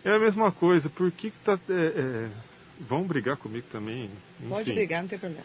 É 0.03 0.13
a 0.13 0.19
mesma 0.19 0.51
coisa. 0.51 0.89
Por 0.89 1.11
que, 1.11 1.29
que 1.31 1.37
tá. 1.45 1.59
é, 1.69 1.73
é, 1.75 2.27
Vão 2.81 3.03
brigar 3.03 3.37
comigo 3.37 3.67
também? 3.71 4.09
Pode 4.49 4.63
Enfim. 4.63 4.75
brigar, 4.75 5.03
não 5.03 5.09
tem 5.09 5.19
problema. 5.19 5.45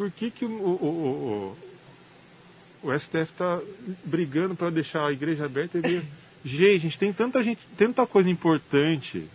Por 0.00 0.10
que, 0.10 0.30
que 0.30 0.46
o, 0.46 0.48
o, 0.48 1.56
o, 2.82 2.88
o, 2.88 2.98
STF 2.98 3.18
está 3.18 3.60
brigando 4.02 4.54
para 4.54 4.70
deixar 4.70 5.06
a 5.06 5.12
igreja 5.12 5.44
aberta? 5.44 5.76
e 5.76 6.02
Gente, 6.42 6.78
gente, 6.78 6.98
tem 6.98 7.12
tanta 7.12 7.42
gente, 7.42 7.60
tanta 7.76 8.06
coisa 8.06 8.30
importante. 8.30 9.28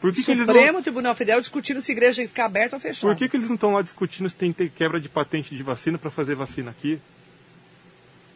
Por 0.00 0.10
que, 0.14 0.24
que 0.24 0.30
eles 0.30 0.46
Supremo 0.46 0.72
não, 0.72 0.82
Tribunal 0.82 1.14
Federal 1.14 1.42
discutindo 1.42 1.82
se 1.82 1.92
a 1.92 1.94
igreja 1.94 2.16
tem 2.16 2.24
que 2.24 2.30
ficar 2.30 2.46
aberta 2.46 2.76
ou 2.76 2.80
fechada. 2.80 3.12
por 3.12 3.18
que, 3.18 3.28
que 3.28 3.36
eles 3.36 3.48
não 3.48 3.56
estão 3.56 3.74
lá 3.74 3.82
discutindo 3.82 4.30
se 4.30 4.34
tem 4.34 4.50
que 4.50 4.56
ter 4.60 4.70
quebra 4.70 4.98
de 4.98 5.10
patente 5.10 5.54
de 5.54 5.62
vacina 5.62 5.98
para 5.98 6.10
fazer 6.10 6.36
vacina 6.36 6.70
aqui? 6.70 6.98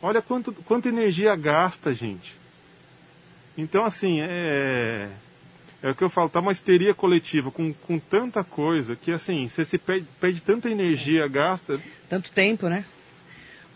Olha 0.03 0.21
quanto, 0.21 0.53
quanta 0.53 0.91
energia 0.91 1.35
gasta, 1.37 1.95
gente. 1.95 2.37
Então, 3.57 3.83
assim, 3.83 4.21
é. 4.21 5.09
É 5.87 5.91
o 5.91 5.95
que 5.95 6.03
eu 6.03 6.11
falo, 6.11 6.29
tá 6.29 6.41
uma 6.41 6.51
histeria 6.51 6.93
coletiva 6.93 7.49
com, 7.49 7.73
com 7.73 7.97
tanta 7.97 8.43
coisa 8.43 8.97
que, 8.97 9.13
assim, 9.13 9.49
você 9.49 9.65
se 9.65 9.79
perde, 9.79 10.05
perde 10.21 10.41
tanta 10.41 10.69
energia, 10.69 11.29
gasta. 11.29 11.79
Tanto 12.09 12.33
tempo, 12.33 12.69
né? 12.69 12.85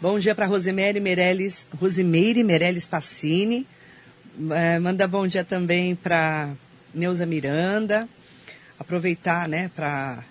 Bom 0.01 0.19
dia 0.19 0.35
para 0.35 0.45
Rosemary 0.45 0.99
Meirelles, 0.99 1.65
Rosimeire 1.81 2.43
Meirelles 2.43 2.89
Passini. 2.89 3.65
Eh, 4.51 4.81
manda 4.81 5.07
bom 5.07 5.25
dia 5.25 5.45
também 5.45 5.95
para 5.95 6.51
Neuza 6.93 7.25
Miranda. 7.25 8.09
Aproveitar, 8.77 9.49
né, 9.49 9.71
para 9.77 10.25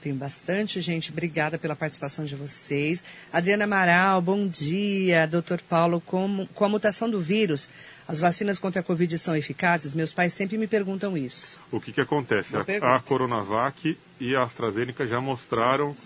tem 0.00 0.14
bastante 0.14 0.80
gente. 0.80 1.10
Obrigada 1.10 1.58
pela 1.58 1.74
participação 1.74 2.24
de 2.24 2.36
vocês. 2.36 3.02
Adriana 3.32 3.64
Amaral, 3.64 4.22
bom 4.22 4.46
dia. 4.46 5.26
Doutor 5.26 5.60
Paulo, 5.60 6.00
como, 6.00 6.46
com 6.54 6.64
a 6.64 6.68
mutação 6.68 7.10
do 7.10 7.20
vírus, 7.20 7.68
as 8.08 8.20
vacinas 8.20 8.58
contra 8.58 8.80
a 8.80 8.84
Covid 8.84 9.18
são 9.18 9.36
eficazes? 9.36 9.92
Meus 9.92 10.12
pais 10.12 10.32
sempre 10.32 10.56
me 10.56 10.66
perguntam 10.66 11.16
isso. 11.16 11.58
O 11.70 11.80
que, 11.80 11.92
que 11.92 12.00
acontece? 12.00 12.54
A, 12.56 12.96
a 12.96 13.00
Coronavac 13.00 13.98
e 14.20 14.36
a 14.36 14.42
AstraZeneca 14.44 15.06
já 15.06 15.20
mostraram 15.20 15.96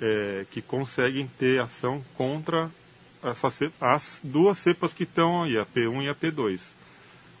é, 0.00 0.46
que 0.50 0.62
conseguem 0.62 1.28
ter 1.38 1.60
ação 1.60 2.04
contra 2.16 2.70
essa 3.22 3.72
as 3.80 4.18
duas 4.22 4.58
cepas 4.58 4.92
que 4.92 5.04
estão 5.04 5.44
aí, 5.44 5.56
a 5.56 5.64
P1 5.64 6.04
e 6.04 6.08
a 6.08 6.14
P2. 6.14 6.58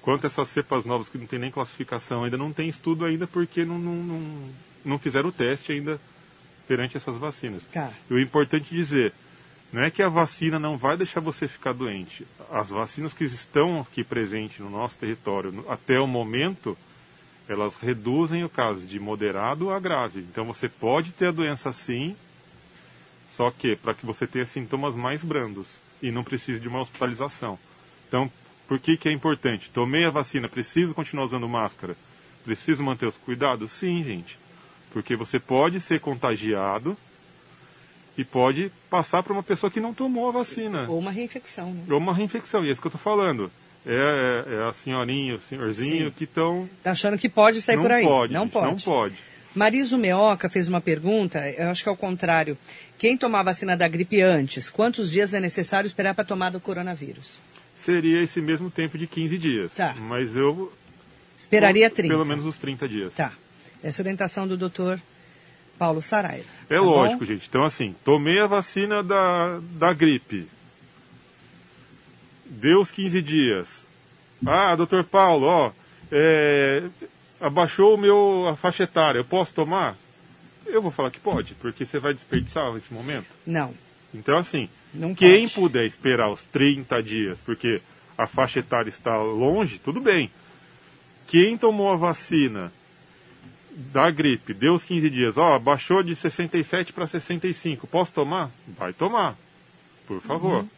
Quanto 0.00 0.24
a 0.24 0.26
essas 0.28 0.48
cepas 0.48 0.84
novas 0.84 1.08
que 1.08 1.18
não 1.18 1.26
tem 1.26 1.38
nem 1.38 1.50
classificação, 1.50 2.24
ainda 2.24 2.36
não 2.36 2.52
tem 2.52 2.68
estudo 2.68 3.04
ainda 3.04 3.26
porque 3.26 3.64
não, 3.64 3.78
não, 3.78 3.94
não, 3.94 4.50
não 4.84 4.98
fizeram 4.98 5.28
o 5.28 5.32
teste 5.32 5.72
ainda 5.72 6.00
perante 6.66 6.96
essas 6.96 7.16
vacinas. 7.18 7.62
Tá. 7.72 7.90
E 8.10 8.14
o 8.14 8.20
importante 8.20 8.74
dizer, 8.74 9.12
não 9.72 9.82
é 9.82 9.90
que 9.90 10.02
a 10.02 10.08
vacina 10.08 10.58
não 10.58 10.76
vai 10.76 10.98
deixar 10.98 11.20
você 11.20 11.48
ficar 11.48 11.72
doente. 11.72 12.26
As 12.50 12.68
vacinas 12.68 13.14
que 13.14 13.24
estão 13.24 13.80
aqui 13.80 14.04
presentes 14.04 14.58
no 14.58 14.68
nosso 14.68 14.98
território 14.98 15.64
até 15.66 15.98
o 15.98 16.06
momento, 16.06 16.76
elas 17.48 17.74
reduzem 17.76 18.44
o 18.44 18.50
caso 18.50 18.82
de 18.82 19.00
moderado 19.00 19.70
a 19.70 19.80
grave. 19.80 20.20
Então 20.20 20.44
você 20.44 20.68
pode 20.68 21.12
ter 21.12 21.28
a 21.28 21.32
doença 21.32 21.72
sim, 21.72 22.14
só 23.30 23.50
que 23.50 23.74
para 23.74 23.94
que 23.94 24.04
você 24.04 24.26
tenha 24.26 24.44
sintomas 24.44 24.94
mais 24.94 25.24
brandos 25.24 25.66
e 26.02 26.10
não 26.10 26.22
precise 26.22 26.60
de 26.60 26.68
uma 26.68 26.82
hospitalização. 26.82 27.58
Então, 28.06 28.30
por 28.68 28.78
que, 28.78 28.98
que 28.98 29.08
é 29.08 29.12
importante? 29.12 29.70
Tomei 29.72 30.04
a 30.04 30.10
vacina, 30.10 30.50
preciso 30.50 30.92
continuar 30.92 31.24
usando 31.24 31.48
máscara? 31.48 31.96
Preciso 32.44 32.82
manter 32.82 33.06
os 33.06 33.16
cuidados? 33.16 33.72
Sim, 33.72 34.04
gente. 34.04 34.38
Porque 34.92 35.16
você 35.16 35.38
pode 35.38 35.80
ser 35.80 36.00
contagiado 36.00 36.94
e 38.16 38.24
pode 38.24 38.70
passar 38.90 39.22
para 39.22 39.32
uma 39.32 39.42
pessoa 39.42 39.70
que 39.70 39.80
não 39.80 39.94
tomou 39.94 40.28
a 40.28 40.32
vacina. 40.32 40.86
Ou 40.88 40.98
uma 40.98 41.10
reinfecção, 41.10 41.72
né? 41.72 41.82
Ou 41.90 41.98
uma 41.98 42.14
reinfecção, 42.14 42.64
e 42.64 42.68
é 42.68 42.72
isso 42.72 42.80
que 42.80 42.86
eu 42.86 42.90
estou 42.90 43.00
falando. 43.00 43.50
É, 43.84 44.44
é- 44.48 44.54
é 44.56 44.68
a 44.68 44.72
senhorinha, 44.72 45.36
o 45.36 45.40
senhorzinho 45.40 46.06
Sim. 46.08 46.14
que 46.16 46.24
estão. 46.24 46.68
Tá 46.82 46.92
achando 46.92 47.18
que 47.18 47.28
pode 47.28 47.60
sair 47.60 47.76
não 47.76 47.82
por 47.82 47.90
aí? 47.92 48.04
pode, 48.04 48.32
não 48.32 48.42
gente, 48.44 48.52
pode. 48.52 48.66
Não 48.66 48.78
pode. 48.78 49.14
Mariso 49.54 49.98
Meoca 49.98 50.48
fez 50.48 50.68
uma 50.68 50.80
pergunta, 50.80 51.46
eu 51.50 51.68
acho 51.68 51.82
que 51.82 51.88
é 51.88 51.92
o 51.92 51.96
contrário. 51.96 52.56
Quem 52.98 53.16
tomar 53.18 53.40
a 53.40 53.44
vacina 53.44 53.76
da 53.76 53.86
gripe 53.88 54.20
antes, 54.22 54.70
quantos 54.70 55.10
dias 55.10 55.34
é 55.34 55.40
necessário 55.40 55.86
esperar 55.86 56.14
para 56.14 56.24
tomar 56.24 56.50
do 56.50 56.60
coronavírus? 56.60 57.38
Seria 57.76 58.22
esse 58.22 58.40
mesmo 58.40 58.70
tempo 58.70 58.96
de 58.96 59.06
15 59.06 59.36
dias. 59.36 59.72
Tá. 59.74 59.94
Mas 59.98 60.36
eu. 60.36 60.72
Esperaria 61.38 61.90
30. 61.90 62.14
Pelo 62.14 62.24
menos 62.24 62.46
os 62.46 62.56
30 62.56 62.88
dias. 62.88 63.14
Tá. 63.14 63.32
Essa 63.82 64.00
orientação 64.00 64.46
do 64.46 64.56
doutor 64.56 65.00
Paulo 65.82 66.00
Saraiva. 66.00 66.44
É 66.70 66.76
tá 66.76 66.80
lógico, 66.80 67.18
bom? 67.18 67.26
gente. 67.26 67.48
Então, 67.48 67.64
assim, 67.64 67.92
tomei 68.04 68.38
a 68.38 68.46
vacina 68.46 69.02
da, 69.02 69.58
da 69.72 69.92
gripe. 69.92 70.46
Deu 72.46 72.80
os 72.80 72.92
15 72.92 73.20
dias. 73.20 73.84
Ah, 74.46 74.76
doutor 74.76 75.02
Paulo, 75.02 75.44
ó, 75.46 75.72
é, 76.12 76.84
abaixou 77.40 77.96
o 77.96 77.98
meu 77.98 78.46
a 78.48 78.54
faixa 78.54 78.84
etária, 78.84 79.18
eu 79.18 79.24
posso 79.24 79.52
tomar? 79.54 79.96
Eu 80.66 80.80
vou 80.80 80.92
falar 80.92 81.10
que 81.10 81.18
pode, 81.18 81.54
porque 81.54 81.84
você 81.84 81.98
vai 81.98 82.14
desperdiçar 82.14 82.72
esse 82.76 82.94
momento. 82.94 83.26
Não. 83.44 83.74
Então, 84.14 84.38
assim, 84.38 84.68
Não 84.94 85.16
quem 85.16 85.48
pode. 85.48 85.54
puder 85.54 85.84
esperar 85.84 86.30
os 86.30 86.44
30 86.44 87.02
dias, 87.02 87.40
porque 87.44 87.82
a 88.16 88.28
faixa 88.28 88.60
etária 88.60 88.88
está 88.88 89.16
longe, 89.16 89.80
tudo 89.80 90.00
bem. 90.00 90.30
Quem 91.26 91.58
tomou 91.58 91.90
a 91.92 91.96
vacina 91.96 92.72
da 93.74 94.10
gripe, 94.10 94.52
deu 94.52 94.74
os 94.74 94.84
15 94.84 95.08
dias, 95.08 95.36
ó, 95.36 95.58
baixou 95.58 96.02
de 96.02 96.14
67 96.14 96.92
para 96.92 97.06
65, 97.06 97.86
posso 97.86 98.12
tomar? 98.12 98.50
Vai 98.78 98.92
tomar, 98.92 99.36
por 100.06 100.20
favor. 100.20 100.60
Uhum. 100.60 100.68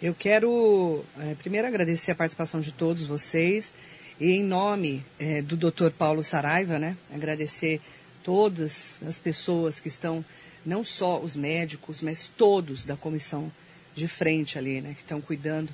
Eu 0.00 0.14
quero 0.14 1.04
eh, 1.18 1.34
primeiro 1.38 1.68
agradecer 1.68 2.12
a 2.12 2.14
participação 2.14 2.60
de 2.60 2.72
todos 2.72 3.04
vocês 3.04 3.74
e 4.18 4.30
em 4.30 4.42
nome 4.42 5.04
eh, 5.18 5.42
do 5.42 5.56
Dr. 5.56 5.90
Paulo 5.96 6.22
Saraiva, 6.22 6.78
né, 6.78 6.96
agradecer 7.12 7.80
todas 8.22 8.98
as 9.06 9.18
pessoas 9.18 9.78
que 9.78 9.88
estão, 9.88 10.24
não 10.64 10.84
só 10.84 11.20
os 11.20 11.36
médicos, 11.36 12.00
mas 12.00 12.28
todos 12.28 12.84
da 12.84 12.96
comissão 12.96 13.52
de 13.94 14.08
frente 14.08 14.58
ali, 14.58 14.80
né, 14.80 14.94
que 14.94 15.02
estão 15.02 15.20
cuidando 15.20 15.70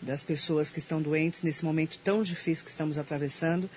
das 0.00 0.24
pessoas 0.24 0.68
que 0.70 0.80
estão 0.80 1.00
doentes 1.00 1.44
nesse 1.44 1.64
momento 1.64 1.98
tão 2.02 2.22
difícil 2.22 2.64
que 2.64 2.70
estamos 2.70 2.98
atravessando 2.98 3.70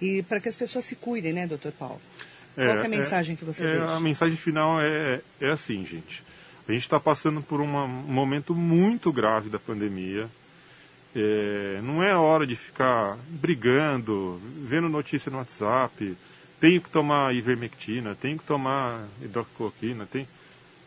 e 0.00 0.22
para 0.22 0.40
que 0.40 0.48
as 0.48 0.56
pessoas 0.56 0.84
se 0.84 0.96
cuidem, 0.96 1.32
né, 1.32 1.46
Dr. 1.46 1.70
Paulo? 1.78 2.00
Qual 2.54 2.76
que 2.76 2.82
é 2.82 2.86
a 2.86 2.88
mensagem 2.88 3.36
que 3.36 3.44
você 3.44 3.64
é, 3.64 3.70
deixa? 3.70 3.96
A 3.96 4.00
mensagem 4.00 4.36
final 4.36 4.80
é, 4.80 5.20
é 5.40 5.50
assim, 5.50 5.84
gente. 5.86 6.22
A 6.68 6.72
gente 6.72 6.82
está 6.82 7.00
passando 7.00 7.42
por 7.42 7.60
uma, 7.60 7.84
um 7.84 8.12
momento 8.12 8.54
muito 8.54 9.12
grave 9.12 9.48
da 9.48 9.58
pandemia. 9.58 10.28
É, 11.14 11.80
não 11.82 12.02
é 12.02 12.14
hora 12.14 12.46
de 12.46 12.54
ficar 12.54 13.18
brigando, 13.28 14.40
vendo 14.68 14.88
notícia 14.88 15.30
no 15.30 15.38
WhatsApp. 15.38 16.16
Tenho 16.60 16.80
que 16.80 16.90
tomar 16.90 17.34
ivermectina, 17.34 18.14
tenho 18.14 18.38
que 18.38 18.44
tomar 18.44 19.08
hidroxicloroquina. 19.22 20.06
Tem... 20.06 20.28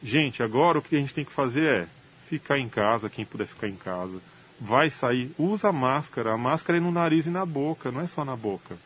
Gente, 0.02 0.44
agora 0.44 0.80
o 0.80 0.82
que 0.82 0.96
a 0.96 1.00
gente 1.00 1.14
tem 1.14 1.26
que 1.26 1.32
fazer 1.32 1.66
é 1.66 1.88
ficar 2.30 2.60
em 2.60 2.70
casa, 2.70 3.10
quem 3.10 3.26
puder 3.26 3.48
ficar 3.48 3.68
em 3.68 3.76
casa. 3.76 4.22
Vai 4.60 4.90
sair, 4.90 5.32
usa 5.38 5.70
a 5.70 5.74
máscara. 5.74 6.34
A 6.34 6.38
máscara 6.38 6.78
é 6.78 6.82
no 6.82 6.92
nariz 6.92 7.26
e 7.26 7.30
na 7.30 7.46
boca, 7.46 7.92
não 7.92 8.02
é 8.02 8.08
só 8.08 8.24
na 8.24 8.36
boca. 8.36 8.78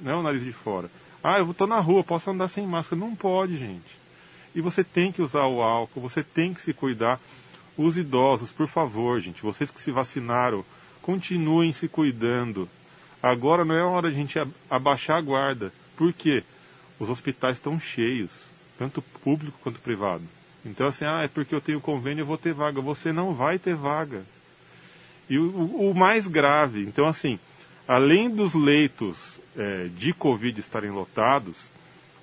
Não 0.00 0.12
é 0.12 0.14
o 0.16 0.22
nariz 0.22 0.44
de 0.44 0.52
fora. 0.52 0.90
Ah, 1.22 1.38
eu 1.38 1.50
estou 1.50 1.66
na 1.66 1.80
rua, 1.80 2.04
posso 2.04 2.30
andar 2.30 2.48
sem 2.48 2.66
máscara. 2.66 3.00
Não 3.00 3.14
pode, 3.14 3.56
gente. 3.56 3.98
E 4.54 4.60
você 4.60 4.82
tem 4.82 5.12
que 5.12 5.22
usar 5.22 5.46
o 5.46 5.62
álcool, 5.62 6.00
você 6.00 6.22
tem 6.22 6.54
que 6.54 6.62
se 6.62 6.72
cuidar. 6.72 7.20
Os 7.76 7.96
idosos, 7.96 8.50
por 8.50 8.66
favor, 8.66 9.20
gente, 9.20 9.42
vocês 9.42 9.70
que 9.70 9.80
se 9.80 9.92
vacinaram, 9.92 10.64
continuem 11.00 11.72
se 11.72 11.86
cuidando. 11.88 12.68
Agora 13.22 13.64
não 13.64 13.74
é 13.74 13.82
hora 13.82 14.10
de 14.10 14.16
a 14.16 14.18
gente 14.18 14.38
abaixar 14.68 15.18
a 15.18 15.20
guarda. 15.20 15.72
Por 15.96 16.12
quê? 16.12 16.42
Os 16.98 17.08
hospitais 17.08 17.56
estão 17.56 17.78
cheios, 17.78 18.50
tanto 18.76 19.00
público 19.00 19.58
quanto 19.62 19.80
privado. 19.80 20.24
Então, 20.64 20.88
assim, 20.88 21.04
ah, 21.04 21.22
é 21.22 21.28
porque 21.28 21.54
eu 21.54 21.60
tenho 21.60 21.80
convênio, 21.80 22.22
eu 22.22 22.26
vou 22.26 22.38
ter 22.38 22.52
vaga. 22.52 22.80
Você 22.80 23.12
não 23.12 23.32
vai 23.32 23.58
ter 23.58 23.74
vaga. 23.74 24.24
E 25.30 25.38
o, 25.38 25.90
o 25.90 25.94
mais 25.94 26.26
grave, 26.26 26.82
então, 26.82 27.06
assim, 27.06 27.38
além 27.88 28.28
dos 28.28 28.52
leitos 28.52 29.40
é, 29.56 29.88
de 29.96 30.12
Covid 30.12 30.60
estarem 30.60 30.90
lotados, 30.90 31.56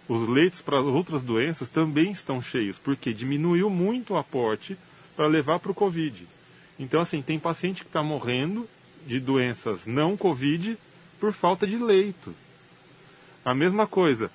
os 0.07 0.29
leitos 0.29 0.61
para 0.61 0.79
outras 0.79 1.23
doenças 1.23 1.67
também 1.67 2.11
estão 2.11 2.39
cheios, 2.39 2.77
porque 2.77 3.11
diminuiu 3.11 3.69
muito 3.69 4.13
o 4.13 4.17
aporte 4.17 4.77
para 5.15 5.25
levar 5.25 5.59
para 5.59 5.71
o 5.71 5.75
Covid. 5.75 6.27
Então, 6.79 7.01
assim, 7.01 7.21
tem 7.21 7.39
paciente 7.39 7.81
que 7.81 7.89
está 7.89 8.03
morrendo 8.03 8.67
de 9.07 9.19
doenças 9.19 9.85
não 9.85 10.15
Covid 10.15 10.77
por 11.19 11.33
falta 11.33 11.65
de 11.65 11.77
leito. 11.77 12.33
A 13.43 13.55
mesma 13.55 13.87
coisa. 13.87 14.29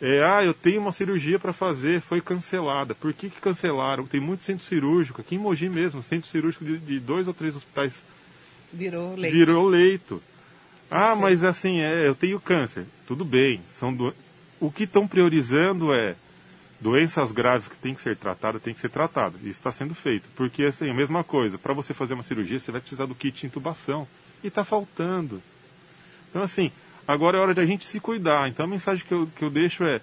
É, 0.00 0.22
ah, 0.22 0.44
eu 0.44 0.54
tenho 0.54 0.80
uma 0.80 0.92
cirurgia 0.92 1.40
para 1.40 1.52
fazer, 1.52 2.00
foi 2.00 2.20
cancelada. 2.20 2.94
Por 2.94 3.12
que, 3.12 3.28
que 3.28 3.40
cancelaram? 3.40 4.06
Tem 4.06 4.20
muito 4.20 4.44
centro 4.44 4.64
cirúrgico, 4.64 5.20
aqui 5.20 5.34
em 5.34 5.38
Mogi 5.38 5.68
mesmo, 5.68 6.04
centro 6.04 6.30
cirúrgico 6.30 6.64
de, 6.64 6.78
de 6.78 7.00
dois 7.00 7.26
ou 7.26 7.34
três 7.34 7.56
hospitais 7.56 7.94
Virou 8.72 9.16
leito. 9.16 9.36
virou 9.36 9.66
leito. 9.66 10.22
Ah, 10.90 11.12
sei. 11.12 11.20
mas 11.20 11.44
assim, 11.44 11.80
é, 11.80 12.06
eu 12.06 12.14
tenho 12.14 12.40
câncer. 12.40 12.84
Tudo 13.06 13.24
bem. 13.24 13.60
São 13.74 13.92
do... 13.92 14.14
O 14.60 14.70
que 14.70 14.84
estão 14.84 15.06
priorizando 15.06 15.94
é 15.94 16.16
doenças 16.80 17.32
graves 17.32 17.68
que 17.68 17.76
têm 17.76 17.94
que 17.94 18.00
ser 18.00 18.16
tratadas, 18.16 18.62
tem 18.62 18.74
que 18.74 18.80
ser 18.80 18.90
tratado. 18.90 19.36
Isso 19.38 19.50
está 19.50 19.70
sendo 19.72 19.94
feito. 19.94 20.28
Porque, 20.36 20.64
assim, 20.64 20.90
a 20.90 20.94
mesma 20.94 21.22
coisa, 21.24 21.58
para 21.58 21.74
você 21.74 21.92
fazer 21.92 22.14
uma 22.14 22.22
cirurgia, 22.22 22.58
você 22.58 22.72
vai 22.72 22.80
precisar 22.80 23.06
do 23.06 23.14
kit 23.14 23.40
de 23.40 23.46
intubação. 23.46 24.06
E 24.42 24.48
está 24.48 24.64
faltando. 24.64 25.42
Então, 26.30 26.42
assim, 26.42 26.70
agora 27.06 27.38
é 27.38 27.40
hora 27.40 27.54
de 27.54 27.60
a 27.60 27.66
gente 27.66 27.86
se 27.86 27.98
cuidar. 27.98 28.48
Então, 28.48 28.64
a 28.64 28.68
mensagem 28.68 29.04
que 29.04 29.12
eu, 29.12 29.28
que 29.34 29.42
eu 29.42 29.50
deixo 29.50 29.84
é: 29.84 30.00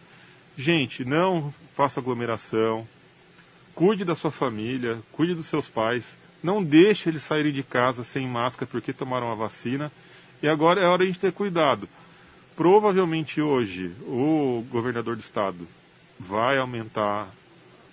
gente, 0.58 1.06
não 1.06 1.54
faça 1.76 2.00
aglomeração, 2.00 2.88
cuide 3.74 4.04
da 4.04 4.16
sua 4.16 4.32
família, 4.32 5.00
cuide 5.12 5.34
dos 5.34 5.48
seus 5.48 5.70
pais, 5.70 6.04
não 6.44 6.64
deixe 6.64 7.10
eles 7.10 7.24
saírem 7.24 7.52
de 7.52 7.64
casa 7.64 8.04
sem 8.04 8.28
máscara 8.28 8.70
porque 8.70 8.94
tomaram 8.94 9.32
a 9.32 9.36
vacina. 9.36 9.92
E 10.42 10.48
agora 10.48 10.82
é 10.82 10.86
hora 10.86 10.98
de 11.00 11.04
a 11.04 11.08
gente 11.08 11.20
ter 11.20 11.32
cuidado. 11.32 11.88
Provavelmente 12.56 13.42
hoje 13.42 13.92
o 14.08 14.66
governador 14.72 15.16
do 15.16 15.20
estado 15.22 15.68
vai 16.20 16.58
aumentar, 16.58 17.28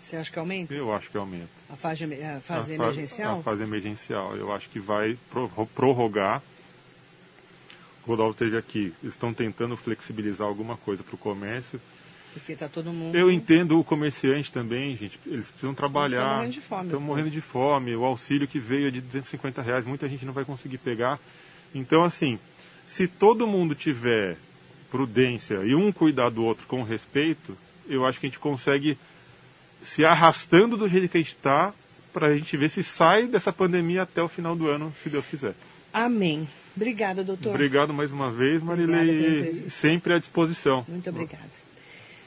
Você 0.01 0.16
acha 0.16 0.30
que 0.30 0.38
aumenta? 0.38 0.72
eu 0.74 0.93
acho 0.95 1.11
que 1.11 1.16
aumenta. 1.16 1.49
A 1.70 1.76
fase, 1.76 2.05
a 2.05 2.40
fase 2.40 2.74
a 2.74 2.76
fa- 2.76 2.82
emergencial? 2.84 3.40
A 3.40 3.43
fase 3.43 3.62
emergencial. 3.62 4.36
Eu 4.36 4.53
acho 4.53 4.68
que 4.68 4.78
vai 4.78 5.18
pro- 5.30 5.51
prorrogar. 5.74 6.43
O 8.05 8.11
Rodolfo 8.11 8.32
esteve 8.32 8.57
aqui. 8.57 8.93
Estão 9.03 9.32
tentando 9.32 9.76
flexibilizar 9.76 10.47
alguma 10.47 10.76
coisa 10.76 11.03
para 11.03 11.14
o 11.14 11.18
comércio. 11.18 11.80
Porque 12.34 12.55
tá 12.57 12.68
todo 12.68 12.93
mundo. 12.93 13.14
Eu 13.16 13.30
entendo 13.30 13.78
o 13.78 13.84
comerciante 13.84 14.51
também, 14.53 14.97
gente. 14.97 15.18
Eles 15.26 15.47
precisam 15.49 15.74
trabalhar. 15.74 16.18
Estão 16.20 16.30
morrendo 16.36 16.51
de 16.53 16.61
fome. 16.61 16.84
Estão 16.86 17.01
morrendo 17.01 17.30
de 17.30 17.40
fome. 17.40 17.97
O 17.97 18.05
auxílio 18.05 18.49
que 18.49 18.59
veio 18.59 18.88
é 18.88 18.90
de 18.90 19.01
250 19.01 19.61
reais. 19.62 19.84
Muita 19.84 20.09
gente 20.09 20.24
não 20.24 20.32
vai 20.32 20.45
conseguir 20.45 20.78
pegar. 20.78 21.18
Então, 21.75 22.05
assim, 22.05 22.39
se 22.87 23.07
todo 23.07 23.47
mundo 23.47 23.75
tiver 23.75 24.37
prudência 24.91 25.57
e 25.64 25.75
um 25.75 25.91
cuidar 25.91 26.31
do 26.31 26.45
outro 26.45 26.66
com 26.66 26.83
respeito, 26.83 27.57
eu 27.89 28.05
acho 28.07 28.20
que 28.20 28.27
a 28.27 28.29
gente 28.29 28.39
consegue 28.39 28.99
se 29.83 30.05
arrastando 30.05 30.77
do 30.77 30.89
jeito 30.89 31.09
que 31.09 31.16
a 31.16 31.20
gente 31.20 31.31
está 31.31 31.73
para 32.12 32.29
a 32.29 32.37
gente 32.37 32.57
ver 32.57 32.68
se 32.68 32.83
sai 32.83 33.27
dessa 33.27 33.53
pandemia 33.53 34.03
até 34.03 34.23
o 34.23 34.29
final 34.29 34.55
do 34.55 34.68
ano, 34.68 34.95
se 35.03 35.09
Deus 35.09 35.27
quiser. 35.27 35.55
Amém. 35.93 36.47
Obrigada, 36.77 37.25
doutor. 37.25 37.51
Obrigado 37.51 37.93
mais 37.93 38.12
uma 38.12 38.31
vez, 38.31 38.62
Marilei. 38.62 39.66
Sempre 39.70 40.14
à 40.14 40.18
disposição. 40.18 40.85
Muito 40.89 41.09
obrigada. 41.11 41.62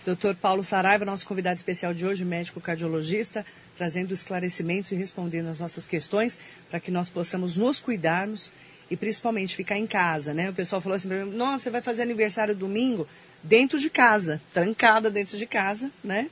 Doutor 0.05 0.35
Paulo 0.35 0.63
Saraiva, 0.63 1.03
nosso 1.03 1.25
convidado 1.25 1.57
especial 1.57 1.91
de 1.91 2.05
hoje, 2.05 2.23
médico 2.23 2.61
cardiologista, 2.61 3.43
trazendo 3.75 4.13
esclarecimentos 4.13 4.91
e 4.91 4.95
respondendo 4.95 5.47
as 5.47 5.59
nossas 5.59 5.87
questões 5.87 6.37
para 6.69 6.79
que 6.79 6.91
nós 6.91 7.09
possamos 7.09 7.57
nos 7.57 7.79
cuidarmos 7.79 8.51
e 8.89 8.95
principalmente 8.97 9.55
ficar 9.55 9.77
em 9.77 9.87
casa, 9.87 10.33
né? 10.33 10.49
O 10.49 10.53
pessoal 10.53 10.81
falou 10.81 10.95
assim, 10.95 11.07
pra 11.07 11.25
mim, 11.25 11.31
nossa, 11.35 11.63
você 11.65 11.69
vai 11.69 11.81
fazer 11.81 12.01
aniversário 12.03 12.55
domingo 12.55 13.07
dentro 13.43 13.79
de 13.79 13.89
casa, 13.89 14.41
trancada 14.53 15.09
dentro 15.09 15.37
de 15.37 15.45
casa, 15.45 15.89
né? 16.03 16.27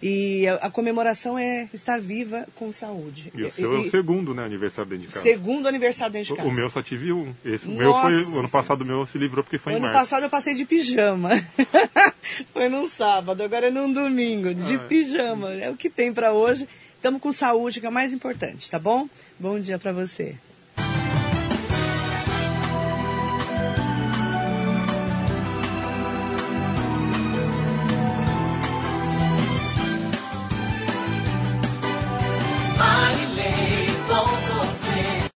E 0.00 0.46
a, 0.46 0.54
a 0.66 0.70
comemoração 0.70 1.36
é 1.36 1.68
estar 1.74 2.00
viva 2.00 2.46
com 2.54 2.72
saúde. 2.72 3.32
E 3.34 3.42
o 3.42 3.50
seu 3.50 3.74
é 3.76 3.80
o 3.80 3.90
segundo, 3.90 4.32
né, 4.32 4.44
aniversário 4.44 4.88
dentro 4.88 5.08
de 5.08 5.12
casa. 5.12 5.24
segundo 5.24 5.66
aniversário 5.66 6.12
dentro 6.12 6.26
de 6.28 6.32
O- 6.34 6.36
casa. 6.36 6.48
O 6.48 6.52
meu 6.52 6.70
só 6.70 6.80
tive 6.80 7.12
um. 7.12 7.34
Esse, 7.44 7.66
o 7.66 7.70
meu 7.72 7.92
foi, 7.92 8.24
o 8.26 8.38
ano 8.38 8.48
passado 8.48 8.82
o 8.82 8.84
meu 8.84 9.04
se 9.06 9.18
livrou 9.18 9.42
porque 9.42 9.58
foi 9.58 9.72
em 9.72 9.76
ano 9.76 9.86
março. 9.86 9.98
passado 10.00 10.22
eu 10.22 10.30
passei 10.30 10.54
de 10.54 10.64
pijama. 10.64 11.30
Foi 12.52 12.68
num 12.68 12.86
sábado, 12.86 13.42
agora 13.42 13.68
é 13.68 13.70
num 13.70 13.90
domingo, 13.92 14.54
de 14.54 14.74
Ah, 14.76 14.80
é. 14.82 14.86
pijama. 14.86 15.52
É 15.54 15.70
o 15.70 15.76
que 15.76 15.88
tem 15.90 16.12
para 16.12 16.32
hoje. 16.32 16.68
Estamos 16.94 17.20
com 17.22 17.32
saúde, 17.32 17.80
que 17.80 17.86
é 17.86 17.88
o 17.88 17.92
mais 17.92 18.12
importante, 18.12 18.70
tá 18.70 18.78
bom? 18.78 19.08
Bom 19.38 19.58
dia 19.58 19.78
para 19.78 19.92
você. 19.92 20.36